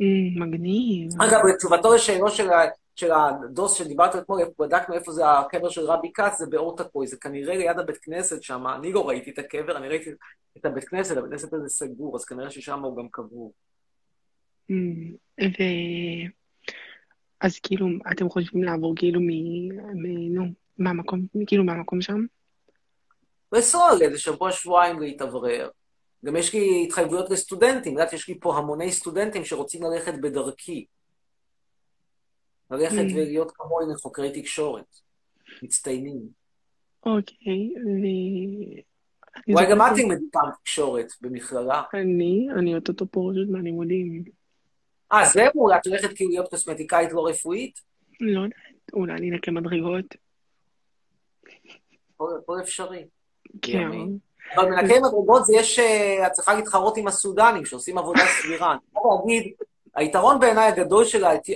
אה, 0.00 0.46
מגניב. 0.46 1.22
אגב, 1.22 1.40
בתשובתו 1.54 1.94
לשאלו 1.94 2.30
של, 2.30 2.48
של 2.96 3.10
הדוס 3.12 3.74
שדיברת 3.74 4.16
אתמול, 4.16 4.40
בדקנו 4.58 4.94
איפה 4.94 5.12
זה 5.12 5.30
הקבר 5.30 5.68
של 5.68 5.84
רבי 5.84 6.12
כץ, 6.14 6.38
זה 6.38 6.46
באורטקוי, 6.46 7.06
זה 7.06 7.16
כנראה 7.16 7.56
ליד 7.56 7.78
הבית 7.78 7.96
כנסת 7.96 8.42
שם, 8.42 8.66
אני 8.66 8.92
לא 8.92 9.08
ראיתי 9.08 9.30
את 9.30 9.38
הקבר, 9.38 9.76
אני 9.76 9.88
ראיתי 9.88 10.10
את 10.56 10.64
הבית 10.64 10.84
כנסת, 10.84 11.16
הבית 11.16 11.30
כנסת 11.30 11.52
הזה 11.52 11.68
סגור, 11.68 12.16
אז 12.16 12.24
כנראה 12.24 12.50
ששם 12.50 12.82
הוא 12.82 12.96
גם 12.96 13.08
קבור. 13.10 13.52
אה, 14.70 15.46
ו... 15.46 15.62
אז 17.40 17.58
כאילו, 17.58 17.86
אתם 18.12 18.28
חושבים 18.28 18.64
לעבור 18.64 18.94
כאילו 18.96 19.20
מ... 19.20 19.28
מ... 20.02 20.34
נו, 20.34 20.44
מהמקום, 20.78 21.26
כאילו 21.46 21.64
מהמקום 21.64 22.00
שם? 22.00 22.24
לנסוע 23.52 23.90
לאיזה 23.98 24.18
שבוע, 24.18 24.52
שבועיים 24.52 25.00
להתאוורר. 25.00 25.68
גם 26.24 26.36
יש 26.36 26.54
לי 26.54 26.84
התחייבויות 26.86 27.30
לסטודנטים, 27.30 27.92
את 27.92 27.98
יודעת, 27.98 28.12
יש 28.12 28.28
לי 28.28 28.40
פה 28.40 28.56
המוני 28.56 28.92
סטודנטים 28.92 29.44
שרוצים 29.44 29.82
ללכת 29.82 30.14
בדרכי. 30.20 30.86
ללכת 32.70 32.96
Mm. 32.96 33.14
ולהיות 33.14 33.52
כמוני 33.54 33.94
חוקרי 33.94 34.42
תקשורת, 34.42 35.00
מצטיינים. 35.62 36.20
אוקיי, 37.06 37.72
ו... 37.76 38.06
אולי 39.52 39.70
גם 39.70 39.80
את 39.80 39.86
תלמדי 39.96 40.24
פעם 40.32 40.50
תקשורת 40.62 41.12
במכללה. 41.20 41.82
אני, 41.94 42.46
אני 42.58 42.74
אוטוטו 42.74 43.06
פשוט 43.10 43.48
מהלימודים. 43.48 44.24
אה, 45.12 45.24
זהו? 45.24 45.72
את 45.76 45.86
הולכת 45.86 46.16
כאילו 46.16 46.30
להיות 46.30 46.50
קוסמטיקאית 46.50 47.12
לא 47.12 47.26
רפואית? 47.26 47.80
לא 48.20 48.40
יודעת, 48.40 48.60
אולי 48.92 49.12
אני 49.12 49.30
אנקה 49.30 49.50
מדרגות. 49.50 50.04
הכל 52.20 52.60
אפשרי. 52.62 53.04
כן. 53.62 53.90
אבל 54.56 54.70
מנקי 54.70 54.98
מדרגות 54.98 55.46
זה 55.46 55.56
יש, 55.56 55.78
אה, 55.78 56.26
את 56.26 56.32
צריכה 56.32 56.54
להתחרות 56.54 56.96
עם 56.96 57.06
הסודנים 57.06 57.64
שעושים 57.64 57.98
עבודה 57.98 58.22
סבירה. 58.42 58.70
אני 58.72 58.80
יכול 58.96 59.18
להגיד, 59.20 59.52
היתרון 59.94 60.40
בעיניי 60.40 60.68
הגדול 60.68 61.04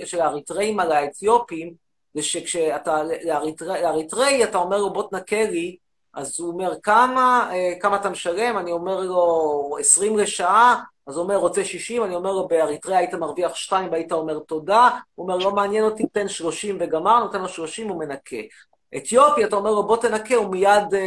של 0.05 0.21
האריתראים 0.21 0.79
על 0.79 0.91
האתיופים, 0.91 1.73
זה 2.13 2.21
שכשאתה, 2.21 3.03
לאריתראי 3.25 3.81
לאריתראי 3.81 4.43
אתה 4.43 4.57
אומר 4.57 4.77
לו 4.77 4.93
בוא 4.93 5.09
תנקה 5.09 5.43
לי, 5.43 5.77
אז 6.13 6.39
הוא 6.39 6.51
אומר 6.51 6.73
כמה, 6.83 7.49
אה, 7.53 7.73
כמה 7.79 7.95
אתה 7.95 8.09
משלם, 8.09 8.57
אני 8.57 8.71
אומר 8.71 8.99
לו 8.99 9.77
20 9.79 10.17
לשעה, 10.17 10.83
אז 11.07 11.15
הוא 11.15 11.23
אומר 11.23 11.35
רוצה 11.35 11.65
60, 11.65 12.03
אני 12.03 12.15
אומר 12.15 12.31
לו 12.31 12.47
באריתריאה 12.47 12.99
היית 12.99 13.13
מרוויח 13.13 13.55
2 13.55 13.91
והיית 13.91 14.11
אומר 14.11 14.39
תודה, 14.39 14.89
הוא 15.15 15.23
אומר 15.23 15.37
לא 15.37 15.51
מעניין 15.51 15.83
אותי, 15.83 16.07
תן 16.07 16.27
30 16.27 16.77
וגמר, 16.79 17.19
נותן 17.19 17.41
לו 17.41 17.47
30, 17.47 17.89
הוא 17.89 17.99
מנקה. 17.99 18.37
אתיופי, 18.97 19.45
אתה 19.45 19.55
אומר 19.55 19.71
לו 19.71 19.87
בוא 19.87 19.97
תנקה, 19.97 20.35
הוא 20.35 20.51
מיד 20.51 20.93
אה, 20.93 20.99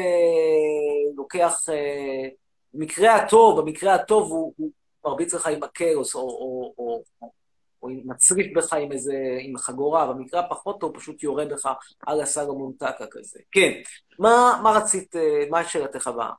לוקח, 1.16 1.60
אה, 1.68 2.28
במקרה 2.74 3.14
הטוב, 3.14 3.60
במקרה 3.60 3.94
הטוב 3.94 4.30
הוא, 4.30 4.52
הוא 4.56 4.70
מרביץ 5.04 5.34
לך 5.34 5.46
עם 5.46 5.60
מקל 5.60 5.94
או, 5.94 6.02
או, 6.14 6.20
או, 6.20 6.72
או, 6.78 7.30
או, 7.82 7.88
מצריף 8.04 8.56
בך 8.56 8.72
עם 8.72 8.92
איזה, 8.92 9.14
עם 9.40 9.56
חגורה, 9.56 10.06
במקרה 10.06 10.40
הפחות 10.40 10.80
טוב 10.80 10.90
הוא 10.90 11.00
פשוט 11.00 11.22
יורה 11.22 11.44
בך 11.44 11.68
על 12.06 12.20
הסלומון 12.20 12.72
טקה 12.78 13.04
כזה. 13.10 13.40
כן, 13.52 13.72
מה, 14.18 14.60
מה 14.62 14.70
רצית, 14.70 15.16
אה, 15.16 15.44
מה 15.50 15.64
שאלתך 15.64 16.06
הבאה? 16.06 16.30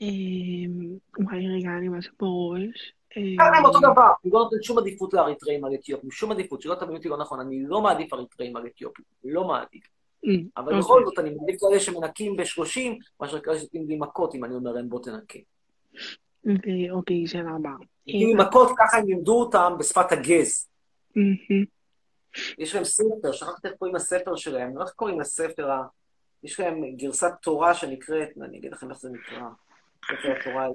אמ, 0.00 0.96
וואי, 1.18 1.48
רגע, 1.48 1.70
לי 1.80 1.88
משהו 1.88 2.12
בראש. 2.20 2.92
אמ, 2.92 2.99
ככה 3.38 3.56
הם 3.58 3.64
אותו 3.64 3.78
דבר, 3.78 4.08
אני 4.24 4.32
לא 4.32 4.38
נותן 4.40 4.56
שום 4.62 4.78
עדיפות 4.78 5.14
לאריתראים 5.14 5.64
על 5.64 5.74
אתיופים, 5.74 6.10
שום 6.10 6.32
עדיפות, 6.32 6.62
שלא 6.62 6.74
תבינו 6.74 6.96
אותי 6.96 7.08
לא 7.08 7.16
נכון, 7.16 7.40
אני 7.40 7.62
לא 7.66 7.80
מעדיף 7.80 8.14
אריתראים 8.14 8.56
על 8.56 8.66
אתיופים, 8.66 9.04
לא 9.24 9.44
מעדיף. 9.44 9.82
אמ, 10.24 10.44
אבל 10.56 10.66
אוקיי. 10.66 10.78
בכל 10.80 11.02
זאת, 11.04 11.18
אני 11.18 11.30
מעדיף 11.34 11.60
כאלה 11.60 11.80
שמנקים 11.80 12.36
ב-30, 12.36 12.80
מאשר 13.20 13.40
כאלה 13.40 13.58
שנותנים 13.58 13.88
לי 13.88 13.96
מכות, 13.96 14.34
אם 14.34 14.44
אני 14.44 14.54
אומר 14.54 14.72
להם 14.72 14.88
בוא 14.88 15.00
תנקה. 15.02 15.38
ואוקיי, 16.44 17.26
שאלה 17.26 17.50
הבאה. 17.50 17.72
כאילו 18.06 18.44
מכות, 18.44 18.68
ככה 18.78 18.98
הם 18.98 19.06
לימדו 19.06 19.40
אותם 19.40 19.72
בשפת 19.78 20.12
הגז. 20.12 20.68
יש 22.58 22.74
להם 22.74 22.84
ספר, 22.84 23.32
שכחתי 23.32 23.68
איך 23.68 23.76
קוראים 23.76 23.96
לספר 23.96 24.36
שלהם, 24.36 24.76
לא 24.76 24.82
איך 24.82 24.90
קוראים 24.90 25.20
לספר, 25.20 25.70
ה- 25.70 25.86
יש 26.42 26.60
להם 26.60 26.96
גרסת 26.96 27.32
תורה 27.42 27.74
שנקראת, 27.74 28.28
אני 28.42 28.58
אגיד 28.58 28.72
לכם 28.72 28.90
איך 28.90 28.98
זה 29.00 29.10
נקרא, 29.10 29.48
ספר 30.04 30.32
התורה, 30.40 30.66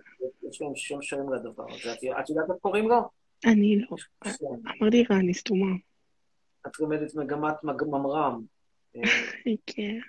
יש 0.49 0.61
להם 0.61 0.71
שם 0.76 1.01
שלם 1.01 1.34
לדבר 1.34 1.65
הזה. 1.73 1.93
את 2.19 2.30
יודעת 2.30 2.49
איך 2.49 2.57
קוראים 2.61 2.88
לו? 2.88 3.09
אני 3.45 3.80
לא. 3.80 3.88
אמרתי 4.82 5.01
לך, 5.03 5.11
אני 5.11 5.34
סתומה. 5.34 5.76
את 6.67 6.80
לומדת 6.80 7.15
מגמת 7.15 7.63
מג- 7.63 7.84
ממר"ם. 7.84 8.41
כן. 9.67 9.99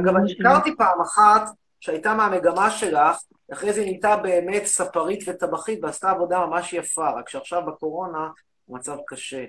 אגב. 0.00 0.16
אני 0.16 0.32
הכרתי 0.40 0.76
פעם 0.76 1.00
אחת 1.00 1.42
שהייתה 1.80 2.14
מהמגמה 2.14 2.70
שלך, 2.70 3.16
אחרי 3.52 3.72
זה 3.72 3.80
נהייתה 3.80 4.16
באמת 4.16 4.64
ספרית 4.64 5.24
וטבחית 5.28 5.78
ועשתה 5.84 6.10
עבודה 6.10 6.46
ממש 6.46 6.72
יפה, 6.72 7.10
רק 7.10 7.28
שעכשיו 7.28 7.66
בקורונה 7.66 8.28
המצב 8.68 8.96
קשה. 9.06 9.44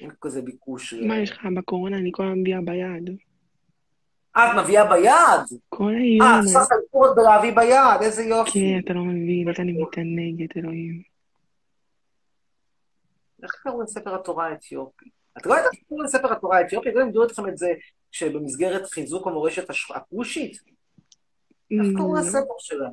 אין 0.00 0.10
כזה 0.20 0.42
ביקוש. 0.42 0.94
מה 0.94 1.18
יש 1.18 1.30
לך 1.30 1.46
בקורונה? 1.56 1.98
אני 1.98 2.10
כל 2.14 2.22
מביאה 2.26 2.60
ביד. 2.64 3.10
את 4.38 4.64
מביאה 4.64 4.84
ביד? 4.84 5.60
כל 5.68 5.84
אה, 5.84 5.98
היום. 5.98 6.40
את 6.40 6.44
עושה 6.44 6.58
חלקורת 6.58 7.16
בלהביא 7.16 7.56
ביד, 7.56 8.02
איזה 8.02 8.22
יופי. 8.22 8.52
כן, 8.52 8.84
אתה 8.84 8.92
לא 8.94 9.04
מבין, 9.04 9.48
אני 9.58 9.72
מתענגת, 9.72 10.56
אלוהים. 10.56 11.02
איך 13.42 13.52
קראו 13.62 13.82
לספר 13.82 14.14
התורה 14.14 14.46
האתיופי? 14.46 15.10
את 15.38 15.46
לא 15.46 15.54
יודעת 15.54 15.72
איך 15.72 15.82
קראו 15.88 16.02
לספר 16.02 16.32
התורה 16.32 16.58
האתיופי? 16.58 16.90
לא 16.92 17.02
לימדו 17.02 17.24
אתכם 17.24 17.48
את 17.48 17.56
זה 17.56 17.72
שבמסגרת 18.12 18.86
חיזוק 18.86 19.26
המורשת 19.26 19.70
הכושית? 19.94 20.56
איך 21.70 21.86
קראו 21.96 22.14
לא. 22.14 22.20
לספר 22.20 22.54
שלהם? 22.58 22.92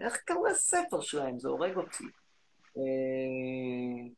איך 0.00 0.16
קראו 0.16 0.46
לספר 0.46 1.00
שלהם? 1.00 1.38
זה 1.38 1.48
הורג 1.48 1.76
אותי. 1.76 2.04
אה, 2.76 4.08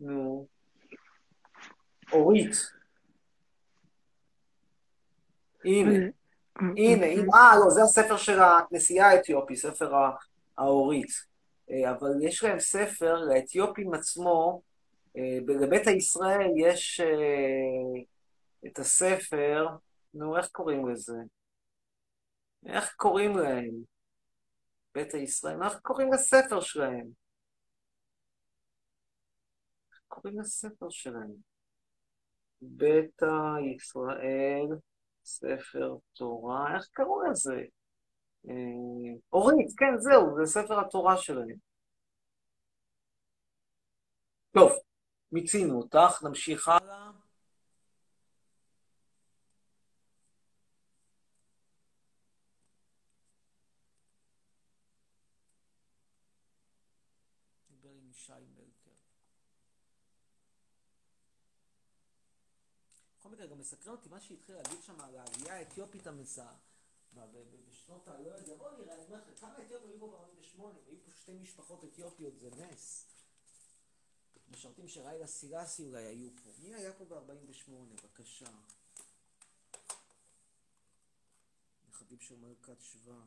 נו. 0.00 0.46
אורית. 2.12 2.54
הנה. 5.64 6.06
הנה, 6.76 7.06
הנה, 7.06 7.34
אה, 7.34 7.58
לא, 7.64 7.70
זה 7.70 7.82
הספר 7.82 8.16
של 8.16 8.38
הכנסייה 8.40 9.06
האתיופית, 9.06 9.58
ספר 9.58 9.94
ה- 9.94 10.16
האורית. 10.58 11.10
אה, 11.70 11.90
אבל 11.90 12.10
יש 12.22 12.44
להם 12.44 12.60
ספר, 12.60 13.14
לאתיופים 13.14 13.94
עצמו, 13.94 14.62
אה, 15.16 15.38
לבית 15.60 15.86
הישראל 15.86 16.50
יש 16.56 17.00
אה, 17.00 18.02
את 18.66 18.78
הספר, 18.78 19.66
נו, 20.14 20.36
איך 20.36 20.48
קוראים 20.52 20.88
לזה? 20.88 21.16
איך 22.66 22.94
קוראים 22.96 23.38
להם? 23.38 23.70
בית 24.94 25.14
הישראל, 25.14 25.62
איך 25.62 25.78
קוראים 25.82 26.12
לספר 26.12 26.60
שלהם? 26.60 27.06
איך 29.92 30.00
קוראים 30.08 30.40
לספר 30.40 30.86
שלהם? 30.90 31.32
ביתא 32.60 33.34
ישראל, 33.76 34.66
ספר 35.24 35.96
תורה, 36.12 36.76
איך 36.76 36.88
קראו 36.92 37.22
לזה? 37.22 37.62
אה, 38.48 38.54
אורית, 39.32 39.68
כן, 39.78 39.98
זהו, 39.98 40.36
זה 40.36 40.46
ספר 40.52 40.80
התורה 40.80 41.16
שלהם. 41.16 41.56
טוב, 44.52 44.72
מיצינו 45.32 45.78
אותך, 45.78 46.22
נמשיך 46.22 46.68
הלאה. 46.68 47.10
דיבר 57.70 57.88
עם 57.88 58.10
ישי 58.10 58.32
מקרה, 63.44 63.56
גם 63.56 63.60
מסקרן 63.60 63.92
אותי 63.92 64.08
מה 64.08 64.20
שהתחיל 64.20 64.54
להגיד 64.54 64.82
שם 64.82 65.00
על 65.00 65.16
העלייה 65.16 65.56
האתיופית 65.56 66.06
המזהה. 66.06 66.56
בשנות 67.68 68.08
ה... 68.08 68.20
לא 68.20 68.28
יודע, 68.28 68.56
בוא 68.56 68.70
נראה, 68.70 68.94
אני 68.94 69.04
אומר 69.04 69.16
לך, 69.16 69.40
כמה 69.40 69.58
אתיופים 69.58 69.90
היו 69.90 70.00
פה 70.00 70.06
ב-48? 70.06 70.62
היו 70.86 70.96
פה 71.04 71.10
שתי 71.10 71.32
משפחות 71.32 71.84
אתיופיות, 71.84 72.38
זה 72.38 72.50
נס. 72.50 73.06
משרתים 74.50 74.88
של 74.88 75.00
ריילה 75.00 75.26
סירסי 75.26 75.84
אולי 75.84 76.04
היו 76.04 76.30
פה. 76.44 76.50
מי 76.58 76.74
היה 76.74 76.92
פה 76.92 77.04
ב-48? 77.04 77.70
בבקשה. 77.70 78.50
נכדים 81.88 82.20
של 82.20 82.36
מלכת 82.36 82.80
שבא. 82.80 83.20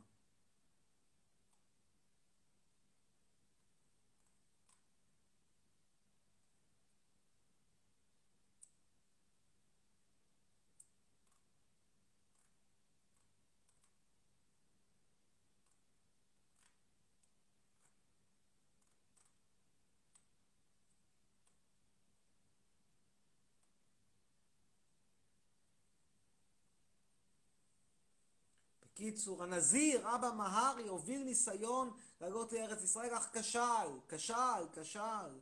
בקיצור, 28.98 29.42
הנזיר, 29.42 30.14
אבא 30.14 30.30
מהרי, 30.36 30.88
הוביל 30.88 31.24
ניסיון 31.24 31.96
לעלות 32.20 32.52
לארץ 32.52 32.82
ישראל, 32.82 33.14
אך 33.16 33.28
כשל, 33.32 33.98
כשל, 34.08 34.64
כשל. 34.72 35.40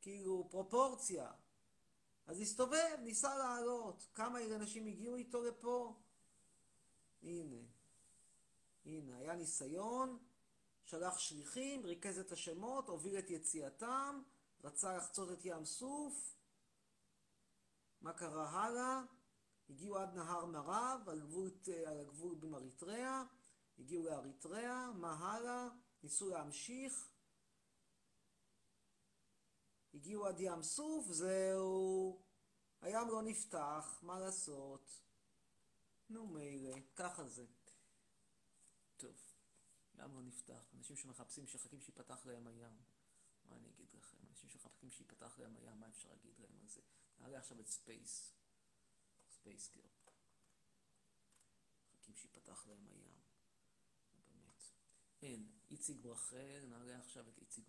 כאילו, 0.00 0.46
פרופורציה. 0.50 1.30
אז 2.26 2.40
הסתובב, 2.40 2.96
ניסה 3.02 3.38
לעלות. 3.38 4.06
כמה 4.14 4.44
אנשים 4.44 4.86
הגיעו 4.86 5.16
איתו 5.16 5.42
לפה? 5.42 5.94
הנה. 7.22 7.62
הנה, 8.84 9.16
היה 9.16 9.34
ניסיון, 9.34 10.18
שלח 10.84 11.18
שליחים, 11.18 11.86
ריכז 11.86 12.18
את 12.18 12.32
השמות, 12.32 12.88
הוביל 12.88 13.18
את 13.18 13.30
יציאתם, 13.30 14.22
רצה 14.64 14.96
לחצות 14.96 15.32
את 15.32 15.44
ים 15.44 15.64
סוף. 15.64 16.34
מה 18.00 18.12
קרה 18.12 18.50
הלאה? 18.50 19.02
הגיעו 19.70 19.98
עד 19.98 20.14
נהר 20.14 20.46
מרב, 20.46 21.08
על 21.08 21.20
גבול, 21.20 21.50
על 21.86 22.00
הגבול 22.00 22.38
עם 22.42 22.54
אריתריאה, 22.54 23.22
הגיעו 23.78 24.04
לאריתריאה, 24.04 24.92
מה 24.92 25.12
הלאה? 25.12 25.68
ניסו 26.02 26.28
להמשיך. 26.28 27.10
הגיעו 29.94 30.26
עד 30.26 30.40
ים 30.40 30.62
סוף, 30.62 31.06
זהו. 31.06 32.22
הים 32.80 33.08
לא 33.08 33.22
נפתח, 33.22 33.98
מה 34.02 34.18
לעשות? 34.18 35.02
נו 36.10 36.26
מילא, 36.26 36.76
ככה 36.96 37.24
זה. 37.24 37.46
טוב, 38.96 39.16
ים 39.94 40.14
לא 40.14 40.22
נפתח. 40.22 40.70
אנשים 40.76 40.96
שמחפשים, 40.96 41.46
שחכים 41.46 41.80
שיפתח 41.80 42.26
להם 42.26 42.46
הים. 42.46 42.76
מה 43.44 43.56
אני 43.56 43.68
אגיד 43.68 43.92
לכם? 43.94 44.18
אנשים 44.28 44.50
שמחכים 44.50 44.90
שיפתח 44.90 45.38
להם 45.38 45.56
הים, 45.56 45.80
מה 45.80 45.88
אפשר 45.88 46.08
להגיד 46.08 46.38
להם 46.38 46.58
על 46.60 46.68
זה? 46.68 46.80
נעלה 47.18 47.38
עכשיו 47.38 47.60
את 47.60 47.66
ספייס. 47.66 48.35
ספייס 49.46 49.70
גר. 49.76 49.82
מחכים 51.92 52.14
שיפתח 52.14 52.66
להם 52.66 52.86
הים. 52.86 53.14
באמת. 54.12 54.62
אין, 55.22 55.46
איציק 55.70 55.96
ברחל, 56.00 56.64
נעלה 56.68 56.98
עכשיו 56.98 57.22
את 57.28 57.38
איציק 57.40 57.64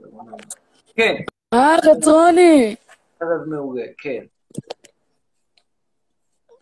גרמניה. 0.00 0.46
כן, 0.86 1.14
אה, 1.54 1.76
חצרוני! 1.82 2.76
ערב 3.20 3.48
מעולה, 3.48 3.86
כן, 3.98 4.26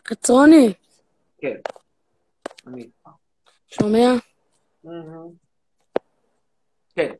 חצרוני, 0.07 0.73
כן. 1.37 1.61
שומע? 3.67 4.30
כן. 6.95 7.11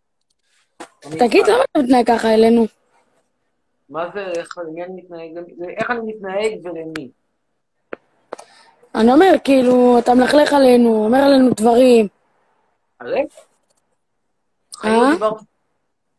תגיד. 1.19 1.47
למה 1.47 1.63
אתה 1.63 1.79
מתנהג 1.79 2.07
ככה 2.07 2.33
אלינו? 2.33 2.65
מה 3.89 4.09
זה, 4.13 4.25
איך 4.25 4.57
אני 4.57 4.81
מתנהג, 4.95 5.31
איך 5.77 5.91
אני 5.91 5.99
מתנהג 6.05 6.65
ולמי? 6.65 7.11
אני 8.95 9.13
אומר, 9.13 9.33
כאילו, 9.43 9.99
אתה 9.99 10.13
מלכלך 10.13 10.53
עלינו, 10.53 11.05
אומר 11.05 11.19
עלינו 11.19 11.49
דברים. 11.55 12.07
עליך? 12.99 13.33
לא 14.83 14.89
אה? 14.89 15.11
דיברתי. 15.13 15.45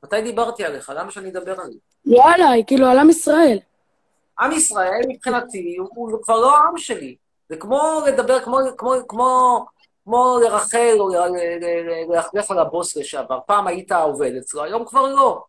מתי 0.05 0.22
דיברתי 0.22 0.64
עליך? 0.64 0.93
למה 0.97 1.11
שאני 1.11 1.30
אדבר 1.30 1.61
עליך? 1.61 1.78
לא 2.07 2.24
עליי, 2.34 2.64
כאילו, 2.66 2.86
על 2.86 2.99
עם 2.99 3.11
ישראל. 3.11 3.59
עם 4.40 4.53
ישראל 4.53 5.01
מבחינתי 5.09 5.76
הוא 5.78 6.22
כבר 6.22 6.40
לא 6.40 6.57
העם 6.57 6.78
שלי. 6.78 7.16
זה 7.49 7.57
כמו 7.57 8.01
לדבר, 8.07 8.40
כמו, 8.40 8.59
כמו, 8.78 8.93
כמו, 9.09 9.64
כמו 10.05 10.38
לרחל 10.42 10.96
או 10.98 11.09
ללכלך 12.09 12.50
על 12.50 12.59
הבוס 12.59 12.96
לשעבר. 12.96 13.38
פעם 13.46 13.66
היית 13.66 13.92
עובד 13.92 14.32
אצלו, 14.36 14.64
היום 14.64 14.84
כבר 14.86 15.03
לא. 15.03 15.44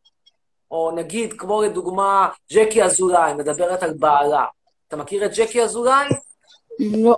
או 0.72 0.92
נגיד, 0.96 1.34
כמו 1.38 1.62
לדוגמה, 1.62 2.30
ג'קי 2.54 2.84
אזולאי, 2.84 3.34
מדברת 3.34 3.84
על 3.84 3.94
בעלה. 3.94 4.46
אתה 4.88 4.96
מכיר 4.96 5.26
את 5.26 5.32
ג'קי 5.36 5.62
אזולאי? 5.62 6.08
לא. 6.80 7.18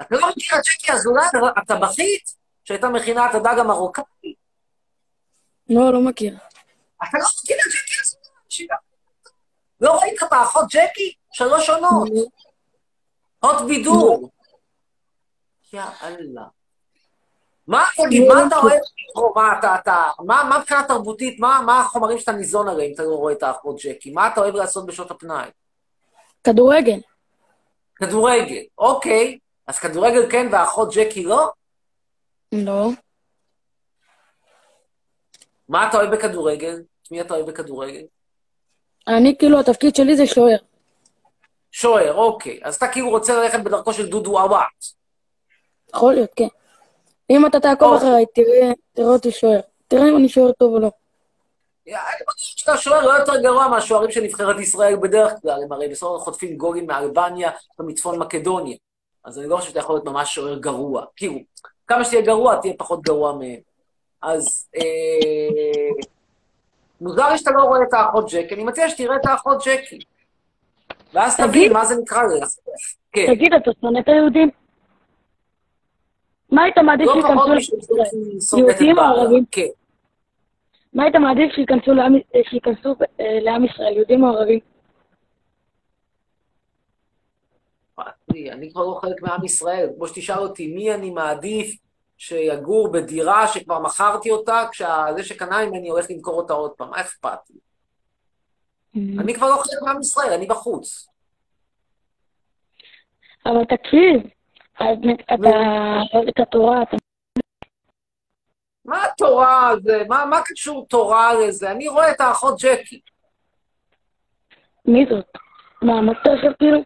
אתה 0.00 0.16
לא 0.16 0.28
מכיר 0.28 0.58
את 0.58 0.64
ג'קי 0.64 0.92
אזולאי, 0.92 1.26
הטבחית, 1.56 2.34
שהייתה 2.64 2.88
מכינה 2.88 3.30
את 3.30 3.34
הדג 3.34 3.58
המרוקאי? 3.58 4.34
לא, 5.70 5.92
לא 5.92 6.00
מכיר. 6.00 6.36
אתה 7.02 7.18
לא 7.18 7.24
מכיר 7.42 7.56
את 7.56 7.72
ג'קי 7.72 8.00
אזולאי? 8.02 8.78
לא 9.80 10.00
ראית 10.00 10.22
את 10.22 10.32
האחות 10.32 10.64
ג'קי? 10.70 11.14
שלוש 11.32 11.70
עונות. 11.70 12.08
הוט 13.38 13.60
בידור. 13.68 14.30
יא 15.72 15.82
אללה. 16.02 16.44
מה, 17.66 17.84
תגיד, 17.96 18.28
מה 18.28 18.46
אתה 18.46 18.56
אוהב 18.56 18.80
לקרוא? 19.08 19.32
מה, 19.34 19.58
אתה, 19.58 19.74
אתה, 19.74 20.10
מה, 20.18 20.44
מה 20.48 20.58
מבחינה 20.58 20.82
תרבותית, 20.88 21.40
מה, 21.40 21.60
מה 21.66 21.80
החומרים 21.80 22.18
שאתה 22.18 22.32
ניזון 22.32 22.68
עליהם, 22.68 22.88
אם 22.88 22.94
אתה 22.94 23.02
לא 23.02 23.14
רואה 23.14 23.32
את 23.32 23.42
האחות 23.42 23.76
ג'קי? 23.82 24.10
מה 24.10 24.28
אתה 24.28 24.40
אוהב 24.40 24.54
לעשות 24.54 24.86
בשעות 24.86 25.10
הפנאי? 25.10 25.50
כדורגל. 26.44 26.98
כדורגל, 27.96 28.62
אוקיי. 28.78 29.38
אז 29.66 29.78
כדורגל 29.78 30.30
כן 30.30 30.48
והאחות 30.52 30.88
ג'קי 30.94 31.24
לא? 31.24 31.50
לא. 32.52 32.88
מה 35.68 35.88
אתה 35.88 35.96
אוהב 35.96 36.14
בכדורגל? 36.14 36.82
מי 37.10 37.20
אתה 37.20 37.34
אוהב 37.34 37.46
בכדורגל? 37.46 38.02
אני, 39.08 39.36
כאילו, 39.38 39.60
התפקיד 39.60 39.96
שלי 39.96 40.16
זה 40.16 40.26
שוער. 40.26 40.58
שוער, 41.72 42.14
אוקיי. 42.14 42.60
אז 42.62 42.74
אתה 42.74 42.88
כאילו 42.88 43.10
רוצה 43.10 43.42
ללכת 43.42 43.60
בדרכו 43.64 43.92
של 43.92 44.08
דודו 44.08 44.40
עוואט. 44.40 45.01
יכול 45.94 46.14
להיות, 46.14 46.30
כן. 46.36 46.48
אם 47.30 47.46
אתה 47.46 47.60
תעקוב. 47.60 47.94
אחריי, 47.94 48.26
תראה, 48.34 48.72
תראה 48.92 49.08
אותי 49.08 49.30
שוער. 49.30 49.60
תראה 49.88 50.08
אם 50.08 50.16
אני 50.16 50.28
שוער 50.28 50.52
טוב 50.52 50.74
או 50.74 50.80
לא. 50.80 50.90
אני 51.88 51.96
חושב 52.30 52.58
שאתה 52.58 52.76
שוער 52.76 53.06
לא 53.06 53.12
יותר 53.12 53.42
גרוע 53.42 53.68
מהשוערים 53.68 54.10
של 54.10 54.20
נבחרת 54.20 54.60
ישראל 54.60 54.96
בדרך 54.96 55.32
כלל, 55.42 55.62
הם 55.62 55.72
הרי 55.72 55.88
בסוף 55.88 56.22
חוטפים 56.22 56.56
גולים 56.56 56.86
מאלבניה 56.86 57.50
ומצפון 57.78 58.18
מקדוניה. 58.18 58.76
אז 59.24 59.38
אני 59.38 59.48
לא 59.48 59.56
חושב 59.56 59.68
שאתה 59.68 59.78
יכול 59.78 59.94
להיות 59.94 60.04
ממש 60.04 60.34
שוער 60.34 60.58
גרוע. 60.58 61.04
כאילו, 61.16 61.38
כמה 61.86 62.04
שתהיה 62.04 62.22
גרוע, 62.22 62.56
תהיה 62.56 62.74
פחות 62.78 63.02
גרוע 63.02 63.32
מהם. 63.32 63.60
אז 64.22 64.68
אה, 64.76 64.82
מוזר 67.00 67.28
לי 67.28 67.38
שאתה 67.38 67.50
לא 67.50 67.62
רואה 67.62 67.82
את 67.82 67.94
האחות 67.94 68.30
ג'קי, 68.30 68.54
אני 68.54 68.64
מציע 68.64 68.88
שתראה 68.88 69.16
את 69.16 69.26
האחות 69.26 69.62
ג'קי. 69.66 69.98
ואז. 71.14 71.36
תבין 71.36 71.72
מה 71.72 71.84
זה 71.84 71.96
נקרא 71.96 72.22
לזה. 72.22 72.60
כן. 73.12 73.34
תגיד, 73.34 73.54
אתה 73.54 73.70
שונא 73.80 73.98
את 73.98 74.08
היהודים? 74.08 74.50
מה 76.52 76.62
היית 76.62 76.78
מעדיף 76.78 77.06
לא 77.06 77.14
שייכנסו 77.60 78.58
יהודים 78.58 78.98
או. 78.98 79.02
ערבים? 79.02 79.44
כן. 79.50 79.66
מה 80.92 81.02
היית 81.02 81.16
מעדיף 81.16 81.52
שייכנסו 81.54 81.92
לעם- 81.94 82.14
אה, 82.14 83.64
ישראל, 83.64 83.92
יהודים 83.96 84.24
או 84.24 84.28
ערבים? 84.28 84.58
אני 88.52 88.70
כבר 88.72 88.82
לא 88.82 88.98
חלק 89.02 89.22
מעם 89.22 89.44
ישראל. 89.44 89.88
כמו 89.96 90.06
שתשאל 90.08 90.38
אותי, 90.38 90.66
מי 90.74 90.94
אני 90.94 91.10
מעדיף 91.10 91.76
שיגור 92.18 92.92
בדירה 92.92 93.48
שכבר 93.48 93.78
מכרתי 93.78 94.30
אותה, 94.30 94.64
כשזה 94.72 95.22
שקנה 95.22 95.66
ממני 95.66 95.88
הולך 95.88 96.06
למכור 96.10 96.34
אותה 96.34 96.52
עוד 96.52 96.70
פעם, 96.70 96.90
מה 96.90 97.00
אכפת 97.00 97.38
לי? 97.50 97.58
אני 99.18 99.34
כבר 99.34 99.50
לא 99.50 99.56
חלק 99.56 99.82
מעם 99.86 100.00
ישראל, 100.00 100.32
אני 100.32 100.46
בחוץ. 100.46 101.08
אבל 103.46 103.64
תקשיב, 103.64 104.30
אתה 105.34 105.34
אוהב 106.14 106.28
את 106.28 106.40
התורה, 106.40 106.82
אתה... 106.82 106.96
מה 108.84 109.04
התורה 109.04 109.68
הזה? 109.68 110.02
מה, 110.08 110.24
מה 110.24 110.40
קשור 110.44 110.86
תורה 110.88 111.34
לזה? 111.34 111.70
אני 111.70 111.88
רואה 111.88 112.10
את 112.10 112.20
האחות 112.20 112.54
ג'קי. 112.62 113.00
מי 114.84 115.06
זאת? 115.10 115.26
מה, 115.82 115.92
המסטר 115.92 116.54
כאילו? 116.58 116.78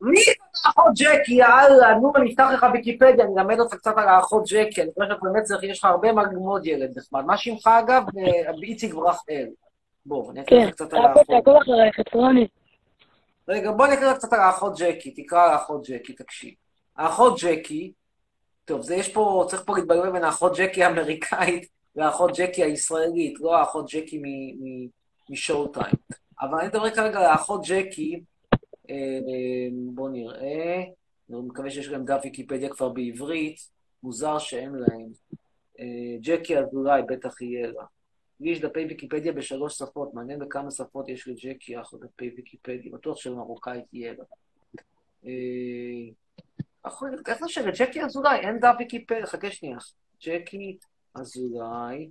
מי 0.00 0.20
זאת 0.20 0.66
האחות 0.66 0.92
ג'קי? 0.96 1.34
יאללה, 1.34 1.94
נו, 1.94 2.12
אני 2.16 2.30
אפתח 2.30 2.48
לך 2.54 2.66
ויקיפדיה, 2.72 3.24
אני 3.24 3.34
אלמד 3.38 3.60
אותך 3.60 3.74
קצת 3.74 3.98
על 3.98 4.08
האחות 4.08 4.42
ג'קי. 4.46 4.82
אני 4.82 4.90
חושב 4.92 5.14
שבאמת 5.20 5.42
צריך, 5.42 5.62
יש 5.62 5.78
לך 5.78 5.84
הרבה 5.84 6.12
מה 6.12 6.22
ללמוד, 6.22 6.66
ילד 6.66 6.98
נחמד. 6.98 7.24
מה 7.24 7.36
שמך 7.36 7.66
אגב? 7.66 8.02
אה, 8.18 8.52
איציק 8.62 8.94
ברכאל. 8.94 9.48
בוא, 10.06 10.30
אני 10.32 10.40
אקריא 10.40 10.60
כן, 10.60 10.66
לך 10.66 10.74
קצת 10.74 10.92
על 10.92 11.06
האחות. 11.06 11.26
תעקוב 11.26 11.56
אחריי, 11.56 11.90
חצרוני. 11.92 12.48
רגע, 13.48 13.72
בוא 13.72 13.86
נקרא 13.86 14.14
קצת 14.14 14.32
על 14.32 14.40
האחות 14.40 14.78
ג'קי, 14.78 15.10
תקרא 15.10 15.44
על 15.44 15.50
האחות 15.50 15.88
ג'קי, 15.88 16.12
תקשיב. 16.12 16.54
האחות 16.98 17.40
ג'קי, 17.42 17.92
טוב, 18.64 18.82
זה 18.82 18.94
יש 18.94 19.12
פה, 19.12 19.46
צריך 19.50 19.62
פה 19.66 19.76
להתבלבל 19.76 20.12
בין 20.12 20.24
האחות 20.24 20.52
ג'קי 20.56 20.84
האמריקאית 20.84 21.68
והאחות 21.96 22.30
ג'קי 22.36 22.62
הישראלית, 22.62 23.40
לא 23.40 23.56
האחות 23.56 23.86
ג'קי 23.90 24.22
משואו 25.30 25.68
טיים. 25.68 25.94
אבל 26.40 26.58
אני 26.58 26.68
מדבר 26.68 26.90
כרגע 26.90 27.18
על 27.18 27.24
האחות 27.24 27.60
ג'קי, 27.68 28.20
אה, 28.90 28.94
אה, 28.94 29.68
בוא 29.94 30.08
נראה, 30.08 30.82
אני 31.30 31.38
מקווה 31.46 31.70
שיש 31.70 31.88
גם 31.88 32.04
דף 32.04 32.20
ויקיפדיה 32.24 32.68
כבר 32.68 32.88
בעברית, 32.88 33.70
מוזר 34.02 34.38
שאין 34.38 34.72
להם. 34.74 35.08
אה, 35.80 36.16
ג'קי 36.20 36.58
אזולאי, 36.58 37.02
בטח 37.08 37.40
יהיה 37.40 37.66
לה. 37.66 37.84
לי 38.40 38.50
יש 38.50 38.60
דפי 38.60 38.84
ויקיפדיה 38.84 39.32
בשלוש 39.32 39.78
שפות, 39.78 40.14
מעניין 40.14 40.38
בכמה 40.38 40.70
שפות 40.70 41.08
יש 41.08 41.28
לג'קי 41.28 41.80
אחלה 41.80 41.98
דפי 42.00 42.30
ויקיפדיה, 42.36 42.92
בטוח 42.92 43.16
שלמרוקאית 43.16 43.84
יהיה 43.92 44.14
לה. 44.18 44.24
איך 47.26 47.42
לשבת? 47.42 47.74
ג'קי 47.78 48.04
אזולאי, 48.04 48.40
אין 48.40 48.60
דף 48.60 48.74
ויקיפדיה, 48.78 49.26
חכה 49.26 49.50
שנייה. 49.50 49.78
ג'קי 50.22 50.78
אזולאי, 51.14 52.10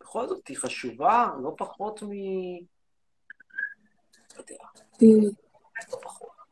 בכל 0.00 0.28
זאת 0.28 0.48
היא 0.48 0.56
חשובה, 0.56 1.28
לא 1.42 1.54
פחות 1.58 2.02
מ... 2.02 2.10
לא 2.10 2.16
יודע. 4.38 4.54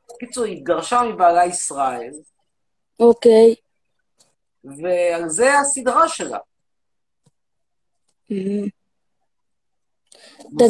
בקיצור, 0.09 0.45
היא 0.45 0.57
התגרשה 0.57 1.03
מבעלה 1.03 1.47
ישראל, 1.47 2.13
אוקיי. 3.01 3.55
ועל 4.65 5.29
זה 5.29 5.59
הסדרה 5.59 6.09
שלה. 6.09 6.39
מוזר, 8.31 8.67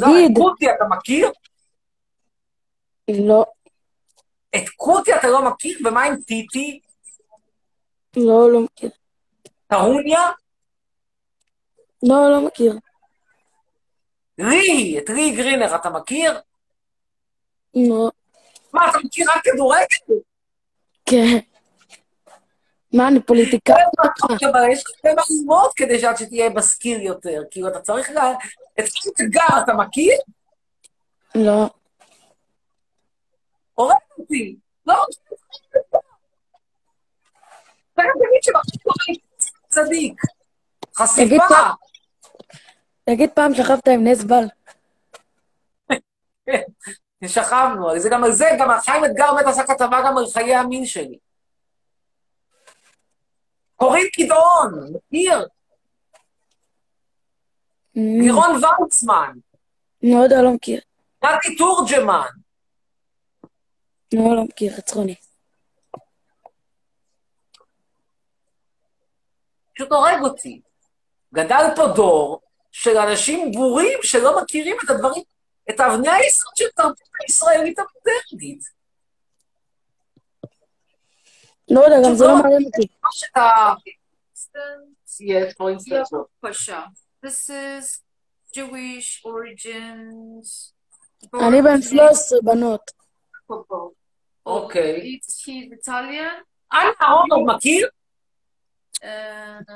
תגיד. 0.06 0.36
קוטי 0.36 0.70
אתה 0.70 0.84
מכיר? 0.88 1.30
לא, 3.08 3.44
את 4.56 4.68
קוטי 4.76 5.14
אתה 5.14 5.28
לא 5.28 5.50
מכיר? 5.50 5.78
ומה 5.84 6.02
עם 6.02 6.16
טיטי? 6.22 6.80
לא, 8.16 8.52
לא 8.52 8.60
מכיר. 8.60 8.90
טרוניה? 9.66 10.30
לא, 12.02 12.30
לא 12.30 12.46
מכיר. 12.46 12.78
רי, 14.40 14.98
את 14.98 15.10
רי 15.10 15.30
גרינר 15.30 15.76
אתה 15.76 15.90
מכיר? 15.90 16.40
לא. 17.74 18.10
מה, 18.72 18.90
אתה 18.90 18.98
מכיר 19.04 19.26
רק 19.30 19.44
כדורגל? 19.44 20.22
כן. 21.06 21.38
מה, 22.94 23.08
אני 23.08 23.22
פוליטיקאי? 23.22 23.82
אבל 24.50 24.70
יש 24.72 24.82
לך 24.82 24.90
הרבה 25.04 25.14
מה 25.14 25.22
ללמוד 25.30 25.70
כדי 25.76 26.00
שעד 26.00 26.16
שתהיה 26.16 26.50
משכיל 26.50 27.02
יותר. 27.02 27.42
כאילו, 27.50 27.68
אתה 27.68 27.80
צריך 27.80 28.10
ל... 28.10 28.18
את 28.80 28.84
קוטי 29.02 29.24
גר 29.26 29.62
אתה 29.64 29.72
מכיר? 29.74 30.14
לא. 31.34 31.66
הורג 33.78 33.96
אותי. 34.18 34.56
לא, 34.86 35.04
אתה 37.94 38.02
גם 38.02 38.14
תגיד 38.14 38.42
שבחור 38.42 39.14
צדיק. 39.68 40.20
תגיד 40.20 40.96
חשיפה. 40.96 41.44
פעם- 41.48 41.74
תגיד 43.04 43.30
פעם 43.34 43.54
שכבת 43.54 43.88
עם 43.88 44.06
נס 44.06 44.24
בל. 44.24 44.44
שכבנו, 47.26 47.98
זה 48.00 48.08
גם 48.12 48.24
על 48.24 48.32
זה, 48.32 48.48
גם 48.58 48.68
חיים 48.80 49.04
אתגר 49.04 49.34
באמת 49.34 49.46
עשה 49.46 49.62
כתבה 49.66 50.00
גם 50.06 50.18
על 50.18 50.24
חיי 50.32 50.54
המין 50.54 50.86
שלי. 50.86 51.18
קורין 53.76 54.06
גדעון, 54.20 54.92
מכיר? 54.94 55.48
לירון 57.94 58.64
ורצמן, 58.64 59.32
לא 60.02 60.16
יודע, 60.24 60.42
לא 60.42 60.50
מכיר. 60.54 60.80
נתי 61.24 61.56
תורג'מן, 61.56 62.26
לא, 64.14 64.36
לא 64.36 64.44
מכיר, 64.44 64.72
חצרוני. 64.76 65.14
פשוט 69.74 69.92
הורג 69.92 70.22
אותי. 70.22 70.60
גדל 71.34 71.64
פה 71.76 71.86
דור 71.96 72.40
של 72.72 72.96
אנשים 72.96 73.52
בורים 73.52 73.98
שלא 74.02 74.42
מכירים 74.42 74.76
את 74.84 74.90
הדברים, 74.90 75.22
את 75.70 75.80
אבני 75.80 76.08
היסוד 76.08 76.52
של 76.56 76.68
תרבות 76.76 77.00
הישראלית 77.22 77.78
המודרנית. 77.78 78.64
לא 81.70 81.80
יודע, 81.80 81.96
גם 82.08 82.14
זה 82.14 82.24
לא 82.24 82.42
מעניין 82.42 82.64
אותי. 82.64 82.86
מה 83.02 83.08
שאתה... 83.12 83.74
Yes, 85.20 85.52
for 85.58 85.70
instance. 85.74 86.10
Pasha. 86.42 86.80
This 87.24 87.50
is 87.50 87.84
Jewish 88.54 89.08
origins. 89.24 90.72
אני 91.34 91.62
בן 91.62 91.82
13, 91.82 92.38
בנות. 92.42 92.90
אוקיי. 94.48 95.18
He's 95.20 95.78
Italian. 95.78 96.42
אנה 96.72 96.90
אהרונוב 97.02 97.56
מכיר? 97.56 97.88
Uh, 98.96 99.70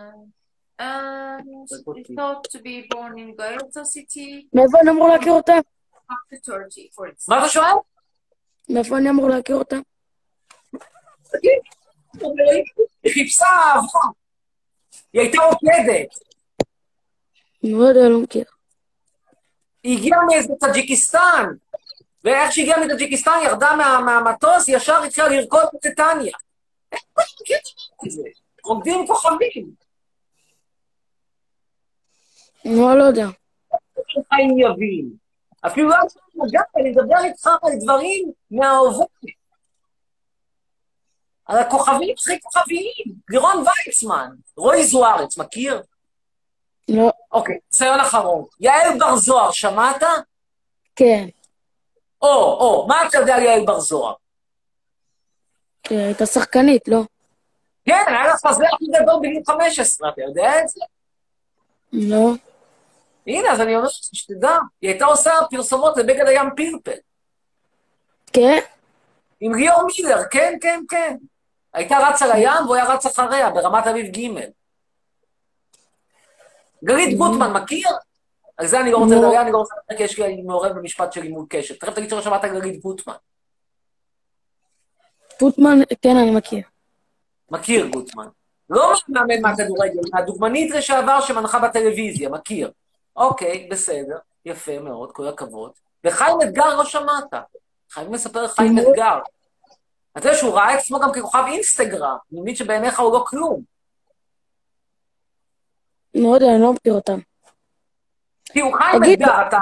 and 0.78 1.68
he 1.96 2.14
thought 2.16 2.42
to 2.52 2.58
be 2.58 2.88
born 2.92 3.18
in 3.18 3.36
Gaeta 3.36 3.84
city 3.84 4.46
מאיפה 4.52 4.78
אני 4.82 4.90
אמור 4.90 5.08
להכיר 5.08 5.32
אותה? 5.32 5.52
after 6.12 6.36
30, 6.42 6.88
for 6.92 7.06
instance. 7.06 7.24
מה 7.28 7.38
אתה 7.38 7.48
שואל? 7.48 7.74
מאיפה 8.68 8.98
אני 8.98 9.10
אמור 9.10 9.28
להכיר 9.28 9.56
אותה? 9.56 9.76
היא 13.02 13.12
חיפשה 13.12 13.46
אהבה. 13.46 14.00
היא 15.12 15.20
הייתה 15.22 15.38
עוקדת. 15.42 16.18
לא 17.62 17.84
יודע, 17.84 18.08
לא 18.08 18.22
מכיר. 18.22 18.44
היא 19.84 19.98
הגיעה 19.98 20.18
מאיזה 20.28 20.54
טאג'יקיסטן. 20.60 21.46
ואיך 22.24 22.52
שהיא 22.52 22.62
הגיעה 22.64 22.86
מטאג'יקיסטן, 22.86 23.38
ירדה 23.44 23.76
מה- 23.76 24.00
מהמטוס, 24.00 24.68
ישר 24.68 25.02
התחילה 25.02 25.28
לרקוד 25.28 25.64
בטטניה. 25.74 26.32
רוקדים 28.64 29.06
כוכבים. 29.06 29.70
לא, 32.64 32.98
לא 32.98 33.04
יודע. 33.04 33.26
חיים 34.34 34.58
יבין. 34.58 35.10
אפילו 35.66 35.88
לא 35.88 35.94
עכשיו 35.94 36.22
לגעת, 36.46 36.66
אני 36.76 36.90
מדבר 36.90 37.24
איתך 37.24 37.46
על 37.62 37.72
דברים 37.80 38.32
מההווה. 38.50 39.04
על 41.46 41.58
הכוכבים 41.58 42.14
הכי 42.18 42.40
כוכביים. 42.40 43.14
לירון 43.28 43.56
ויצמן, 43.86 44.30
רועי 44.56 44.84
זוארץ, 44.84 45.38
מכיר? 45.38 45.82
לא. 46.88 47.10
אוקיי, 47.32 47.58
ציון 47.68 48.00
אחרון. 48.00 48.44
יעל 48.60 48.98
בר 48.98 49.16
זוהר, 49.16 49.50
שמעת? 49.50 50.02
כן. 50.96 51.26
או, 52.22 52.28
או, 52.60 52.86
מה 52.88 53.06
אתה 53.08 53.18
יודע 53.18 53.36
על 53.36 53.42
יעל 53.42 53.66
בר 53.66 53.80
זוהר? 53.80 54.14
כן, 55.82 55.98
הייתה 55.98 56.26
שחקנית, 56.26 56.88
לא? 56.88 57.02
כן, 57.84 58.04
היה 58.06 58.26
לה 58.26 58.36
חזה 58.46 58.64
הכי 58.74 58.84
גדול 58.86 59.20
בגיל 59.22 59.42
15, 59.46 60.08
אתה 60.08 60.22
יודע 60.22 60.58
את 60.62 60.68
זה? 60.68 60.80
לא. 61.92 62.32
הנה, 63.26 63.52
אז 63.52 63.60
אני 63.60 63.74
אומר 63.74 63.86
לך, 63.86 63.92
שתדע, 64.12 64.58
היא 64.82 64.90
הייתה 64.90 65.04
עושה 65.04 65.30
פרסומות 65.50 65.96
לבגד 65.96 66.26
הים 66.26 66.48
פלפל. 66.56 66.98
כן? 68.32 68.58
עם 69.40 69.54
ליאור 69.54 69.82
מילר, 69.86 70.22
כן, 70.30 70.54
כן, 70.60 70.80
כן. 70.88 71.16
הייתה 71.74 71.98
רצה 71.98 72.26
לים 72.26 72.64
והוא 72.64 72.74
היה 72.74 72.84
רץ 72.84 73.06
אחריה 73.06 73.50
ברמת 73.50 73.86
אביב 73.86 74.06
ג'. 74.06 74.40
גלית 76.84 77.18
גוטמן, 77.18 77.52
מכיר? 77.52 77.88
על 78.56 78.66
זה 78.66 78.80
אני 78.80 78.90
לא 78.90 78.98
רוצה 78.98 79.14
לדבר, 79.14 79.40
אני 79.40 79.52
לא 79.52 79.58
רוצה 79.58 79.74
לדבר, 79.74 79.96
כי 79.96 80.02
יש 80.02 80.18
לי, 80.18 80.26
אני 80.26 80.42
מעורב 80.42 80.72
במשפט 80.72 81.12
של 81.12 81.20
לימוד 81.20 81.46
קשת. 81.48 81.80
תכף 81.80 81.94
תגיד 81.94 82.10
שלא 82.10 82.22
שמעת 82.22 82.44
גלית 82.44 82.80
גוטמן. 82.80 83.14
גוטמן, 85.40 85.78
כן, 86.02 86.16
אני 86.16 86.30
מכיר. 86.30 86.62
מכיר 87.50 87.86
גוטמן. 87.86 88.28
לא 88.70 88.92
מאמן 89.08 89.42
מהכדורגל, 89.42 90.00
מהדוגמנית 90.12 90.70
לשעבר 90.70 91.20
שמנחה 91.20 91.58
בטלוויזיה, 91.58 92.28
מכיר. 92.28 92.70
אוקיי, 93.16 93.68
בסדר, 93.70 94.18
יפה 94.44 94.78
מאוד, 94.78 95.12
כל 95.12 95.28
הכבוד. 95.28 95.72
וחיים 96.04 96.42
אתגר 96.42 96.76
לא 96.76 96.84
שמעת. 96.84 97.34
חייבים 97.90 98.14
לספר 98.14 98.48
חיים 98.48 98.78
אתגר. 98.78 99.18
אתה 100.18 100.28
יודע 100.28 100.38
שהוא 100.38 100.54
ראה 100.54 100.74
את 100.74 100.78
עצמו 100.78 101.00
גם 101.00 101.12
ככוכב 101.12 101.44
אינסטגרם, 101.48 102.16
אני 102.32 102.40
מבין 102.40 102.54
שבעיניך 102.54 103.00
הוא 103.00 103.12
לא 103.12 103.24
כלום. 103.26 103.62
יודע, 106.14 106.46
אני 106.46 106.62
לא 106.62 106.72
מכיר 106.72 106.92
אותם. 106.92 107.18
תראו, 108.54 108.72
חיים 108.72 109.02
אתגר, 109.12 109.48
אתה... 109.48 109.58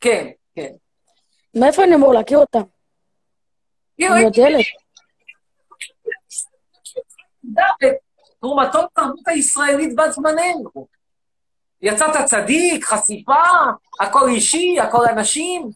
כן, 0.00 0.28
כן. 0.54 0.72
מאיפה 1.54 1.84
אני 1.84 1.94
אמור 1.94 2.14
להכיר 2.14 2.38
אותם? 2.38 2.62
אני 4.00 4.24
עוד 4.24 4.38
ילד. 4.38 4.64
תרומתו 8.40 8.82
לתרבות 8.82 9.28
הישראלית 9.28 9.96
בת 9.96 10.12
זמננו. 10.12 10.86
יצאת 11.82 12.24
צדיק, 12.24 12.84
חשיפה, 12.84 13.42
הכל 14.00 14.28
אישי, 14.28 14.80
הכל 14.80 15.04
אנשים. 15.12 15.70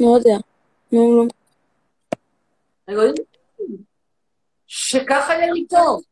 לא 0.00 0.16
יודע. 0.16 0.36
נו, 0.92 1.16
נו. 1.16 1.28
אלוהים, 2.88 3.14
שככה 4.66 5.34
יהיה 5.34 5.52
לי 5.52 5.66
טוב. 5.66 6.02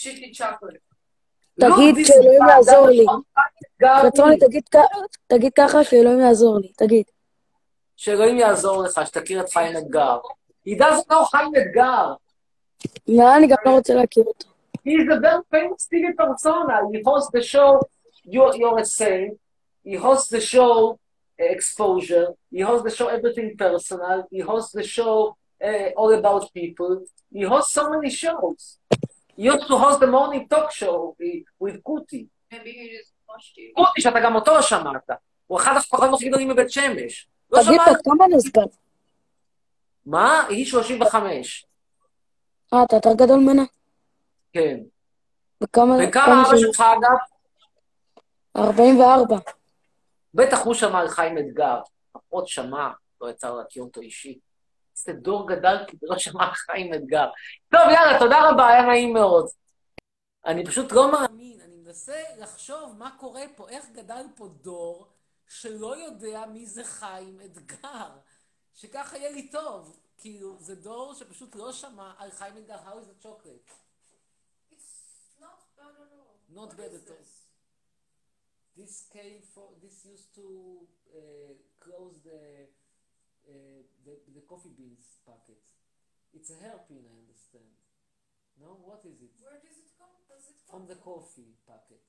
Shitty 0.00 0.32
chocolate. 0.32 0.88
תגיד 1.60 1.96
לא, 1.96 2.04
שאלוהים 2.04 2.40
יעזור 2.48 2.88
לי. 2.88 3.06
רצוני. 4.04 4.36
תגיד 5.26 5.52
ככה 5.56 5.84
שאלוהים 5.84 6.20
יעזור 6.20 6.58
לי. 6.58 6.72
תגיד. 6.76 7.04
שאלוהים 7.96 8.36
יעזור 8.38 8.82
לך, 8.82 9.00
שתכיר 9.06 9.40
את 9.40 9.52
חיים 9.52 9.76
אתגר. 9.76 10.18
He 10.68 10.72
doesn't 10.72 11.12
know 11.12 11.24
חיים 11.24 11.52
אתגר. 11.56 12.12
לא, 13.08 13.36
אני 13.36 13.46
גם 13.46 13.56
לא 13.66 13.70
רוצה 13.70 13.94
להכיר 13.94 14.24
אותו. 14.26 14.48
He 14.88 14.90
is 14.90 15.08
a 15.08 15.20
very 15.20 15.42
famous 15.54 15.86
TV 15.90 16.04
persona. 16.16 16.76
He 16.92 17.02
hosts 17.08 17.30
the 17.36 17.42
show 17.42 17.80
You're, 18.24 18.54
You're 18.60 18.78
a 18.78 18.84
Saint. 18.84 19.38
He 19.84 19.94
hosts 19.94 20.28
the 20.28 20.40
show 20.40 20.98
uh, 21.40 21.44
Exposure. 21.56 22.28
He 22.50 22.60
hosts 22.60 22.84
the 22.88 22.94
show 22.98 23.08
Everything 23.08 23.56
Personal. 23.56 24.18
He 24.30 24.40
hosts 24.40 24.72
the 24.72 24.86
show 24.96 25.36
uh, 25.68 25.88
All 25.96 26.12
About 26.20 26.44
People. 26.54 26.92
He 27.32 27.42
hosts 27.42 27.72
so 27.78 27.82
many 27.90 28.10
shows. 28.10 28.78
He 29.38 29.42
used 29.44 29.66
to 29.68 29.76
host 29.78 30.00
the 30.00 30.06
morning 30.06 30.48
talk 30.52 30.70
show 30.70 31.14
with- 31.62 31.78
קוטי. 31.82 32.26
קוטי, 33.74 34.00
שאתה 34.00 34.20
גם 34.24 34.34
אותו 34.34 34.54
לא 34.54 34.62
שמעת. 34.62 35.10
הוא 35.46 35.58
אחד 35.58 35.72
הכי 36.14 36.28
גדולים 36.28 36.48
מבית 36.48 36.70
שמש. 36.70 37.28
לא 37.52 37.60
תגיד? 37.62 37.80
בת 37.90 38.00
כמה 38.04 38.24
נסגר? 38.36 38.62
מה? 40.06 40.46
היא 40.48 40.66
35. 40.66 41.66
אה, 42.74 42.84
אתה 42.84 42.96
יותר 42.96 43.12
גדול 43.14 43.38
ממנה? 43.40 43.62
כן. 44.52 44.78
וכמה... 45.62 45.94
וכמה 46.08 46.24
כמה 46.24 46.42
אבא? 46.48 46.56
שלך, 46.56 46.80
אגב? 46.80 47.16
44. 48.56 49.36
בטח 50.34 50.64
הוא 50.64 50.74
שמע 50.74 50.98
על 51.00 51.08
חיים 51.08 51.38
אתגר. 51.38 51.80
לפחות 52.16 52.48
שמע, 52.48 52.88
לא 53.20 53.30
יצא 53.30 53.48
לו 53.48 53.58
להכיר 53.58 53.82
אותו 53.82 54.00
אישית. 54.00 54.47
איזה 55.06 55.20
דור 55.20 55.48
גדל 55.48 55.76
לא 56.02 56.18
שמע 56.18 56.54
חיים 56.54 56.94
אתגר. 56.94 57.26
טוב, 57.70 57.80
יאללה, 57.94 58.18
תודה 58.18 58.50
רבה, 58.50 58.68
היה 58.68 58.82
נעים 58.82 59.12
מאוד. 59.12 59.48
אני 60.46 60.66
פשוט 60.66 60.92
לא 60.92 61.12
מאמין, 61.12 61.60
אני 61.60 61.76
מנסה 61.76 62.22
לחשוב 62.38 62.94
מה 62.98 63.16
קורה 63.20 63.42
פה, 63.56 63.68
איך 63.68 63.86
גדל 63.92 64.26
פה 64.36 64.48
דור 64.62 65.06
שלא 65.48 65.96
יודע 65.96 66.46
מי 66.46 66.66
זה 66.66 66.84
חיים 66.84 67.40
אתגר. 67.44 68.08
שככה 68.74 69.18
יהיה 69.18 69.30
לי 69.30 69.50
טוב. 69.50 70.00
כאילו, 70.18 70.56
זה 70.60 70.74
דור 70.74 71.14
שפשוט 71.14 71.54
לא 71.54 71.72
שמע 71.72 72.12
על 72.18 72.30
חיים 72.30 72.56
אתגר, 72.56 72.76
How 72.76 72.98
is 73.00 73.06
the 73.06 73.26
chocolate? 73.26 73.70
It's 74.72 75.40
not 75.40 75.60
bad 75.76 75.94
at 76.04 76.12
all. 76.18 76.56
Not 76.56 76.76
bad 76.76 76.94
at 76.94 77.10
all. 77.10 77.24
this? 78.78 79.04
Came 79.12 79.42
for, 79.54 79.68
this 79.82 80.04
used 80.04 80.34
to 80.36 80.46
uh, 81.18 81.52
close 81.80 82.16
the, 82.24 82.40
the, 83.48 84.14
the 84.34 84.44
coffee 84.44 84.72
beans 84.76 85.20
packet. 85.24 85.60
It's 86.32 86.52
a 86.52 86.58
hairpin, 86.60 87.04
I 87.08 87.16
understand. 87.24 87.72
No? 88.60 88.82
What 88.82 89.06
is 89.06 89.22
it? 89.22 89.32
Where 89.38 89.56
does 89.62 89.78
it 89.78 89.94
come? 89.96 90.12
Does 90.26 90.44
it 90.50 90.58
come 90.66 90.82
From 90.82 90.82
the 90.90 90.98
coffee 90.98 91.56
packet. 91.64 92.02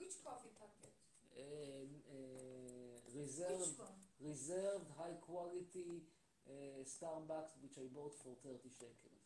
Which 0.00 0.18
coffee 0.24 0.50
packet? 0.56 0.94
Um, 1.32 2.02
uh, 2.08 2.96
reserved, 3.12 3.78
one? 3.78 3.96
reserved 4.20 4.88
high 4.98 5.16
quality 5.20 6.04
uh, 6.48 6.82
Starbucks, 6.84 7.60
which 7.62 7.76
I 7.78 7.86
bought 7.92 8.16
for 8.18 8.34
30 8.42 8.68
shekels. 8.72 9.22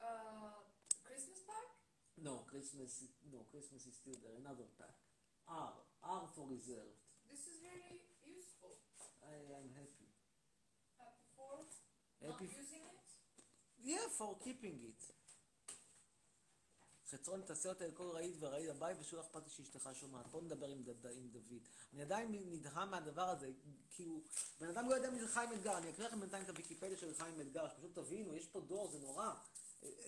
Uh, 0.00 0.62
Christmas 1.04 1.42
pack? 1.44 1.68
No, 2.22 2.46
Christmas, 2.46 3.10
no, 3.28 3.44
Christmas 3.50 3.86
is 3.86 3.94
still 3.98 4.16
there. 4.22 4.38
Another 4.38 4.66
pack. 4.78 4.94
R, 5.50 5.74
R 6.06 6.24
for 6.34 6.46
reserved. 6.46 7.02
This 7.26 7.50
is 7.50 7.58
very 7.58 7.98
useful. 8.22 8.78
I 9.26 9.34
am 9.34 9.42
happy. 9.50 9.50
Happy 9.50 9.58
for 9.58 9.80
Happy 9.80 9.89
not 12.22 12.40
using 12.40 12.82
it? 12.88 12.98
Yeah, 13.82 14.06
for 14.18 14.36
keeping 14.44 14.76
it. 14.90 15.02
חצרון, 17.10 17.40
תעשה 17.46 17.68
אותה 17.68 17.86
לכל 17.86 18.10
רהיט 18.14 18.34
ורהיט 18.40 18.70
הבית, 18.70 18.96
ושלא 19.00 19.20
אכפת 19.20 19.42
לי 19.44 19.50
שאשתך 19.50 19.90
שומעת. 19.92 20.26
בוא 20.26 20.42
נדבר 20.42 20.66
עם, 20.66 20.82
דד, 20.82 21.10
עם 21.16 21.28
דוד. 21.32 21.60
אני 21.92 22.02
עדיין 22.02 22.36
נדהם 22.50 22.90
מהדבר 22.90 23.28
הזה, 23.28 23.46
כאילו, 23.94 24.20
בן 24.60 24.68
אדם 24.68 24.88
לא 24.88 24.94
יודע 24.94 25.10
מי 25.10 25.20
זה 25.20 25.28
חיים 25.28 25.52
אתגר. 25.52 25.78
אני 25.78 25.90
אקריא 25.90 26.06
לכם 26.06 26.20
בינתיים 26.20 26.42
את 26.42 26.48
הוויקיפדיה 26.48 26.96
של 26.96 27.14
חיים 27.18 27.40
אתגר, 27.40 27.68
שפשוט 27.68 27.94
תבינו, 27.94 28.34
יש 28.34 28.46
פה 28.46 28.60
דור, 28.60 28.90
זה 28.92 28.98
נורא. 28.98 29.30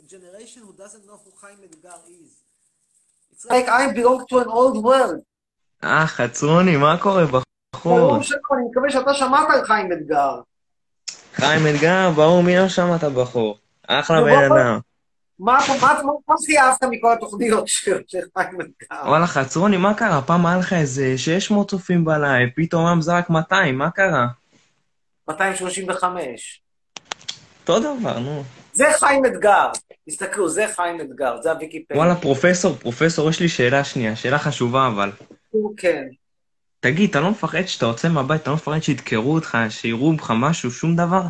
generation 0.08 0.60
who 0.66 0.72
doesn't 0.72 1.04
know 1.06 1.18
who 1.24 1.40
חיים 1.40 1.58
אתגר 1.64 1.96
is. 2.06 2.32
It's 3.32 3.44
like 3.46 3.68
I 3.68 3.92
belong 3.92 4.26
to 4.28 4.38
an 4.38 4.48
old 4.48 4.84
world. 4.84 5.22
אה, 5.84 6.06
חצרוני, 6.06 6.76
מה 6.76 7.02
קורה 7.02 7.24
בחור? 7.26 8.16
אני 8.16 8.64
מקווה 8.70 8.90
שאתה 8.90 9.14
שמעת 9.14 9.48
על 9.54 9.64
חיים 9.64 9.92
אתגר. 9.92 10.40
חיים 11.34 11.66
אתגר, 11.66 12.10
ברור, 12.10 12.42
מי 12.42 12.56
לא 12.56 12.68
שמע 12.68 12.96
את 12.96 13.04
הבחור? 13.04 13.58
אחלה 13.88 14.20
בן 14.22 14.52
אדם. 14.52 14.78
מה 15.38 15.58
מה- 15.68 15.76
מה- 15.80 16.02
מה 16.28 16.34
הכי 16.42 16.58
אהבת 16.58 16.84
מכל 16.90 17.12
התוכניות 17.12 17.68
של 17.68 17.98
חיים 18.38 18.60
אתגר? 18.60 19.08
וואלה, 19.08 19.26
חצרוני, 19.26 19.76
מה 19.76 19.94
קרה? 19.94 20.22
פעם 20.22 20.46
היה 20.46 20.58
לך 20.58 20.72
איזה 20.72 21.18
600 21.18 21.70
צופים 21.70 22.04
בלייב, 22.04 22.48
פתאום 22.56 22.86
היום 22.86 23.00
זה 23.00 23.12
רק 23.12 23.30
200, 23.30 23.78
מה 23.78 23.90
קרה? 23.90 24.26
235. 25.28 26.62
אותו 27.68 27.80
דבר, 27.80 28.18
נו. 28.18 28.42
זה 28.72 28.84
חיים 28.98 29.26
אתגר. 29.26 29.68
תסתכלו, 30.08 30.48
זה 30.48 30.66
חיים 30.76 31.00
אתגר, 31.00 31.36
זה 31.42 31.50
הוויקיפדיה. 31.52 31.96
וואלה, 31.98 32.14
פרופסור, 32.14 32.76
פרופסור, 32.76 33.30
יש 33.30 33.40
לי 33.40 33.48
שאלה 33.48 33.84
שנייה, 33.84 34.16
שאלה 34.16 34.38
חשובה 34.38 34.86
אבל. 34.86 35.10
כן. 35.76 36.04
תגיד, 36.82 37.10
אתה 37.10 37.20
לא 37.20 37.30
מפחד 37.30 37.66
שאתה 37.66 37.86
יוצא 37.86 38.08
מהבית, 38.08 38.42
אתה 38.42 38.50
לא 38.50 38.56
מפחד 38.56 38.80
שידקרו 38.80 39.34
אותך, 39.34 39.58
שיראו 39.68 40.12
בך 40.12 40.32
משהו, 40.36 40.70
שום 40.70 40.96
דבר? 40.96 41.22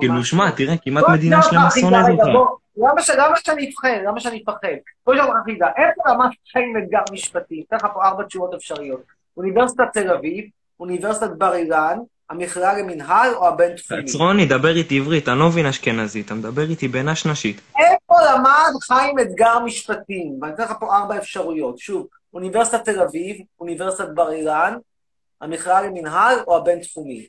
כאילו, 0.00 0.24
שמע, 0.24 0.50
תראה, 0.50 0.74
כמעט 0.82 1.04
מדינה 1.08 1.42
שלמה 1.42 1.68
שונאת 1.80 2.06
אותך. 2.08 2.50
למה 2.76 3.36
שאני 3.36 3.70
אפחד? 3.70 3.88
למה 4.06 4.20
שאני 4.20 4.42
אפחד? 4.42 4.68
בוא 5.06 5.14
נשאל 5.14 5.24
אותך 5.24 5.38
חידה, 5.44 5.66
איפה 5.66 6.10
רמת 6.10 6.30
חיים 6.52 6.76
אתגר 6.76 7.00
משפטי? 7.12 7.64
אתן 7.68 7.76
לך 7.76 7.86
פה 7.94 8.04
ארבע 8.04 8.24
תשובות 8.24 8.54
אפשריות. 8.54 9.02
אוניברסיטת 9.36 9.84
תל 9.92 10.10
אביב, 10.10 10.44
אוניברסיטת 10.80 11.30
בר 11.38 11.54
אילן, 11.54 11.98
המכללה 12.30 12.78
למינהל 12.78 13.34
או 13.34 13.48
הבינתחומי? 13.48 14.02
חצרוני, 14.02 14.46
דבר 14.46 14.76
איתי 14.76 14.98
עברית, 14.98 15.28
אני 15.28 15.38
לא 15.38 15.46
מבין 15.46 15.66
אשכנזי, 15.66 16.20
אתה 16.20 16.34
מדבר 16.34 16.70
איתי 16.70 16.88
בנש 16.88 17.26
נשית. 17.26 17.60
איפה 17.78 18.14
למד 18.30 18.72
חיים 18.82 19.18
אתגר 19.18 19.58
משפטים? 19.58 20.38
ואני 20.42 20.54
אתן 20.54 20.62
לך 20.62 20.72
פה 20.80 20.96
ארבע 20.96 21.16
אפשרויות. 21.16 21.78
שוב, 21.78 22.06
אוניברסיטת 22.34 22.84
תל 22.84 23.00
אביב, 23.00 23.40
אוניברסיטת 23.60 24.08
בר 24.14 24.32
אילן, 24.32 24.78
המכללה 25.40 25.82
למינהל 25.82 26.38
או 26.46 26.56
הבינתחומי? 26.56 27.28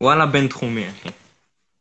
וואלה, 0.00 0.26
בינתחומי, 0.26 0.88
אחי. 0.90 1.08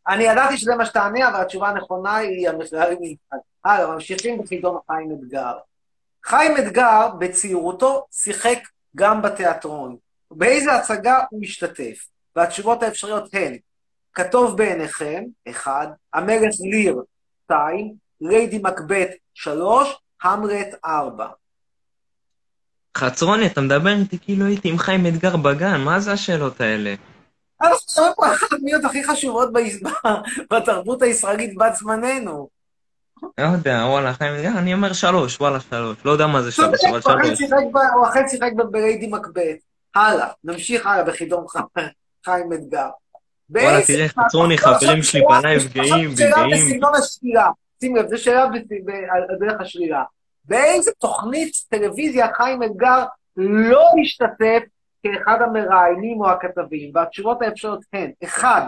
אני 0.07 0.23
ידעתי 0.23 0.57
שזה 0.57 0.75
מה 0.75 0.85
שתענה, 0.85 1.29
אבל 1.29 1.41
התשובה 1.41 1.69
הנכונה 1.69 2.15
היא 2.15 2.49
המכללה 2.49 2.89
למינהל. 2.89 3.39
הלאה, 3.65 3.93
ממשיכים 3.93 4.41
בחידון 4.41 4.77
חיים 4.91 5.11
אתגר. 5.11 5.57
חיים 6.25 6.57
אתגר, 6.57 7.07
בצעירותו, 7.19 8.05
שיחק 8.11 8.59
גם 8.95 9.21
בתיאטרון. 9.21 9.97
באיזה 10.31 10.73
הצגה 10.73 11.23
הוא 11.29 11.41
משתתף? 11.41 12.07
והתשובות 12.35 12.83
האפשריות 12.83 13.33
הן 13.33 13.57
כתוב 14.13 14.57
בעיניכם, 14.57 15.23
אחד, 15.49 15.87
המלך 16.13 16.55
ליר, 16.59 17.01
שתיים, 17.43 17.93
ליידי 18.23 18.59
מקבט, 18.63 19.09
שלוש, 19.33 19.99
המלט, 20.23 20.67
ארבע. 20.85 21.27
חצרוני, 22.97 23.45
אתה 23.47 23.61
מדבר 23.61 23.93
איתי 24.01 24.19
כאילו 24.19 24.45
הייתי 24.45 24.69
עם 24.69 24.77
חיים 24.77 25.07
אתגר 25.07 25.37
בגן, 25.37 25.81
מה 25.81 25.99
זה 25.99 26.11
השאלות 26.11 26.61
האלה? 26.61 26.95
אנחנו 27.61 27.77
מדברים 27.97 28.13
פה 28.15 28.33
אחת 28.33 28.53
הדמויות 28.53 28.85
הכי 28.85 29.03
חשובות 29.03 29.49
בתרבות 30.51 31.01
הישראלית 31.01 31.57
בת 31.57 31.75
זמננו. 31.75 32.49
לא 33.37 33.43
יודע, 33.43 33.85
וואלה, 33.89 34.13
חיים 34.13 34.35
אתגר, 34.35 34.57
אני 34.57 34.73
אומר 34.73 34.93
שלוש, 34.93 35.41
וואלה, 35.41 35.59
שלוש. 35.59 35.97
לא 36.05 36.11
יודע 36.11 36.27
מה 36.27 36.41
זה 36.41 36.51
שלוש, 36.51 36.79
אבל 36.89 36.99
שלוש. 37.01 37.41
הוא 37.93 38.07
אכן 38.07 38.27
שיחק 38.29 38.51
ב- 38.57 38.61
בליידי 38.71 39.07
מקבט. 39.07 39.57
הלאה, 39.95 40.27
נמשיך 40.43 40.87
הלאה 40.87 41.03
בחידון 41.03 41.45
חיים 42.25 42.53
אתגר. 42.53 42.89
וואלה, 43.49 43.85
תראה, 43.85 44.07
חצרוני, 44.09 44.57
חברים 44.57 45.03
שלי 45.03 45.21
בלייב 45.29 45.61
גאים, 45.73 46.17
שאלה 46.17 46.35
גאים. 46.35 46.65
בסגנון 46.67 46.95
השלילה. 46.95 47.49
שים 47.83 47.95
לב, 47.95 48.07
זו 48.07 48.23
שאלה 48.23 48.43
על 48.43 49.23
על 49.29 49.37
דרך 49.39 49.61
השלילה. 49.61 50.03
באיזה 50.45 50.91
תוכנית 50.91 51.51
טלוויזיה 51.69 52.33
חיים 52.33 52.63
אתגר 52.63 53.03
לא 53.37 53.83
השתתף 54.01 54.63
כאחד 55.03 55.41
המראיינים 55.41 56.21
או 56.21 56.29
הכתבים? 56.29 56.91
והתשובות 56.93 57.41
האפשריות 57.41 57.85
הן, 57.93 58.11
אחד, 58.23 58.61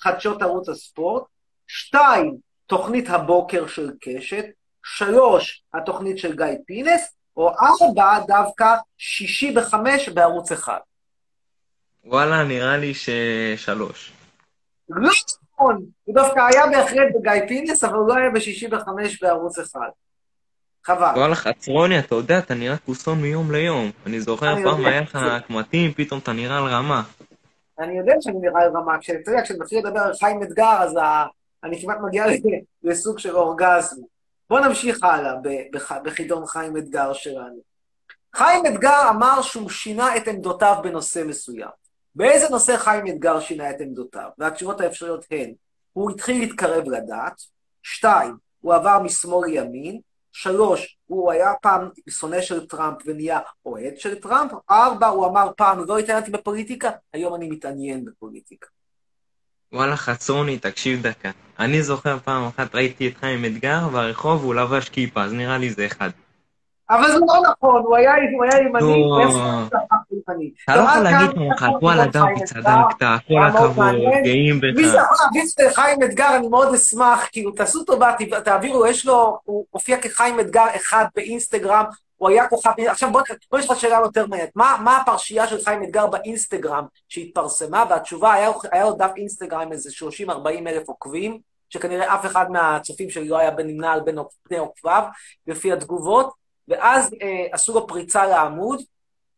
חדשות 0.00 0.42
ערוץ 0.42 0.68
הספורט, 0.68 1.22
שתיים, 1.66 2.36
תוכנית 2.66 3.10
הבוקר 3.10 3.66
של 3.66 3.90
קשת, 4.00 4.44
שלוש, 4.84 5.62
התוכנית 5.74 6.18
של 6.18 6.36
גיא 6.36 6.46
פינס, 6.66 7.16
או 7.36 7.50
ארבע, 7.50 8.18
דווקא 8.26 8.74
שישי 8.98 9.52
בחמש 9.52 10.08
בערוץ 10.08 10.52
אחד. 10.52 10.78
וואלה, 12.04 12.44
נראה 12.44 12.76
לי 12.76 12.92
ששלוש. 12.94 14.12
לא 14.88 15.10
נכון, 15.62 15.84
הוא 16.04 16.14
דווקא 16.14 16.40
היה 16.40 16.66
בהחלט 16.66 17.14
בגיא 17.14 17.46
פינס, 17.48 17.84
אבל 17.84 17.94
הוא 17.94 18.08
לא 18.08 18.14
היה 18.14 18.30
בשישי 18.30 18.68
בחמש 18.68 19.22
בערוץ 19.22 19.58
אחד. 19.58 19.88
חבל. 20.84 21.12
וואלה, 21.16 21.34
חצרוני, 21.34 21.98
אתה 21.98 22.14
יודע, 22.14 22.38
אתה 22.38 22.54
נראה 22.54 22.76
כוסון 22.76 23.22
מיום 23.22 23.52
ליום. 23.52 23.90
אני 24.06 24.20
זוכר 24.20 24.54
פעם. 24.62 24.84
היה 24.84 25.00
לך 25.00 25.18
קמטים, 25.48 25.92
פתאום 25.92 26.20
אתה 26.20 26.32
נראה 26.32 26.58
על 26.58 26.64
רמה. 26.64 27.02
אני 27.78 27.98
יודע 27.98 28.14
שאני 28.20 28.38
נראה 28.38 28.62
על 28.62 28.70
רמה, 28.76 28.98
כשאתה 28.98 29.30
יודע, 29.30 29.42
כשאני 29.42 29.58
מתחיל 29.58 29.78
לדבר 29.78 30.00
על 30.00 30.12
חיים 30.20 30.42
אתגר, 30.42 30.76
אז. 30.80 30.98
אני 31.64 31.82
כמעט 31.82 31.98
מגיע 32.02 32.24
לסוג 32.82 33.18
של 33.18 33.36
אורגזם. 33.36 33.96
בואו 34.50 34.64
נמשיך 34.64 35.02
הלאה 35.02 35.34
בחידון 36.04 36.46
חיים 36.46 36.76
אתגר 36.76 37.12
שלנו. 37.12 37.60
חיים 38.34 38.66
אתגר 38.66 39.10
אמר 39.10 39.42
שהוא 39.42 39.70
שינה 39.70 40.16
את 40.16 40.28
עמדותיו 40.28 40.76
בנושא 40.82 41.22
מסוים. 41.26 41.81
באיזה 42.14 42.48
נושא 42.48 42.76
חיים 42.76 43.06
אתגר 43.06 43.40
שינה 43.40 43.70
את 43.70 43.80
עמדותיו? 43.80 44.28
והתשובות 44.38 44.80
האפשריות 44.80 45.24
הן, 45.30 45.52
הוא 45.92 46.10
התחיל 46.10 46.40
להתקרב 46.40 46.88
לדת, 46.88 47.42
שתיים, 47.82 48.36
הוא 48.60 48.74
עבר 48.74 48.98
משמאל 49.02 49.48
לימין, 49.48 50.00
שלוש, 50.32 50.96
הוא 51.06 51.32
היה 51.32 51.52
פעם 51.62 51.88
שונא 52.10 52.40
של 52.40 52.66
טראמפ 52.66 52.96
ונהיה 53.06 53.40
אוהד 53.66 53.96
של 53.96 54.14
טראמפ, 54.14 54.52
ארבע, 54.70 55.06
הוא 55.06 55.26
אמר 55.26 55.50
פעם, 55.56 55.84
לא 55.88 55.98
התעניינתי 55.98 56.30
בפוליטיקה, 56.30 56.90
היום 57.12 57.34
אני 57.34 57.50
מתעניין 57.50 58.04
בפוליטיקה. 58.04 58.66
וואלה, 59.72 59.96
חצרוני, 59.96 60.58
תקשיב 60.58 61.02
דקה. 61.02 61.30
אני 61.58 61.82
זוכר 61.82 62.18
פעם 62.18 62.44
אחת 62.46 62.74
ראיתי 62.74 63.08
את 63.08 63.16
חיים 63.16 63.44
אתגר 63.44 63.88
ברחוב 63.92 64.40
והוא 64.40 64.54
לבש 64.54 64.88
כיפה, 64.88 65.22
אז 65.22 65.32
נראה 65.32 65.58
לי 65.58 65.70
זה 65.70 65.86
אחד. 65.86 66.10
אבל 66.90 67.06
זה 67.06 67.18
לא 67.18 67.42
נכון, 67.50 67.82
הוא 67.82 67.96
היה 67.96 68.14
הוא 68.34 68.44
היה 68.44 68.62
ימני, 68.62 68.80
לא. 68.80 68.86
הוא 68.86 69.18
היה 69.18 69.68
ימני. 70.28 70.52
אתה 70.64 70.76
לא 70.76 70.82
יכול 70.82 71.02
להגיד 71.02 71.30
חידון 71.30 71.56
חיים 71.56 71.78
דוד, 71.80 72.28
אתגר. 72.36 72.44
צדקת, 72.44 73.06
כל 73.28 73.42
הכבוד. 73.42 73.94
גאים 74.24 74.60
מי 74.62 74.72
בך. 74.72 74.94
את 75.66 75.74
חיים 75.74 76.02
אתגר, 76.02 76.36
אני 76.36 76.48
מאוד 76.48 76.74
אשמח, 76.74 77.28
כאילו, 77.32 77.50
תעשו 77.50 77.84
טובה, 77.84 78.12
תעבירו, 78.44 78.86
יש 78.86 79.06
לו, 79.06 79.38
הוא 79.44 79.64
הופיע 79.70 80.00
כחיים 80.00 80.40
אתגר 80.40 80.66
אחד 80.76 81.04
באינסטגרם, 81.16 81.84
הוא 82.16 82.28
היה 82.28 82.48
כוכב, 82.48 82.70
עכשיו 82.86 83.12
בוא, 83.50 83.58
יש 83.58 83.70
לך 83.70 83.80
שאלה 83.80 83.98
יותר 84.02 84.26
מעניינת, 84.26 84.50
מה, 84.56 84.76
מה 84.84 84.96
הפרשייה 84.96 85.46
של 85.46 85.64
חיים 85.64 85.82
אתגר 85.82 86.06
באינסטגרם 86.06 86.84
שהתפרסמה, 87.08 87.84
והתשובה, 87.90 88.32
היה, 88.32 88.50
היה 88.72 88.84
לו 88.84 88.92
דף 88.92 89.10
אינסטגרם 89.16 89.60
עם 89.60 89.72
איזה 89.72 89.90
30-40 90.28 90.32
אלף 90.66 90.88
עוקבים, 90.88 91.38
שכנראה 91.68 92.14
אף 92.14 92.26
אחד 92.26 92.50
מהצופים 92.50 93.10
שלי 93.10 93.28
לא 93.28 93.38
היה 93.38 93.50
נמנה 93.50 93.92
על 93.92 94.00
בין 94.00 94.18
בני 94.48 94.58
עוקביו, 94.58 95.02
לפי 95.46 95.72
התגובות, 95.72 96.32
ואז 96.68 97.14
אה, 97.22 97.46
עשו 97.52 97.74
לו 97.74 97.86
פריצה 97.86 98.26
לעמוד, 98.26 98.82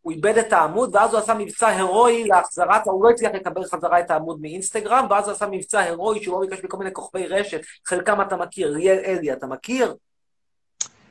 הוא 0.05 0.13
איבד 0.13 0.39
את 0.39 0.53
העמוד, 0.53 0.95
ואז 0.95 1.11
הוא 1.15 1.19
עשה 1.21 1.35
מבצע 1.35 1.69
הירואי 1.69 2.25
להחזרת, 2.25 2.87
הוא 2.87 3.05
לא 3.05 3.11
הצליח 3.11 3.33
לקבל 3.35 3.65
חזרה 3.65 4.01
את 4.01 4.11
העמוד 4.11 4.41
מאינסטגרם, 4.41 5.07
ואז 5.11 5.25
הוא 5.25 5.33
עשה 5.33 5.47
מבצע 5.47 5.81
הירואי 5.81 6.23
שהוא 6.23 6.35
לא 6.35 6.49
ביקש 6.49 6.65
מכל 6.65 6.77
מיני 6.77 6.93
כוכבי 6.93 7.27
רשת, 7.27 7.61
חלקם 7.87 8.21
אתה 8.21 8.37
מכיר, 8.37 8.71
ליאל 8.71 8.99
אלי, 9.05 9.33
אתה 9.33 9.47
מכיר? 9.47 9.95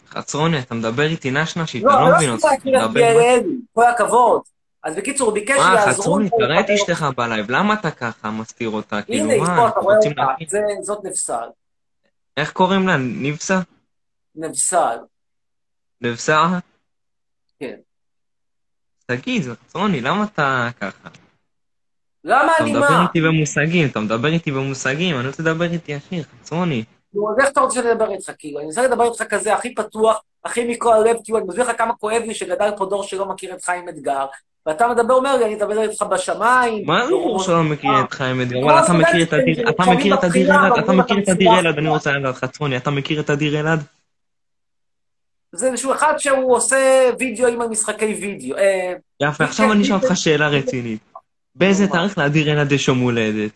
חצרוני, 0.10 0.60
אתה 0.60 0.76
מדבר 0.76 1.04
איתי 1.04 1.32
נשנשית, 1.32 1.84
לא, 1.84 1.90
אתה 1.90 1.98
אני 1.98 2.06
לא 2.06 2.12
לא 2.12 2.18
מבין 2.18 2.30
אותך, 2.30 2.46
את 2.54 2.66
מדבר... 2.66 3.00
ליאל 3.00 3.20
אלי, 3.20 3.56
כל 3.74 3.86
הכבוד. 3.86 4.42
אז 4.84 4.96
בקיצור, 4.96 5.28
הוא 5.28 5.34
ביקש 5.34 5.58
מה, 5.58 5.82
שיעזרו 5.84 6.04
חצרוני, 6.04 6.30
לו. 6.32 6.38
תראה 6.38 6.60
את 6.60 6.70
אשתך 6.70 7.06
בלייב, 7.18 7.52
למה 7.52 7.74
אתה 7.74 7.92
ככה 7.92 8.32
מסתיר 8.32 8.70
אותה? 8.70 9.02
כאילו, 9.02 9.32
הנה, 9.32 9.44
מה, 9.44 9.56
פה, 9.58 9.68
אתה 9.68 9.80
רואה 9.80 9.96
אותה, 10.06 10.24
זאת 10.82 11.06
נבסל. 11.06 11.48
איך 12.38 12.52
קוראים 12.52 12.88
לה? 12.88 12.98
ניבסה? 12.98 13.60
נבסל, 14.36 14.98
נבסה? 16.02 16.48
כן. 17.60 17.76
תגיד, 19.06 19.44
חצרוני, 19.52 20.02
למה 20.02 20.24
אתה 20.24 20.70
ככה? 20.82 21.10
למה 22.24 22.52
אתה 22.56 22.64
אני 22.64 22.72
מדבר 22.72 22.90
מה? 22.90 23.04
איתי 23.04 23.22
במושגים, 23.22 23.88
אתה 23.88 24.00
מדבר 24.00 24.28
איתי 24.28 24.52
במושגים, 24.52 25.20
אני 25.20 25.28
רוצה 25.28 25.44
לדבר 25.44 25.66
איתי 25.72 25.92
ישיר, 25.92 26.24
חצרוני. 26.24 26.84
נו, 27.14 27.30
אז 27.32 27.36
איך 27.40 27.50
אתה 27.50 27.62
רוצה 27.62 27.82
לדבר 27.82 28.12
איתך, 28.12 28.32
כאילו? 28.40 28.60
אני 28.60 28.68
רוצה 28.68 28.84
לדבר 28.84 29.04
איתך 29.04 29.24
כזה, 29.24 29.54
הכי 29.54 29.76
פתוח, 29.76 30.22
הכי 30.46 30.66
מכל 30.68 30.94
הלב, 30.94 31.16
כאילו, 31.24 31.38
אני 31.40 31.48
מסביר 31.48 31.70
לך 31.70 31.78
כמה 31.78 31.94
כואב 31.94 32.22
לי 32.26 32.34
שגדל 32.34 32.72
פה 32.78 32.86
דור 32.86 33.04
שלא 33.04 33.26
מכיר 33.26 33.54
את 33.54 33.64
חיים 33.64 33.90
אתגר, 33.90 34.26
ואתה 34.66 34.88
מדבר, 34.88 35.14
אומר 35.14 35.36
לי, 35.38 35.46
אני 35.46 35.56
אדבר 35.56 35.82
איתך 35.82 36.02
בשמיים. 36.02 36.86
מה 36.86 37.06
זה 37.06 37.12
ברור 37.12 37.40
שלא 37.40 37.64
מכיר 37.64 37.92
את 38.06 38.14
חיים 38.14 38.42
אתגר? 38.42 38.60
וואלה, 38.60 38.84
אתה 38.86 38.94
מכיר 38.94 39.24
את 39.24 39.34
אדיר, 39.34 39.70
אתה 39.70 39.84
אלעד? 40.36 40.80
אתה 40.80 40.92
מכיר 40.92 41.18
את 41.18 41.24
אתה 41.24 41.32
אדיר. 41.32 41.60
אלעד? 41.60 41.78
אני 41.78 41.90
רוצה 41.90 42.12
לדעת, 42.12 42.36
חצרוני, 42.36 42.78
אתה 42.78 42.92
מכיר 42.92 43.20
את 43.20 43.30
אדיר 43.30 43.60
אלעד? 43.60 43.84
זה 45.56 45.68
איזשהו 45.72 45.94
אחד 45.94 46.14
שהוא 46.18 46.56
עושה 46.56 47.10
וידאוים 47.20 47.62
על 47.62 47.68
משחקי 47.68 48.06
וידאו. 48.22 48.58
אה, 48.58 48.94
יפה, 49.22 49.44
עכשיו 49.44 49.72
אני 49.72 49.84
אשאל 49.84 49.96
אותך 49.96 50.18
שאלה 50.18 50.48
רצינית. 50.50 51.00
באיזה 51.56 51.88
תאריך 51.88 52.18
לאדיר 52.18 52.48
יש 52.72 52.88
יום 52.88 53.00
הולדת? 53.00 53.52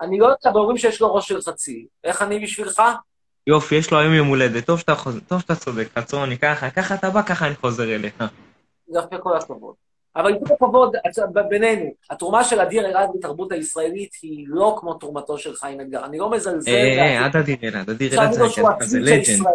אני 0.00 0.18
לא 0.18 0.24
יודע, 0.24 0.36
אבל 0.44 0.60
אומרים 0.60 0.78
שיש 0.78 1.00
לו 1.00 1.14
ראש 1.14 1.28
של 1.28 1.40
חצי. 1.42 1.86
איך 2.04 2.22
אני 2.22 2.38
בשבילך? 2.38 2.82
יופי, 3.46 3.74
יש 3.74 3.90
לו 3.92 3.98
היום 3.98 4.14
יום 4.14 4.28
הולדת, 4.28 4.66
טוב 4.66 4.78
שאתה 4.78 4.94
חוז- 4.94 5.20
טוב 5.28 5.40
שאתה 5.40 5.54
צודק, 5.54 5.88
חצרוני, 5.98 6.38
ככה, 6.38 6.70
ככה 6.70 6.94
אתה 6.94 7.10
בא, 7.10 7.22
ככה 7.22 7.46
אני 7.46 7.54
חוזר 7.54 7.94
אליך. 7.94 8.24
יפה 8.88 9.18
כל 9.22 9.36
הכבוד. 9.36 9.74
אבל 10.16 10.30
עם 10.34 10.38
כל 10.46 10.54
הכבוד, 10.54 10.96
בינינו, 11.48 11.90
התרומה 12.10 12.44
של 12.44 12.60
אדיר 12.60 12.86
אלעד 12.86 13.08
בתרבות 13.18 13.52
הישראלית 13.52 14.10
היא 14.22 14.44
לא 14.48 14.76
כמו 14.80 14.94
תרומתו 14.94 15.38
של 15.38 15.54
חיים 15.54 15.80
אתגר. 15.80 16.04
אני 16.04 16.18
לא 16.18 16.30
מזלזל. 16.30 16.70
אה, 16.70 17.24
עד 17.24 17.36
אדיר 17.36 17.56
אלעד, 17.64 17.90
אדיר 17.90 18.14
אלעד 18.14 18.32
זה 18.32 18.42
לו 18.42 18.50
שהוא 18.50 18.68
זה 18.80 18.84
הצמיד 18.84 19.04
לג'נד. 19.04 19.46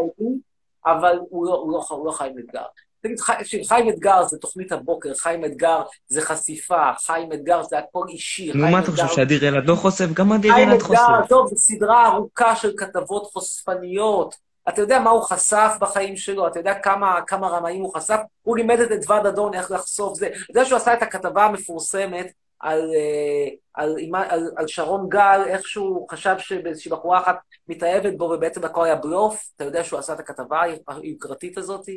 אבל 0.85 1.19
הוא 1.29 1.45
לא, 1.45 1.53
הוא 1.53 1.71
לא, 1.71 1.85
הוא 1.89 2.05
לא 2.05 2.11
חיים 2.11 2.35
אתגר. 2.39 2.63
תגיד, 3.01 3.19
חי- 3.19 3.33
חיים 3.67 3.89
אתגר 3.89 4.23
זה 4.27 4.37
תוכנית 4.37 4.71
הבוקר, 4.71 5.13
חיים 5.13 5.45
אתגר 5.45 5.81
זה 6.07 6.21
חשיפה, 6.21 6.91
חיים 7.05 7.33
אתגר 7.33 7.63
זה 7.63 7.77
הכל 7.79 8.05
אישי. 8.09 8.45
נו, 8.47 8.53
חיים 8.53 8.71
מה 8.71 8.79
אתה 8.79 8.91
חושב, 8.91 9.03
אתגר- 9.03 9.15
שאדיר 9.15 9.47
אלעד 9.47 9.65
לא 9.65 9.75
חושף? 9.75 10.05
גם 10.13 10.33
אדיר 10.33 10.53
חיים 10.53 10.69
אלעד 10.69 10.81
אתגר, 10.81 10.95
חושף. 10.97 11.29
טוב, 11.29 11.47
זו 11.49 11.55
סדרה 11.57 12.07
ארוכה 12.07 12.55
של 12.55 12.71
כתבות 12.77 13.23
חושפניות. 13.33 14.35
אתה 14.69 14.81
יודע 14.81 14.99
מה 14.99 15.09
הוא 15.09 15.21
חשף 15.21 15.71
בחיים 15.79 16.17
שלו? 16.17 16.47
אתה 16.47 16.59
יודע 16.59 16.73
כמה, 16.73 17.19
כמה 17.27 17.47
רמאים 17.47 17.81
הוא 17.83 17.93
חשף? 17.95 18.17
הוא 18.43 18.57
לימד 18.57 18.79
את 18.79 18.91
אדוה 18.91 19.19
דדון 19.19 19.53
איך 19.53 19.71
לחשוף 19.71 20.17
זה. 20.17 20.27
אתה 20.27 20.35
יודע 20.49 20.65
שהוא 20.65 20.77
עשה 20.77 20.93
את 20.93 21.01
הכתבה 21.01 21.45
המפורסמת 21.45 22.31
על, 22.65 22.79
אה, 22.95 23.47
על, 23.73 23.95
על, 24.29 24.51
על, 24.57 24.67
שרון 24.67 25.09
גל, 25.09 25.41
איך 25.47 25.67
שהוא 25.67 26.09
חשב 26.11 26.35
שבאיזושהי 26.39 26.91
בחורה 26.91 27.19
אחת 27.19 27.37
מתאהבת 27.67 28.17
בו 28.17 28.23
ובעצם 28.23 28.63
הכל 28.63 28.85
היה 28.85 28.95
בלוף? 28.95 29.49
אתה 29.55 29.63
יודע 29.63 29.83
שהוא 29.83 29.99
עשה 29.99 30.13
את 30.13 30.19
הכתבה 30.19 30.61
היוקרתית 30.87 31.57
הזאת? 31.57 31.89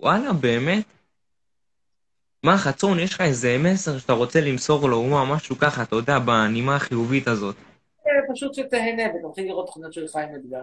וואלה, 0.00 0.32
באמת? 0.32 0.84
מה, 2.42 2.58
חצרון, 2.58 2.98
יש 2.98 3.14
לך 3.14 3.20
איזה 3.20 3.56
מסר 3.58 3.98
שאתה 3.98 4.12
רוצה 4.12 4.40
למסור 4.40 4.88
לאומה, 4.88 5.24
משהו 5.34 5.58
ככה, 5.58 5.82
אתה 5.82 5.96
יודע, 5.96 6.18
בנימה 6.18 6.76
החיובית 6.76 7.28
הזאת. 7.28 7.56
אה, 8.06 8.12
פשוט 8.32 8.54
שתהנה 8.54 9.02
ותתחיל 9.02 9.44
לראות 9.44 9.66
תוכניות 9.66 9.92
של 9.92 10.08
חיים 10.08 10.28
אתגר. 10.34 10.62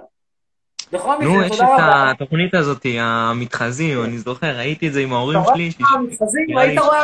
בכל 0.92 1.16
נו, 1.22 1.32
מקרה, 1.32 1.46
יש 1.46 1.52
תודה 1.52 1.66
את 1.66 1.80
רבה. 1.80 2.12
התוכנית 2.12 2.54
הזאת, 2.54 2.86
המתחזים, 3.00 4.04
אני 4.04 4.18
זוכר, 4.18 4.58
ראיתי 4.58 4.88
את 4.88 4.94
זה 4.94 5.00
עם 5.00 5.14
ההורים 5.14 5.40
אתה 5.40 5.46
רואה 5.46 5.58
שלי. 5.58 5.72
מה 5.80 5.90
המתחזים? 5.96 6.58
היית 6.58 6.80
רואה? 6.80 7.04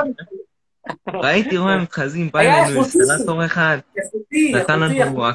ראיתי 1.14 1.58
רואה 1.58 1.78
מתחזים, 1.78 2.30
בא 2.34 2.40
אלינו. 2.40 2.84
אינסטלטור 2.84 3.46
אחד, 3.46 3.78
נתן 4.32 4.80
לנו, 4.80 5.26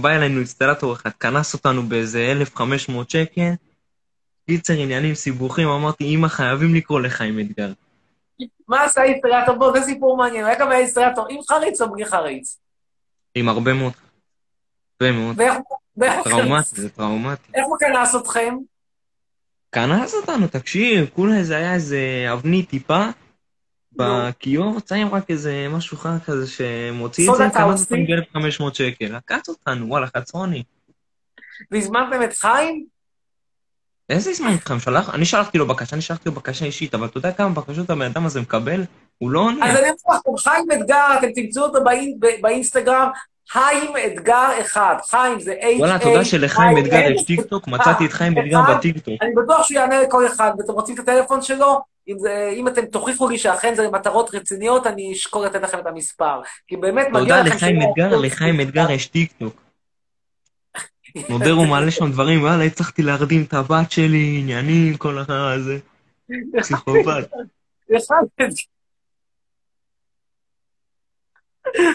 בא 0.00 0.10
אלינו 0.10 0.38
אינסטלטור 0.38 0.92
אחד, 0.92 1.10
קנס 1.18 1.54
אותנו 1.54 1.82
באיזה 1.82 2.32
1,500 2.32 3.10
שקל. 3.10 3.50
קיצר, 4.46 4.74
עניינים 4.74 5.14
סיבוכים, 5.14 5.68
אמרתי, 5.68 6.04
אמא, 6.04 6.28
חייבים 6.28 6.74
לקרוא 6.74 7.00
לך 7.00 7.20
עם 7.20 7.40
אתגר. 7.40 7.72
מה 8.68 8.84
עשה 8.84 9.02
אינסטלטור? 9.02 9.54
בוא, 9.56 9.78
זה 9.78 9.84
סיפור 9.84 10.16
מעניין. 10.16 10.44
היה 10.44 10.58
גם 10.58 10.70
היה 10.70 10.78
אינסטלטור 10.78 11.26
עם 11.30 11.38
חריץ 11.48 11.80
או 11.80 11.92
בלי 11.92 12.06
חריץ? 12.06 12.58
עם 13.34 13.48
הרבה 13.48 13.72
מאוד, 13.72 13.92
הרבה 15.00 15.12
מאוד. 15.12 15.36
טראומטי? 16.24 16.80
זה 16.80 16.88
טראומטי. 16.90 17.52
איך 17.54 17.66
הוא 17.66 17.78
קנס 17.78 18.14
אתכם? 18.14 18.56
קנס 19.70 20.14
אותנו, 20.14 20.46
תקשיב, 20.46 21.08
כולה 21.14 21.44
זה 21.44 21.56
היה 21.56 21.74
איזה 21.74 21.98
אבנית 22.32 22.70
טיפה, 22.70 23.06
בכיור 23.96 24.78
שמים 24.88 25.14
רק 25.14 25.30
איזה 25.30 25.66
משהו 25.70 25.96
חר 25.96 26.18
כזה 26.26 26.46
שמוציא 26.46 27.30
את 27.30 27.36
זה, 27.36 27.48
טאוסטי? 27.54 27.94
אותנו 27.94 28.42
ב-1500 28.70 28.74
שקל. 28.74 29.14
עקץ 29.14 29.48
אותנו, 29.48 29.88
וואלה, 29.88 30.06
חצרוני. 30.16 30.62
והזמנתם 31.70 32.22
את 32.22 32.36
חיים? 32.36 32.84
איזה 34.10 34.32
זמן 34.32 34.48
איתכם? 34.48 34.80
שלח? 34.80 35.14
אני 35.14 35.24
שלחתי 35.24 35.58
לו 35.58 35.66
בקשה, 35.66 35.96
אני 35.96 36.02
שלחתי 36.02 36.28
לו 36.28 36.34
בקשה 36.34 36.64
אישית, 36.64 36.94
אבל 36.94 37.06
אתה 37.06 37.18
יודע 37.18 37.32
כמה 37.32 37.48
בקשות 37.48 37.90
הבן 37.90 38.02
אדם 38.02 38.26
הזה 38.26 38.40
מקבל? 38.40 38.84
הוא 39.18 39.30
לא 39.30 39.40
עונה. 39.40 39.66
אז 39.70 39.76
אני 39.76 39.88
אומר 40.06 40.18
לכם, 40.18 40.36
חיים 40.50 40.64
אתגר, 40.72 41.06
אתם 41.18 41.26
תמצאו 41.34 41.62
אותו 41.62 41.78
באינ- 41.78 42.40
באינסטגרם, 42.42 43.08
חיים 43.48 43.90
אתגר 44.06 44.48
אחד. 44.60 44.94
חיים 45.10 45.40
זה 45.40 45.54
H-A... 45.60 45.78
וואלה, 45.80 45.98
יודע 46.04 46.24
שלחיים 46.24 46.78
אתגר 46.78 47.10
יש 47.14 47.24
טיקטוק? 47.24 47.68
מצאתי 47.68 48.06
את 48.06 48.12
חיים 48.12 48.38
אתגר 48.38 48.60
אחד. 48.64 48.76
בטיקטוק. 48.76 49.14
אני 49.22 49.30
בטוח 49.44 49.62
שהוא 49.66 49.78
יענה 49.78 50.00
לכל 50.02 50.26
אחד, 50.26 50.50
ואתם 50.58 50.72
רוצים 50.72 50.94
את 50.94 51.00
הטלפון 51.00 51.42
שלו? 51.42 51.93
אם, 52.08 52.18
זה, 52.18 52.50
אם 52.56 52.68
אתם 52.68 52.86
תוכיחו 52.86 53.28
לי 53.28 53.38
שאכן 53.38 53.74
זה 53.74 53.82
למטרות 53.82 54.34
רציניות, 54.34 54.86
אני 54.86 55.12
אשקול 55.12 55.46
לתת 55.46 55.62
לכם 55.62 55.78
את 55.78 55.86
המספר. 55.86 56.40
כי 56.66 56.76
באמת 56.76 57.06
מגיע 57.12 57.42
לכם... 57.42 57.56
לחיים 57.56 57.80
שלא- 57.80 57.90
אתגר, 57.90 58.16
לחיים 58.16 58.60
אתגר 58.60 58.90
יש 58.90 59.06
טיקטוק. 59.06 59.62
נודר 61.30 61.52
הוא 61.52 61.66
מעלה 61.66 61.90
שם 61.90 62.12
דברים, 62.12 62.42
וואלה, 62.42 62.64
הצלחתי 62.64 63.02
להרדים 63.02 63.44
את 63.48 63.54
הבת 63.54 63.90
שלי, 63.90 64.36
עניינים, 64.40 64.96
כל 64.96 65.18
הזה. 65.28 65.78
פסיכופת. 66.58 67.30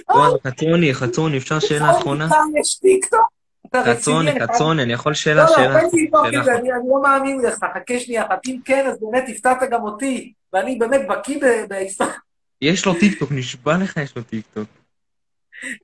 וואלה, 0.09 0.35
חצרוני, 0.47 0.93
חצרוני, 0.93 1.37
אפשר 1.37 1.59
שאלה 1.59 1.91
אחרונה? 1.97 2.27
יש 2.61 2.79
טיקטוק? 2.79 3.38
רציני? 3.75 4.41
חצרוני, 4.41 4.83
אני- 4.83 4.93
יכול 4.93 5.09
לא, 5.09 5.13
שאלה, 5.15 5.43
לא, 5.43 5.55
שאלה, 5.55 5.79
תן 5.79 5.87
לי 5.97 6.03
לבדוק 6.05 6.25
שאלה 6.25 6.39
את 6.39 6.45
זה. 6.45 6.55
אני 6.55 6.69
לא 6.69 7.01
מאמין 7.01 7.41
לך, 7.41 7.59
חכה 7.73 7.99
שנייה 7.99 8.25
אחת. 8.25 8.39
אם 8.47 8.59
כן, 8.65 8.87
אז 8.87 8.97
באמת 9.01 9.23
הפתעת 9.29 9.57
גם 9.71 9.81
אותי, 9.83 10.33
ואני 10.53 10.75
באמת 10.75 11.01
בקיא 11.09 11.39
בהיסטוריה, 11.69 12.13
יש 12.61 12.85
לו 12.85 12.93
טיקטוק, 12.93 13.31
נשבע 13.31 13.77
לך 13.77 13.97
יש 13.97 14.15
לו 14.15 14.23
טיקטוק. 14.23 14.67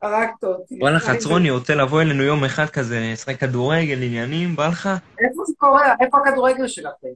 הרגת 0.01 0.43
אותי. 0.43 0.77
וואלה, 0.81 0.99
חצרוני, 0.99 1.49
רוצה 1.49 1.75
לבוא 1.75 2.01
אלינו 2.01 2.23
יום 2.23 2.43
אחד 2.43 2.69
כזה, 2.69 3.09
לשחק 3.13 3.39
כדורגל, 3.39 4.03
עניינים, 4.03 4.55
בא 4.55 4.67
לך? 4.67 4.89
איפה 5.19 5.43
זה 5.47 5.53
קורה? 5.57 5.93
איפה 6.01 6.17
הכדורגל 6.17 6.67
שלכם? 6.67 7.07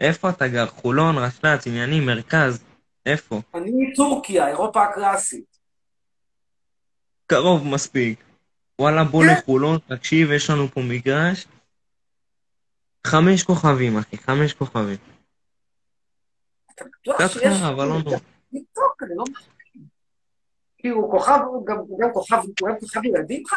איפה 0.00 0.30
אתה 0.30 0.48
גר? 0.48 0.66
חולון, 0.66 1.18
רשל"צ, 1.18 1.66
עניינים, 1.66 2.06
מרכז? 2.06 2.64
איפה? 3.06 3.40
אני 3.54 3.70
מטורקיה, 3.74 4.48
אירופה 4.48 4.82
הקלאסית. 4.84 5.56
קרוב 7.26 7.66
מספיק. 7.66 8.18
וואלה, 8.78 9.04
בוא 9.04 9.22
כן. 9.24 9.34
לחולון, 9.38 9.78
תקשיב, 9.88 10.30
יש 10.30 10.50
לנו 10.50 10.68
פה 10.68 10.80
מגרש. 10.80 11.46
חמש 13.06 13.42
כוכבים, 13.42 13.98
אחי, 13.98 14.18
חמש 14.18 14.52
כוכבים. 14.52 14.96
בטוח 16.80 17.16
קצת 17.16 17.30
שיש 17.32 17.60
חרא, 17.60 17.68
אבל 17.68 17.84
לא 17.84 17.98
נורא. 18.04 18.16
אני 18.52 18.60
לא 19.16 19.24
מאמין. 19.32 19.88
כאילו, 20.78 20.96
הוא 20.96 21.10
כוכב, 21.12 21.38
הוא 21.46 21.66
גם 21.66 21.76
הוא 21.76 22.00
גם 22.00 22.08
כוכב, 22.12 22.36
הוא 22.36 22.68
גם 22.68 22.74
כוכב 22.80 23.04
ילדים 23.04 23.42
לך? 23.46 23.54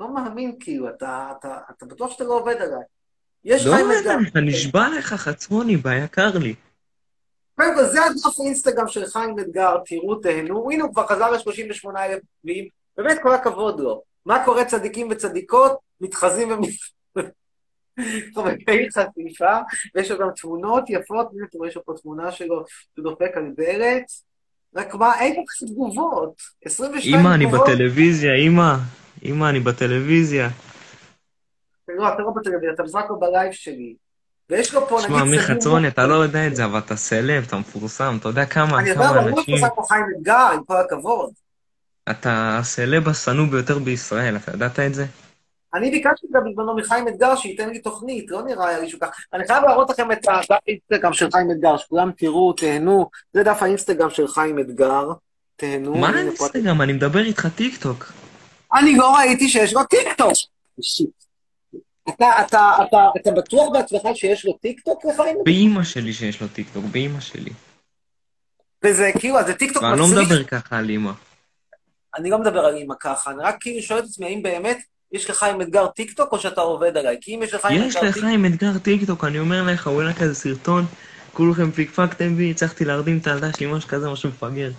לא 0.00 0.14
מאמין, 0.14 0.56
כאילו, 0.60 0.88
אתה, 0.88 1.32
אתה, 1.38 1.58
אתה 1.70 1.86
בטוח 1.86 2.10
שאתה 2.10 2.24
לא 2.24 2.38
עובד 2.38 2.56
עליי. 2.56 2.84
יש 3.44 3.66
לא 3.66 3.72
חיים 3.74 3.86
עובד. 3.86 4.06
עליך, 4.06 4.36
נשבע 4.36 4.88
לך, 4.98 5.14
חצרוני, 5.14 5.76
ביקר 5.76 6.38
לי. 6.38 6.54
קודם 7.58 7.74
כל, 7.74 7.84
זה 7.84 8.04
הדף 8.04 8.40
האינסטגרם 8.40 8.88
של 8.88 9.06
חיים 9.06 9.38
אתגר, 9.38 9.76
תראו, 9.86 10.14
תהנו. 10.14 10.70
הנה, 10.70 10.84
הוא 10.84 10.92
כבר 10.92 11.06
חזר 11.06 11.30
ל-38 11.30 11.98
אלף 11.98 12.20
עוקבים, 12.36 12.68
באמת 12.96 13.18
כל 13.22 13.34
הכבוד 13.34 13.80
לו. 13.80 14.02
מה 14.26 14.44
קורה 14.44 14.64
צדיקים 14.64 15.08
וצדיקות? 15.10 15.78
מתחזים 16.00 16.48
ומחבקי 17.16 18.88
חשיפה, 18.90 19.58
ויש 19.94 20.10
לו 20.10 20.18
גם 20.18 20.28
תמונות 20.36 20.84
יפות, 20.88 21.26
הנה, 21.32 21.46
אתם 21.46 21.58
רואים 21.58 21.72
פה 21.84 21.92
תמונה 22.02 22.32
שלו, 22.32 22.64
שהוא 22.94 23.04
דופק 23.04 23.36
על 23.36 23.52
דלת. 23.56 24.04
רק 24.76 24.94
מה, 24.94 25.20
אין 25.20 25.44
כזה 25.48 25.72
תגובות. 25.72 26.42
22 26.64 27.20
אמא, 27.20 27.34
אני 27.34 27.46
תגובות. 27.46 27.68
בטלוויזיה, 27.68 28.34
אמא. 28.34 28.74
אמא, 29.24 29.50
אני 29.50 29.60
בטלוויזיה. 29.60 30.48
לא, 31.88 32.08
אתה 32.08 32.22
לא 32.22 32.30
בטלוויזיה, 32.36 32.72
אתה 32.74 32.82
רק 32.94 33.10
לא 33.10 33.16
בלייב 33.20 33.52
שלי. 33.52 33.94
ויש 34.50 34.74
לו 34.74 34.88
פה, 34.88 35.00
שמע, 35.00 35.10
נגיד, 35.16 35.28
אמיר 35.28 35.42
סגור- 35.42 35.56
חצרוני, 35.56 35.88
אתה 35.88 36.06
לא 36.06 36.14
יודע 36.14 36.46
את 36.46 36.56
זה, 36.56 36.64
אבל 36.64 36.78
אתה 36.78 36.96
סלב, 36.96 37.44
אתה 37.46 37.56
מפורסם, 37.56 38.16
אתה 38.20 38.28
יודע 38.28 38.44
כמה, 38.44 38.78
אני 38.78 38.88
יודע, 38.88 39.00
כמה 39.08 39.12
ברור 39.22 39.38
אנשים... 39.38 39.56
שעושה 39.58 39.74
פה 39.74 39.82
חיים 39.88 40.04
אתגר, 40.16 40.48
עם 40.54 40.64
כל 40.64 40.76
הכבוד. 40.76 41.30
אתה 42.10 42.58
הסלב 42.58 43.08
השנוא 43.08 43.46
ביותר 43.46 43.78
בישראל, 43.78 44.36
אתה 44.36 44.52
ידעת 44.52 44.80
את 44.80 44.94
זה? 44.94 45.06
אני 45.74 45.90
ביקשתי 45.90 46.26
גם 46.34 46.40
בזמנו 46.50 46.76
מחיים 46.76 47.08
אתגר 47.08 47.36
שייתן 47.36 47.68
לי 47.68 47.78
תוכנית, 47.78 48.30
לא 48.30 48.42
נראה 48.42 48.78
לי 48.78 48.88
שהוא 48.88 49.00
ככה. 49.00 49.10
אני 49.32 49.46
חייב 49.46 49.64
להראות 49.64 49.90
לכם 49.90 50.12
את 50.12 50.18
הדף 50.28 50.58
האינסטגרם 50.66 51.12
של 51.12 51.30
חיים 51.32 51.50
אתגר, 51.50 51.76
שכולם 51.76 52.10
תראו, 52.16 52.52
תהנו. 52.52 53.10
זה 53.34 53.42
דף 53.42 53.62
האינסטגרם 53.62 54.10
של 54.10 54.28
חיים 54.28 54.58
אתגר, 54.58 55.08
תהנו. 55.56 55.94
מה 55.94 56.08
האינסטגרם? 56.08 56.82
אני 56.82 56.92
מדבר 56.92 57.20
איתך 57.24 57.48
טיקטוק. 57.56 58.12
אני 58.74 58.96
לא 58.96 59.16
ראיתי 59.16 59.48
שיש 59.48 59.74
לו 59.74 59.84
טיקטוק. 59.84 60.32
shit. 60.80 61.08
אתה, 62.08 62.26
אתה, 62.46 62.70
אתה, 62.88 63.08
אתה 63.20 63.30
בטוח 63.30 63.68
בעצמך 63.72 64.02
שיש 64.14 64.44
לו 64.44 64.52
טיקטוק 64.52 65.04
לחיים 65.04 65.30
אתגר? 65.30 65.42
באימא 65.44 65.84
שלי 65.84 66.12
שיש 66.12 66.40
לו 66.40 66.48
טיקטוק, 66.48 66.84
באימא 66.84 67.20
שלי. 67.20 67.50
וזה 68.84 69.10
כאילו, 69.18 69.36
זה 69.46 69.54
טיקטוק 69.54 69.82
ואני 69.82 69.98
לא 69.98 70.06
מצליח. 70.06 70.32
מדבר 70.32 70.44
ככה 70.44 70.78
על 70.78 70.88
אימא. 70.88 71.12
אני 72.16 72.30
לא 72.30 72.38
מדבר 72.38 72.60
על 72.60 72.76
אימא 72.76 72.94
ככה, 73.00 73.30
אני 73.30 73.38
רק 73.42 73.56
כאילו 73.60 73.82
שואל 73.82 73.98
את 73.98 74.04
עצמי, 74.04 74.26
האם 74.26 74.42
באמת 74.42 74.78
יש 75.12 75.30
לך 75.30 75.42
עם 75.42 75.60
אתגר 75.60 75.86
טיקטוק 75.86 76.32
או 76.32 76.38
שאתה 76.38 76.60
עובד 76.60 76.96
עליי? 76.96 77.16
כי 77.20 77.34
אם 77.34 77.42
יש 77.42 77.54
לך 77.54 77.64
עם 77.64 77.82
יש 77.82 77.96
אתגר 77.96 78.08
לך 78.08 78.24
עם 78.32 78.46
אתגר 78.46 78.78
טיקטוק, 78.78 79.24
אני 79.24 79.38
אומר 79.38 79.62
לך, 79.62 79.86
הוא 79.86 80.00
העלה 80.00 80.14
כזה 80.14 80.34
סרטון, 80.34 80.84
כולכם 81.32 81.70
פיקפקתם 81.70 82.36
בי, 82.36 82.50
הצלחתי 82.50 82.84
להרדים 82.84 83.18
את 83.18 83.26
הילדה 83.26 83.52
שלי, 83.52 83.66
משהו 83.72 83.88
כזה, 83.88 84.10
משהו 84.10 84.28
מפגר. 84.28 84.70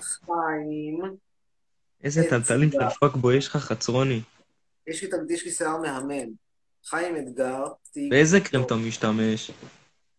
חיים, 0.00 1.02
איזה 2.04 2.26
תלתלים 2.30 2.70
של 2.72 2.78
fuckboy 3.00 3.32
יש 3.32 3.46
לך, 3.46 3.56
חצרוני. 3.56 4.20
יש 4.86 5.02
לי, 5.02 5.08
יש 5.30 5.44
לי 5.44 5.50
שיער 5.50 5.76
מהמם. 5.76 6.47
חיים 6.86 7.16
אתגר, 7.16 7.64
טיקטוק. 7.92 8.10
באיזה 8.10 8.40
קרם 8.40 8.62
אתה 8.62 8.74
משתמש? 8.74 9.50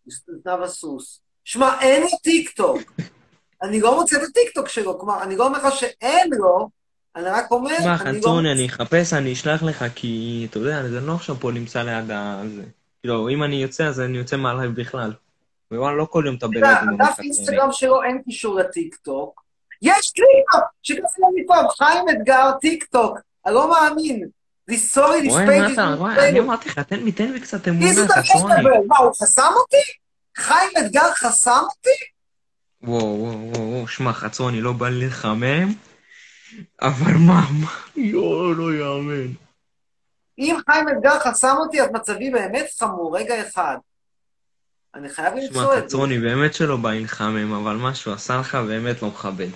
זנב 0.06 0.62
הסוס. 0.62 1.20
שמע, 1.44 1.80
אין 1.80 2.02
לו 2.02 2.08
טיקטוק. 2.22 2.78
אני 3.62 3.80
לא 3.80 4.00
מוצא 4.00 4.16
את 4.16 4.22
הטיקטוק 4.22 4.68
שלו, 4.68 4.98
כלומר, 4.98 5.22
אני 5.22 5.36
לא 5.36 5.46
אומר 5.46 5.58
לך 5.58 5.74
שאין 5.74 6.30
לו, 6.32 6.68
אני 7.16 7.24
רק 7.24 7.50
אומר, 7.50 7.76
אני 7.78 8.12
לא... 8.12 8.18
חצרוני, 8.18 8.52
אני 8.52 8.66
אחפש, 8.66 9.12
אני 9.12 9.32
אשלח 9.32 9.62
לך, 9.62 9.84
כי, 9.94 10.46
אתה 10.50 10.58
יודע, 10.58 10.80
אני 10.80 11.06
לא 11.06 11.14
עכשיו 11.14 11.36
פה 11.36 11.50
נמצא 11.50 11.82
ליד 11.82 12.10
הזה. 12.10 12.62
כאילו, 13.00 13.28
אם 13.28 13.42
אני 13.42 13.56
יוצא, 13.56 13.84
אז 13.86 14.00
אני 14.00 14.18
יוצא 14.18 14.36
מהלייב 14.36 14.80
בכלל. 14.80 15.12
ווואלה, 15.72 15.96
לא 15.96 16.04
כל 16.10 16.22
יום 16.26 16.36
אתה 16.36 16.46
אתה 16.46 16.58
יודע, 16.58 16.80
הדף. 16.80 17.20
אינסטגרם 17.20 17.72
שלו 17.72 18.02
אין 18.02 18.22
קישור 18.22 18.58
לטיקטוק. 18.58 19.42
יש 19.82 20.10
טיקטוק! 20.10 20.64
שכזה 20.82 21.18
לא 21.18 21.28
מפה, 21.34 21.54
חיים 21.78 22.04
אתגר, 22.08 22.50
טיקטוק. 22.60 23.18
אני 23.46 23.54
לא 23.54 23.70
מאמין. 23.70 24.28
This 24.68 24.94
sorry, 24.94 25.28
this 25.28 25.32
page 25.32 25.76
isn't 25.76 25.78
אני. 25.78 26.40
אמרתי 26.40 26.68
לך, 26.68 26.78
תן 26.78 27.00
לי, 27.00 27.40
קצת 27.40 27.68
אמונה. 27.68 27.86
מדבר? 28.44 28.70
מה, 28.86 28.98
הוא 28.98 29.12
חסם 29.22 29.52
אותי? 29.56 29.76
חיים 30.36 30.70
אתגר 30.78 31.14
חסם 31.14 31.60
אותי? 31.62 32.04
וואו, 32.82 33.02
וואו, 33.02 33.52
וואו, 33.52 33.88
שמע, 33.88 34.12
חצרוני, 34.12 34.60
לא 34.60 34.72
בא 34.72 34.88
לי 34.88 35.06
לחמם, 35.06 35.74
אבל 36.82 37.12
מה, 37.12 37.46
מה, 37.50 37.70
יואו, 37.96 38.54
לא 38.54 38.74
יאמן. 38.74 39.32
אם 40.38 40.56
חיים 40.70 40.88
אתגר 40.88 41.20
חסם 41.20 41.56
אותי, 41.58 41.82
אז 41.82 41.88
מצבי 41.92 42.30
באמת 42.30 42.66
חמור. 42.78 43.16
רגע 43.16 43.48
אחד. 43.48 43.76
אני 44.94 45.08
חייב 45.08 45.34
שמע, 45.34 45.42
למצוא 45.44 45.74
את 45.74 45.78
זה. 45.78 45.84
חצרוני, 45.86 46.18
באמת 46.18 46.54
שלא 46.54 46.76
בא 46.76 46.90
לי 46.90 47.04
לחמם, 47.04 47.52
אבל 47.52 47.76
מה 47.76 47.94
שהוא 47.94 48.14
עשה 48.14 48.36
לך 48.36 48.54
באמת 48.54 49.02
לא 49.02 49.08
מכבד. 49.08 49.48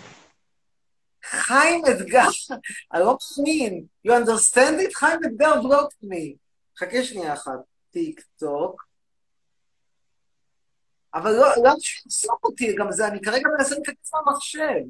חיים 1.31 1.83
אתגר, 1.91 2.29
אני 2.93 3.01
לא 3.01 3.17
מאמין. 3.39 3.87
You 4.07 4.11
understand 4.11 4.81
it? 4.81 4.95
חיים 4.95 5.21
אתגר 5.25 5.53
blocked 5.61 6.05
me. 6.05 6.37
חכה 6.79 7.05
שנייה 7.05 7.35
אחת. 7.35 7.59
טיק 7.91 8.21
טוק. 8.39 8.85
אבל 11.15 11.31
לא, 11.31 11.47
למה 11.57 11.81
שיחסום 11.81 12.37
אותי? 12.45 12.75
גם 12.75 12.93
זה, 12.93 13.09
אני 13.09 13.21
כרגע 13.21 13.49
מנסה 13.59 13.75
להיכנס 13.75 14.15
למחשב. 14.15 14.85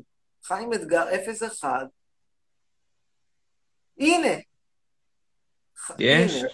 חיים 0.45 0.73
אתגר 0.75 1.05
01. 1.61 1.87
הנה. 3.99 4.29
יש? 5.99 6.35
הנה. 6.35 6.49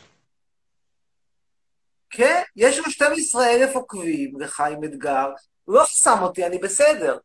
כן, 2.11 2.43
יש 2.57 2.79
לו 2.79 2.91
12,000 2.91 3.75
עוקבים 3.75 4.41
לחיים 4.41 4.85
אתגר. 4.85 5.29
לא 5.69 5.85
חסם 5.85 6.19
אותי, 6.23 6.47
אני 6.47 6.59
בסדר. 6.59 7.19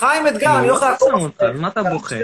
חיים 0.00 0.26
אתגר, 0.26 0.58
אני 0.58 0.68
לא 0.68 0.72
יכול 0.72 0.88
לא 0.88 0.92
לעקוב 0.92 1.52
מה 1.54 1.68
אתה 1.68 1.82
בוכה? 1.82 2.16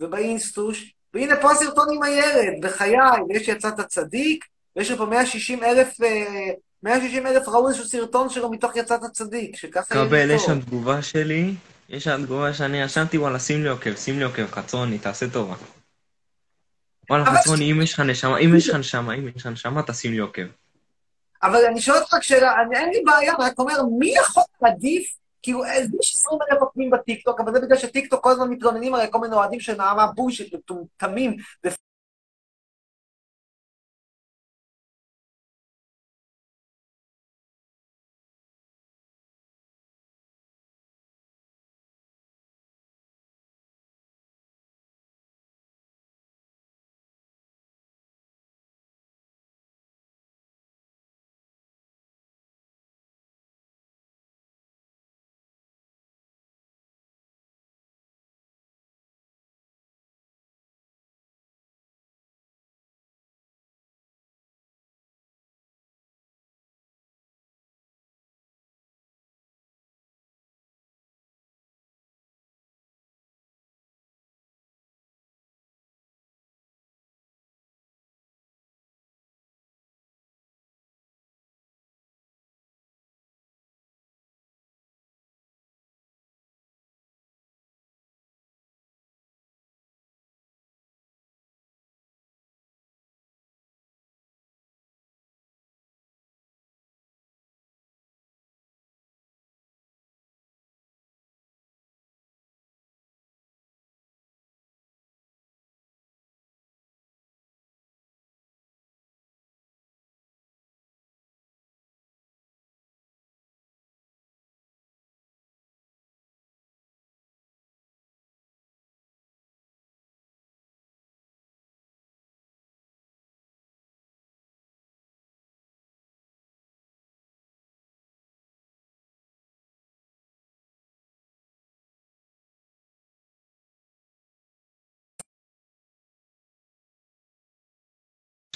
ובאינסטוש, 0.00 0.94
והנה 1.14 1.36
פה 1.36 1.52
הסרטון 1.52 1.88
עם 1.94 2.02
הילד, 2.02 2.64
בחיי, 2.64 2.96
ויש 3.28 3.46
שיצאת 3.46 3.80
צדיק, 3.80 4.44
ויש 4.76 4.92
פה 4.92 5.06
160 5.06 5.64
אלף, 5.64 5.96
160 6.82 7.26
אלף 7.26 7.48
ראו 7.48 7.68
איזשהו 7.68 7.84
סרטון 7.84 8.28
שלו 8.28 8.50
מתוך 8.50 8.76
יצאת 8.76 9.00
צדיק, 9.12 9.56
שככה 9.56 9.94
יהיה 9.94 10.06
קבל, 10.06 10.24
לי 10.24 10.34
יש 10.34 10.46
טוב. 10.46 10.54
שם 10.54 10.60
תגובה 10.60 11.02
שלי, 11.02 11.54
יש 11.88 12.04
שם 12.04 12.24
תגובה 12.24 12.52
שאני 12.52 12.82
ישנתי, 12.82 13.18
וואלה, 13.18 13.38
שים 13.38 13.62
לי 13.62 13.68
עוקב, 13.68 13.94
שים 13.94 14.18
לי 14.18 14.24
עוקב, 14.24 14.46
חצרוני, 14.46 14.98
תעשה 14.98 15.30
טובה. 15.30 15.54
וואלה, 17.10 17.24
חצרוני, 17.24 17.72
אם 17.72 17.82
יש 17.82 17.94
לך 17.94 18.00
נשמה, 18.00 18.38
אם 18.38 18.56
יש 18.56 18.68
לך 18.68 18.74
נשמה, 18.74 19.14
אם 19.14 19.28
יש 19.28 19.36
לך 19.36 19.46
נשמה, 19.46 19.82
תשים 19.82 20.12
לי 20.12 20.18
עוקב. 20.18 20.46
אבל 21.42 21.64
אני 21.64 21.80
שואל 21.80 21.98
אותך 21.98 22.16
שאלה, 22.20 22.54
אין 22.72 22.90
לי 22.90 23.02
בעיה, 23.04 23.34
רק 23.38 23.58
אומר, 23.58 23.74
מי 23.98 24.14
יכול 24.16 24.42
עדיף, 24.62 25.18
כאילו, 25.42 25.64
יש 26.00 26.14
20 26.14 26.38
אלף 26.50 26.60
עוקבים 26.60 26.90
בטיקטוק, 26.90 27.40
אבל 27.40 27.54
זה 27.54 27.60
בגלל 27.60 27.78
שטיקטוק 27.78 28.24
כל 28.24 28.30
הזמן 28.30 28.50
מתלוננים 28.50 28.94
הרי 28.94 29.06
כל 29.10 29.18
מיני 29.18 29.34
אוהדים 29.34 29.60
של 29.60 29.76
נעמה 29.76 30.06
בושיט, 30.06 30.54
מטומטמים, 30.54 31.36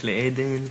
לעדן, 0.05 0.65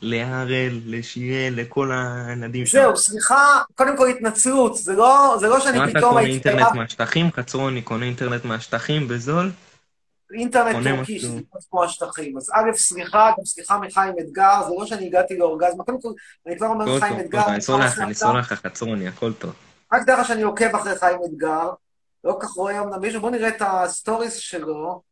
להראל, 0.00 0.80
לשיראל, 0.86 1.54
לכל 1.56 1.90
הילדים 1.92 2.66
שם. 2.66 2.78
זהו, 2.78 2.96
סליחה, 2.96 3.62
קודם 3.74 3.96
כל 3.96 4.08
התנצלות, 4.08 4.76
זה 4.76 4.92
לא, 4.92 5.36
זה 5.40 5.48
לא 5.48 5.60
שאני 5.60 5.78
מה 5.78 5.84
אתה 5.84 5.92
פתאום 5.92 6.10
קונה 6.10 6.20
הייתי 6.20 6.48
אינטרנט 6.48 6.74
מהשטחים? 6.74 7.30
חצרוני 7.30 7.82
קונה 7.82 8.04
אינטרנט 8.04 8.44
מהשטחים 8.44 9.08
בזול? 9.08 9.50
אינטרנט 10.34 10.88
טורקי. 10.88 11.18
שזה 11.18 11.40
כמו 11.70 11.84
השטחים. 11.84 12.36
אז 12.36 12.50
א', 12.54 12.72
סליחה, 12.72 13.30
גם 13.38 13.44
סליחה 13.44 13.78
מחיים 13.78 14.14
אתגר, 14.20 14.62
זה 14.68 14.74
לא 14.78 14.86
שאני 14.86 15.06
הגעתי 15.06 15.38
לאורגזמה, 15.38 15.84
קודם 15.84 16.00
כל, 16.00 16.12
אני 16.46 16.56
כבר 16.56 16.66
אומר 16.66 16.84
לחיים 16.96 17.20
אתגר, 17.20 17.44
אני 17.44 17.52
אני 17.52 17.60
סולח, 17.60 17.98
אני 17.98 18.12
אסלח 18.12 18.28
סולח 18.28 18.52
לך, 18.52 18.66
חצרוני, 18.66 19.08
הכל 19.08 19.32
טוב. 19.32 19.52
רק 19.92 20.06
דרך 20.06 20.28
שאני 20.28 20.42
עוקב 20.42 20.76
אחרי 20.76 20.98
חיים 20.98 21.18
אתגר, 21.24 21.70
לא 22.24 22.32
כל 22.32 22.46
כך 22.46 22.50
רואה 22.50 22.80
אמנם 22.80 23.00
מישהו, 23.00 23.20
בוא 23.20 23.30
נראה 23.30 23.48
את 23.48 23.62
הסטוריס 23.66 24.34
שלו, 24.34 25.02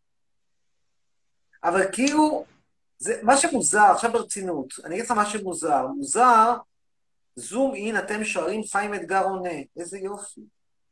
אבל 1.65 1.85
כאילו, 1.93 2.45
זה 3.05 3.19
מה 3.23 3.37
שמוזר, 3.37 3.91
עכשיו 3.95 4.13
ברצינות, 4.13 4.75
אני 4.85 4.95
אגיד 4.95 5.05
לך 5.05 5.11
מה 5.11 5.27
שמוזר, 5.27 5.87
מוזר, 5.87 6.55
zoom 7.37 7.75
in, 7.75 7.99
אתם 7.99 8.25
שואלים, 8.25 8.63
חיים 8.73 8.95
אתגר 8.95 9.25
עונה, 9.25 9.59
איזה 9.77 9.99
יופי. 9.99 10.41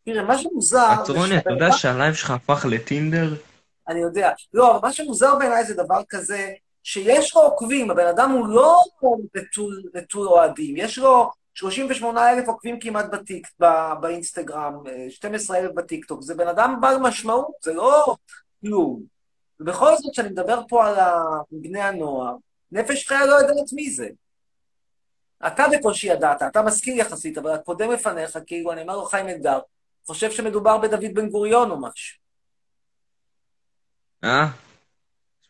תראה, 0.05 0.23
מה 0.23 0.39
שמוזר, 0.39 0.89
זה 0.97 1.03
חצרוני, 1.03 1.39
אתה 1.39 1.51
יודע 1.51 1.73
שהלייב 1.73 2.15
שלך 2.15 2.31
הפך 2.31 2.67
לטינדר? 2.71 3.35
אני 3.89 4.01
יודע. 4.01 4.31
לא, 4.55 4.81
מה 4.83 4.93
שמוזר 4.93 5.39
בעיניי 5.39 5.65
זה 5.65 5.75
דבר 5.75 6.03
כזה, 6.09 6.53
שיש 6.83 7.35
לו 7.35 7.43
עוקבים, 7.43 7.91
הבן 7.91 8.07
אדם 8.07 8.31
הוא 8.31 8.47
לא 8.47 8.81
נטול, 9.95 10.29
אוהדים, 10.29 10.77
יש 10.77 10.99
לו 10.99 11.31
38 11.55 12.33
אלף 12.33 12.49
עוקבים 12.49 12.81
כמעט 12.81 13.07
בטיק, 13.13 13.49
ב, 13.61 13.67
באינסטגרם, 14.01 14.87
אה, 14.87 15.07
12 15.11 15.59
אלף 15.59 15.75
בטיקטוק, 15.75 16.23
זה 16.23 16.35
בן 16.35 16.49
אדם 16.49 16.79
בעל 16.81 16.99
משמעות, 16.99 17.53
זה 17.63 17.73
לא 17.73 18.17
כלום. 18.61 19.13
ובכל 19.61 19.97
זאת, 19.97 20.13
כשאני 20.13 20.29
מדבר 20.29 20.61
פה 20.69 20.87
על 20.87 20.95
בני 21.51 21.81
הנוער, 21.81 22.37
נפש 22.73 23.09
חיה 23.09 23.27
לא 23.27 23.35
יודעת 23.35 23.73
מי 23.73 23.91
זה. 23.91 24.09
אתה 25.47 25.65
בקושי 25.73 26.07
ידעת, 26.07 26.43
אתה 26.43 26.63
משכיל 26.63 26.99
יחסית, 26.99 27.39
אבל 27.39 27.51
הקודם 27.51 27.91
לפניך, 27.91 28.39
כאילו, 28.47 28.73
אני 28.73 28.83
אומר 28.83 28.97
לו, 28.97 29.05
חיים 29.05 29.29
אתגר, 29.29 29.59
חושב 30.07 30.31
שמדובר 30.31 30.79
בדוד 30.79 31.15
בן 31.15 31.29
גוריון 31.29 31.71
או 31.71 31.81
משהו. 31.81 32.19
אה? 34.25 34.47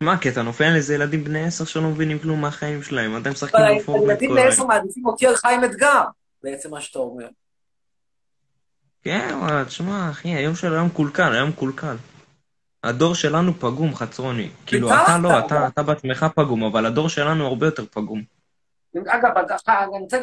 שמע, 0.02 0.18
כי 0.18 0.28
אתה 0.28 0.42
נופל 0.42 0.64
על 0.64 0.76
איזה 0.76 0.94
ילדים 0.94 1.24
בני 1.24 1.44
עשר 1.44 1.64
שלא 1.64 1.88
מבינים 1.88 2.18
כלום 2.18 2.40
מהחיים 2.40 2.82
שלהם, 2.82 3.22
אתם 3.22 3.30
משחקים 3.30 3.60
אבל 3.60 3.78
בפורטנייט 3.78 4.20
הילדים 4.20 4.28
כל 4.28 4.34
לעשר 4.34 4.62
היום. 4.62 4.68
מעדיפים 4.68 5.06
אותי 5.06 5.26
על 5.26 5.36
חיים 5.36 5.64
אתגר, 5.64 6.02
בעצם 6.42 6.70
מה 6.70 6.80
שאתה 6.80 6.98
אומר. 6.98 7.28
כן, 9.02 9.28
אבל 9.40 9.64
תשמע, 9.64 10.10
אחי, 10.10 10.28
היום 10.28 10.54
של 10.54 10.74
היום 10.74 10.86
מקולקל, 10.86 11.32
היום 11.32 11.48
מקולקל. 11.48 11.96
הדור 12.84 13.14
שלנו 13.14 13.52
פגום, 13.54 13.94
חצרוני. 13.94 14.48
כאילו, 14.66 14.88
אתה 14.88 15.18
לא, 15.18 15.38
אתה, 15.38 15.66
אתה, 15.66 15.82
בעצמך 15.82 16.26
פגום, 16.34 16.64
אבל 16.64 16.86
הדור 16.86 17.08
שלנו 17.08 17.46
הרבה 17.46 17.66
יותר 17.66 17.84
פגום. 17.90 18.22
אגב, 19.06 19.30
אני 19.68 19.98
רוצה 19.98 20.20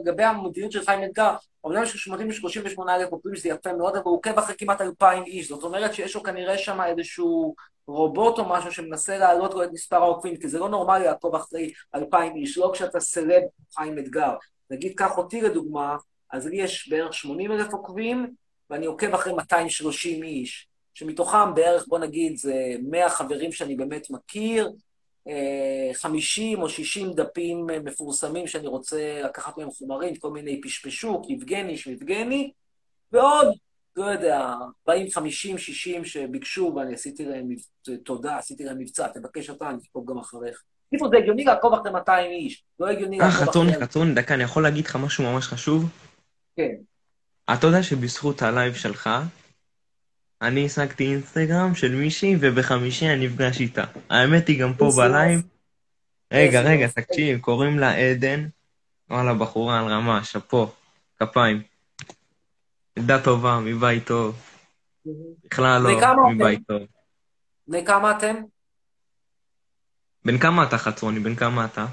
לגבי 0.00 0.22
המדיניות 0.22 0.72
של 0.72 0.84
חיים 0.84 1.04
אתגר, 1.04 1.34
אומנם 1.64 1.82
יש 1.82 1.90
38 2.36 2.96
אלף 2.96 3.12
עוקבים, 3.12 3.36
שזה 3.36 3.48
יפה 3.48 3.72
מאוד, 3.72 3.96
אבל 3.96 4.04
הוא 4.04 4.16
עוקב 4.16 4.38
אחרי 4.38 4.54
כמעט 4.58 4.80
2,000 4.80 5.24
איש, 5.24 5.48
זאת 5.48 5.62
אומרת 5.62 5.94
שיש 5.94 6.14
לו 6.14 6.22
כנראה 6.22 6.58
שם 6.58 6.80
איזשהו 6.80 7.54
רובוט 7.86 8.38
או 8.38 8.48
משהו 8.48 8.72
שמנסה 8.72 9.18
להעלות 9.18 9.54
לו 9.54 9.64
את 9.64 9.68
מספר 9.72 9.96
העוקבים, 9.96 10.36
כי 10.36 10.48
זה 10.48 10.58
לא 10.58 10.68
נורמלי 10.68 11.04
לעקוב 11.04 11.34
אחרי 11.34 11.72
2,000 11.94 12.36
איש, 12.36 12.58
לא 12.58 12.70
כשאתה 12.74 13.00
סלב 13.00 13.42
חיים 13.74 13.98
אתגר. 13.98 14.34
נגיד, 14.70 14.92
קח 14.96 15.18
אותי 15.18 15.40
לדוגמה, 15.40 15.96
אז 16.32 16.46
לי 16.46 16.56
יש 16.56 16.88
בערך 16.88 17.14
80 17.14 17.52
אלף 17.52 17.72
עוקבים, 17.72 18.34
ואני 18.70 18.86
עוקב 18.86 19.14
אחרי 19.14 19.32
230 19.32 20.22
איש, 20.22 20.68
שמתוכם 20.94 21.54
בערך, 21.54 21.84
בוא 21.88 21.98
נגיד, 21.98 22.36
זה 22.36 22.54
100 22.82 23.10
חברים 23.10 23.52
שאני 23.52 23.76
באמת 23.76 24.10
מכיר, 24.10 24.72
אה, 25.28 25.94
50 25.94 26.62
או 26.62 26.68
60 26.68 27.12
דפים 27.12 27.70
אה, 27.70 27.80
מפורסמים 27.80 28.46
שאני 28.46 28.66
רוצה 28.66 29.20
לקחת 29.24 29.58
מהם 29.58 29.70
חומרים, 29.70 30.16
כל 30.16 30.30
מיני 30.30 30.60
פשפשוק, 30.60 31.30
יבגני, 31.30 31.76
שיבגני, 31.76 32.52
ועוד, 33.12 33.48
לא 33.96 34.04
יודע, 34.04 34.54
40, 34.88 35.10
50, 35.10 35.58
60 35.58 36.04
שביקשו, 36.04 36.72
ואני 36.76 36.94
עשיתי 36.94 37.24
להם 37.24 37.48
תודה, 38.04 38.38
עשיתי 38.38 38.64
להם 38.64 38.78
מבצע, 38.78 39.08
תבקש 39.08 39.50
אתה, 39.50 39.70
אני 39.70 39.78
אעקוב 39.88 40.10
גם 40.10 40.18
אחריך. 40.18 40.62
בקיצור, 40.88 41.08
זה 41.10 41.16
הגיוני 41.16 41.44
לעקוב 41.44 41.74
אחרי 41.74 41.92
200 41.92 42.30
איש, 42.30 42.64
לא 42.80 42.86
הגיוני 42.86 43.20
אה, 43.20 43.26
לעקוב 43.26 43.58
אחרי... 43.58 43.86
חצרוני, 43.86 44.14
דקה, 44.14 44.34
אני 44.34 44.42
יכול 44.42 44.62
להגיד 44.62 44.86
לך 44.86 44.96
משהו 44.96 45.24
ממש 45.24 45.46
חשוב? 45.46 45.84
כן. 46.56 46.74
אתה 47.52 47.66
יודע 47.66 47.82
שבזכות 47.82 48.42
הלייב 48.42 48.74
שלך, 48.74 49.10
אני 50.42 50.66
השגתי 50.66 51.12
אינסטגרם 51.12 51.74
של 51.74 51.94
מישהי, 51.94 52.36
ובחמישי 52.40 53.08
אני 53.08 53.26
נפגש 53.26 53.60
איתה. 53.60 53.84
האמת 54.10 54.48
היא, 54.48 54.62
גם 54.62 54.74
פה 54.74 54.88
בלייב... 54.96 55.40
רגע, 56.32 56.60
רגע. 56.60 56.88
תקשיב, 56.88 57.40
קוראים 57.40 57.78
לה 57.78 57.94
עדן. 57.94 58.46
וואלה, 59.10 59.34
בחורה 59.34 59.80
על 59.80 59.86
רמה, 59.86 60.24
שאפו, 60.24 60.72
כפיים. 61.20 61.62
ילדה 62.96 63.22
טובה, 63.22 63.60
מבית 63.60 64.06
טוב. 64.06 64.36
בכלל 65.44 65.82
לא, 65.82 66.30
מבית? 66.30 66.60
טוב. 66.66 66.82
בני 67.68 67.86
כמה 67.86 68.18
אתם? 68.18 68.34
בן 70.24 70.38
כמה 70.38 70.64
אתה, 70.64 70.78
חצרוני? 70.78 71.20
בן 71.20 71.34
כמה 71.34 71.64
אתה? 71.64 71.86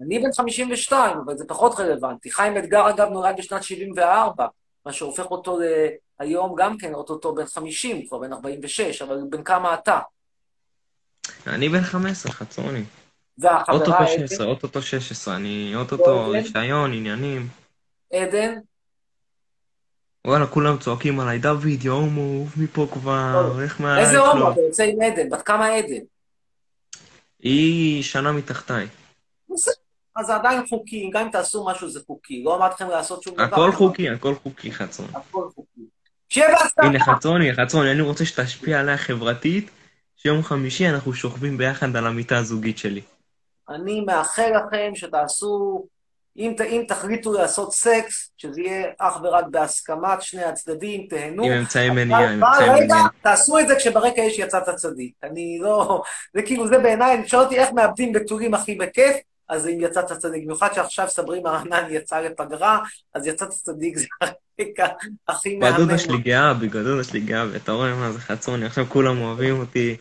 אני 0.00 0.18
בן 0.18 0.32
52, 0.32 1.18
אבל 1.24 1.36
זה 1.36 1.44
פחות 1.48 1.80
רלוונטי. 1.80 2.30
חיים 2.30 2.58
אתגר, 2.58 2.90
אגב, 2.90 3.08
נולד 3.08 3.34
בשנת 3.38 3.62
74, 3.62 4.46
מה 4.86 4.92
שהופך 4.92 5.30
אותו. 5.30 5.58
היום 6.18 6.54
גם 6.58 6.78
כן, 6.78 6.94
אוטוטו 6.94 7.34
בן 7.34 7.46
50, 7.46 8.06
כבר 8.06 8.18
בן 8.18 8.32
46, 8.32 9.02
אבל 9.02 9.18
בן 9.30 9.42
כמה 9.42 9.74
אתה? 9.74 9.98
אני 11.46 11.68
בן 11.68 11.82
15, 11.82 12.32
חצרוני. 12.32 12.84
והחברה 13.38 13.74
אוטוטו 13.74 13.96
עדן, 13.96 14.06
16, 14.06 14.46
אוטוטו 14.46 14.82
16, 14.82 15.36
אני 15.36 15.72
אוטוטו 15.76 16.28
רישיון, 16.30 16.92
עניינים. 16.92 17.48
עדן, 18.12 18.54
וואלה, 20.26 20.46
כולם 20.46 20.78
צועקים 20.78 21.20
עליי, 21.20 21.38
דוד, 21.38 21.84
יא 21.84 21.90
הומו, 21.90 22.40
עוף 22.40 22.56
מפה 22.56 22.86
כבר, 22.92 23.62
איך 23.62 23.72
איזה 23.72 23.82
מהלייב 23.82 24.16
הומו 24.16 24.32
שלו. 24.32 24.52
אתה 24.52 24.60
יוצא 24.60 24.82
עם 24.82 25.00
עדן? 25.00 25.30
בת 25.30 25.42
כמה 25.42 25.66
עדן? 25.66 26.04
היא 27.38 28.02
שנה 28.02 28.32
מתחתיי. 28.32 28.86
בסדר, 29.50 29.74
אז 30.16 30.26
זה 30.26 30.34
עדיין 30.34 30.66
חוקי, 30.68 31.10
גם 31.12 31.24
אם 31.24 31.30
תעשו 31.30 31.66
משהו 31.66 31.88
זה 31.90 32.00
חוקי. 32.06 32.42
לא 32.44 32.56
אמרתי 32.56 32.74
לכם 32.74 32.88
לעשות 32.90 33.22
שום 33.22 33.34
דבר. 33.34 33.44
הכל 33.44 33.72
חוקי, 33.72 34.10
הכל 34.10 34.34
חוקי, 34.34 34.72
חצון. 34.72 35.06
הכל 35.14 35.48
חוקי. 35.54 35.80
שיהיה 36.28 36.48
בהצלחה. 36.48 36.82
הנה, 36.88 37.04
חצרוני, 37.04 37.54
חצרוני, 37.54 37.92
אני 37.92 38.00
רוצה 38.00 38.24
שתשפיע 38.24 38.80
עליי 38.80 38.96
חברתית, 38.96 39.70
שיום 40.16 40.42
חמישי 40.42 40.88
אנחנו 40.88 41.14
שוכבים 41.14 41.58
ביחד 41.58 41.96
על 41.96 42.06
המיטה 42.06 42.38
הזוגית 42.38 42.78
שלי. 42.78 43.00
אני 43.70 44.00
מאחל 44.00 44.52
לכם 44.56 44.90
שתעשו, 44.94 45.84
אם, 46.36 46.54
ת- 46.56 46.60
אם 46.60 46.84
תחליטו 46.88 47.32
לעשות 47.32 47.72
סקס, 47.72 48.30
שזה 48.36 48.60
יהיה 48.60 48.86
אך 48.98 49.18
ורק 49.22 49.44
בהסכמת 49.50 50.22
שני 50.22 50.44
הצדדים, 50.44 51.06
תהנו. 51.10 51.44
עם 51.44 51.52
אמצעי 51.52 51.90
מניעה, 51.90 52.32
עם 52.32 52.44
אמצעי 52.44 52.68
רגע, 52.70 52.84
מניעה. 52.84 53.06
תעשו 53.22 53.58
את 53.58 53.68
זה 53.68 53.74
כשברקע 53.76 54.20
יש 54.20 54.38
יצאת 54.38 54.68
צדיק. 54.76 55.12
אני 55.22 55.58
לא... 55.62 56.02
זה 56.34 56.42
כאילו, 56.42 56.68
זה 56.68 56.78
בעיניי, 56.78 57.14
אני 57.18 57.28
שואל 57.28 57.42
אותי 57.44 57.58
איך 57.58 57.72
מאבדים 57.72 58.12
בתולים 58.12 58.54
הכי 58.54 58.74
בכיף, 58.74 59.16
אז 59.48 59.66
אם 59.68 59.78
יצאת 59.80 60.04
צדיק. 60.12 60.44
במיוחד 60.44 60.72
שעכשיו 60.72 61.08
סברי 61.08 61.40
מרנן 61.40 61.84
יצא 61.90 62.20
לפגרה, 62.20 62.78
אז 63.14 63.26
יצאת 63.26 63.48
צדיק 63.48 63.96
זה 63.96 64.06
הרקע 64.20 64.86
הכי 65.28 65.56
מהמם. 65.56 65.72
והדודה 65.72 65.98
שלי 65.98 66.18
גאה 66.18 66.54
בי, 66.54 66.66
הדודה 66.66 67.04
שלי 67.04 67.20
גאה 67.20 67.46
בי, 67.46 67.56
אתה 67.56 67.72
רואה 67.72 67.94
מה 67.94 68.12
זה 68.12 68.18
חצרוני, 68.20 68.66
עכשיו 68.66 68.86
כולם 68.88 69.20
אוהבים 69.20 69.60
אותי, 69.60 69.96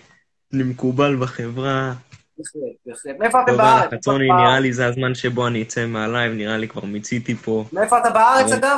אני 0.53 0.63
מקובל 0.63 1.15
בחברה. 1.15 1.93
בהחלט, 2.37 2.61
בהחלט. 2.85 3.15
מאיפה 3.19 3.37
טוב, 3.47 3.57
בארץ? 3.57 3.93
חצרוני, 3.93 4.27
מאיפה- 4.27 4.41
נראה 4.43 4.59
לי 4.59 4.73
זה 4.73 4.87
הזמן 4.87 5.15
שבו 5.15 5.47
אני 5.47 5.61
אצא 5.61 5.85
מהלייב, 5.85 6.33
נראה 6.33 6.57
לי 6.57 6.67
כבר 6.67 6.85
מיציתי 6.85 7.35
פה. 7.35 7.65
מאיפה 7.73 7.97
אתה 7.97 8.09
בארץ, 8.09 8.51
אבל- 8.51 8.57
אגב? 8.57 8.77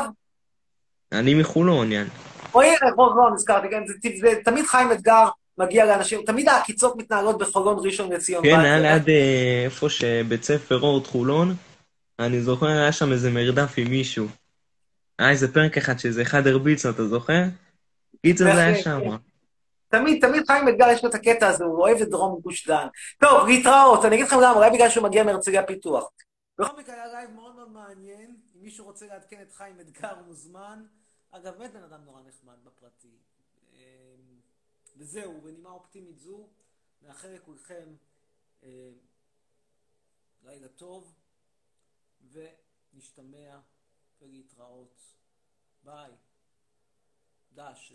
אני 1.12 1.34
מחולון, 1.34 1.92
יאן. 1.92 2.08
או 2.54 2.62
הנה, 2.62 2.76
בוא, 2.96 3.14
בוא, 3.14 3.30
נזכרתי, 3.30 3.68
כן, 3.70 3.84
זה, 4.22 4.30
תמיד 4.46 4.66
חיים 4.66 4.92
אתגר 4.92 5.28
מגיע 5.58 5.86
לאנשים, 5.86 6.22
תמיד 6.26 6.50
העקיצות 6.50 6.96
מתנהלות 6.96 7.38
בחולון 7.38 7.78
ראשון 7.86 8.12
לציון. 8.12 8.44
כן, 8.44 8.60
היה 8.60 8.80
ליד 8.80 9.10
אה, 9.10 9.62
איפה 9.66 9.90
שבית 9.90 10.44
ספר 10.44 10.80
אורט 10.82 11.08
חולון, 11.08 11.56
אני 12.20 12.42
זוכר, 12.42 12.68
היה 12.68 12.92
שם 12.92 13.12
איזה 13.12 13.32
מרדף 13.32 13.74
עם 13.78 13.88
מישהו. 13.88 14.28
היה 15.20 15.30
איזה 15.30 15.54
פרק 15.54 15.78
אחד 15.78 16.00
שאיזה 16.00 16.22
אחד 16.22 16.48
הרביץ 16.48 16.86
לו, 16.86 16.92
אתה 16.92 17.08
זוכר? 17.08 17.44
קיצר 18.26 18.44
זה 18.44 18.60
היה 18.60 18.84
שם. 18.84 19.00
כן. 19.04 19.16
תמיד, 19.90 20.28
תמיד 20.28 20.44
חיים 20.48 20.70
אתגר 20.70 20.88
יש 20.90 21.04
לו 21.04 21.10
את 21.10 21.16
הקטע 21.16 21.48
הזה, 21.48 21.64
הוא 21.64 21.82
אוהב 21.82 21.98
את 22.02 22.10
דרום 22.10 22.40
גוש 22.42 22.68
דן. 22.68 22.88
טוב, 23.20 23.48
להתראות, 23.48 24.06
אני 24.06 24.16
אגיד 24.16 24.26
לכם 24.26 24.38
למה, 24.38 24.54
אולי 24.54 24.70
בגלל 24.70 24.90
שהוא 24.90 25.04
מגיע 25.04 25.24
מהרצליה 25.24 25.64
פיתוח. 25.64 26.10
בכל 26.60 26.80
מקרה 26.80 26.96
היה 26.96 27.08
לייב 27.08 27.30
מאוד 27.36 27.56
מאוד 27.56 27.72
מעניין, 27.72 28.36
אם 28.56 28.62
מישהו 28.64 28.86
רוצה 28.86 29.06
לעדכן 29.06 29.38
את 29.42 29.54
חיים 29.54 29.76
אתגר 29.82 30.14
מוזמן. 30.28 30.80
אגב, 31.32 31.54
באמת 31.58 31.74
בן 31.74 31.84
אדם 31.84 32.00
נורא 32.06 32.20
נחמד 32.28 32.56
בפרטי. 32.66 33.27
וזהו, 34.98 35.42
בנימה 35.42 35.70
אופטימית 35.70 36.20
זו, 36.20 36.50
נאחל 37.02 37.28
לכולכם 37.28 37.96
אמ, 38.64 38.70
לילה 40.44 40.68
טוב, 40.68 41.14
ונשתמע 42.32 43.60
ולהתראות. 44.22 45.18
ביי. 45.84 46.12
דש. 47.54 47.94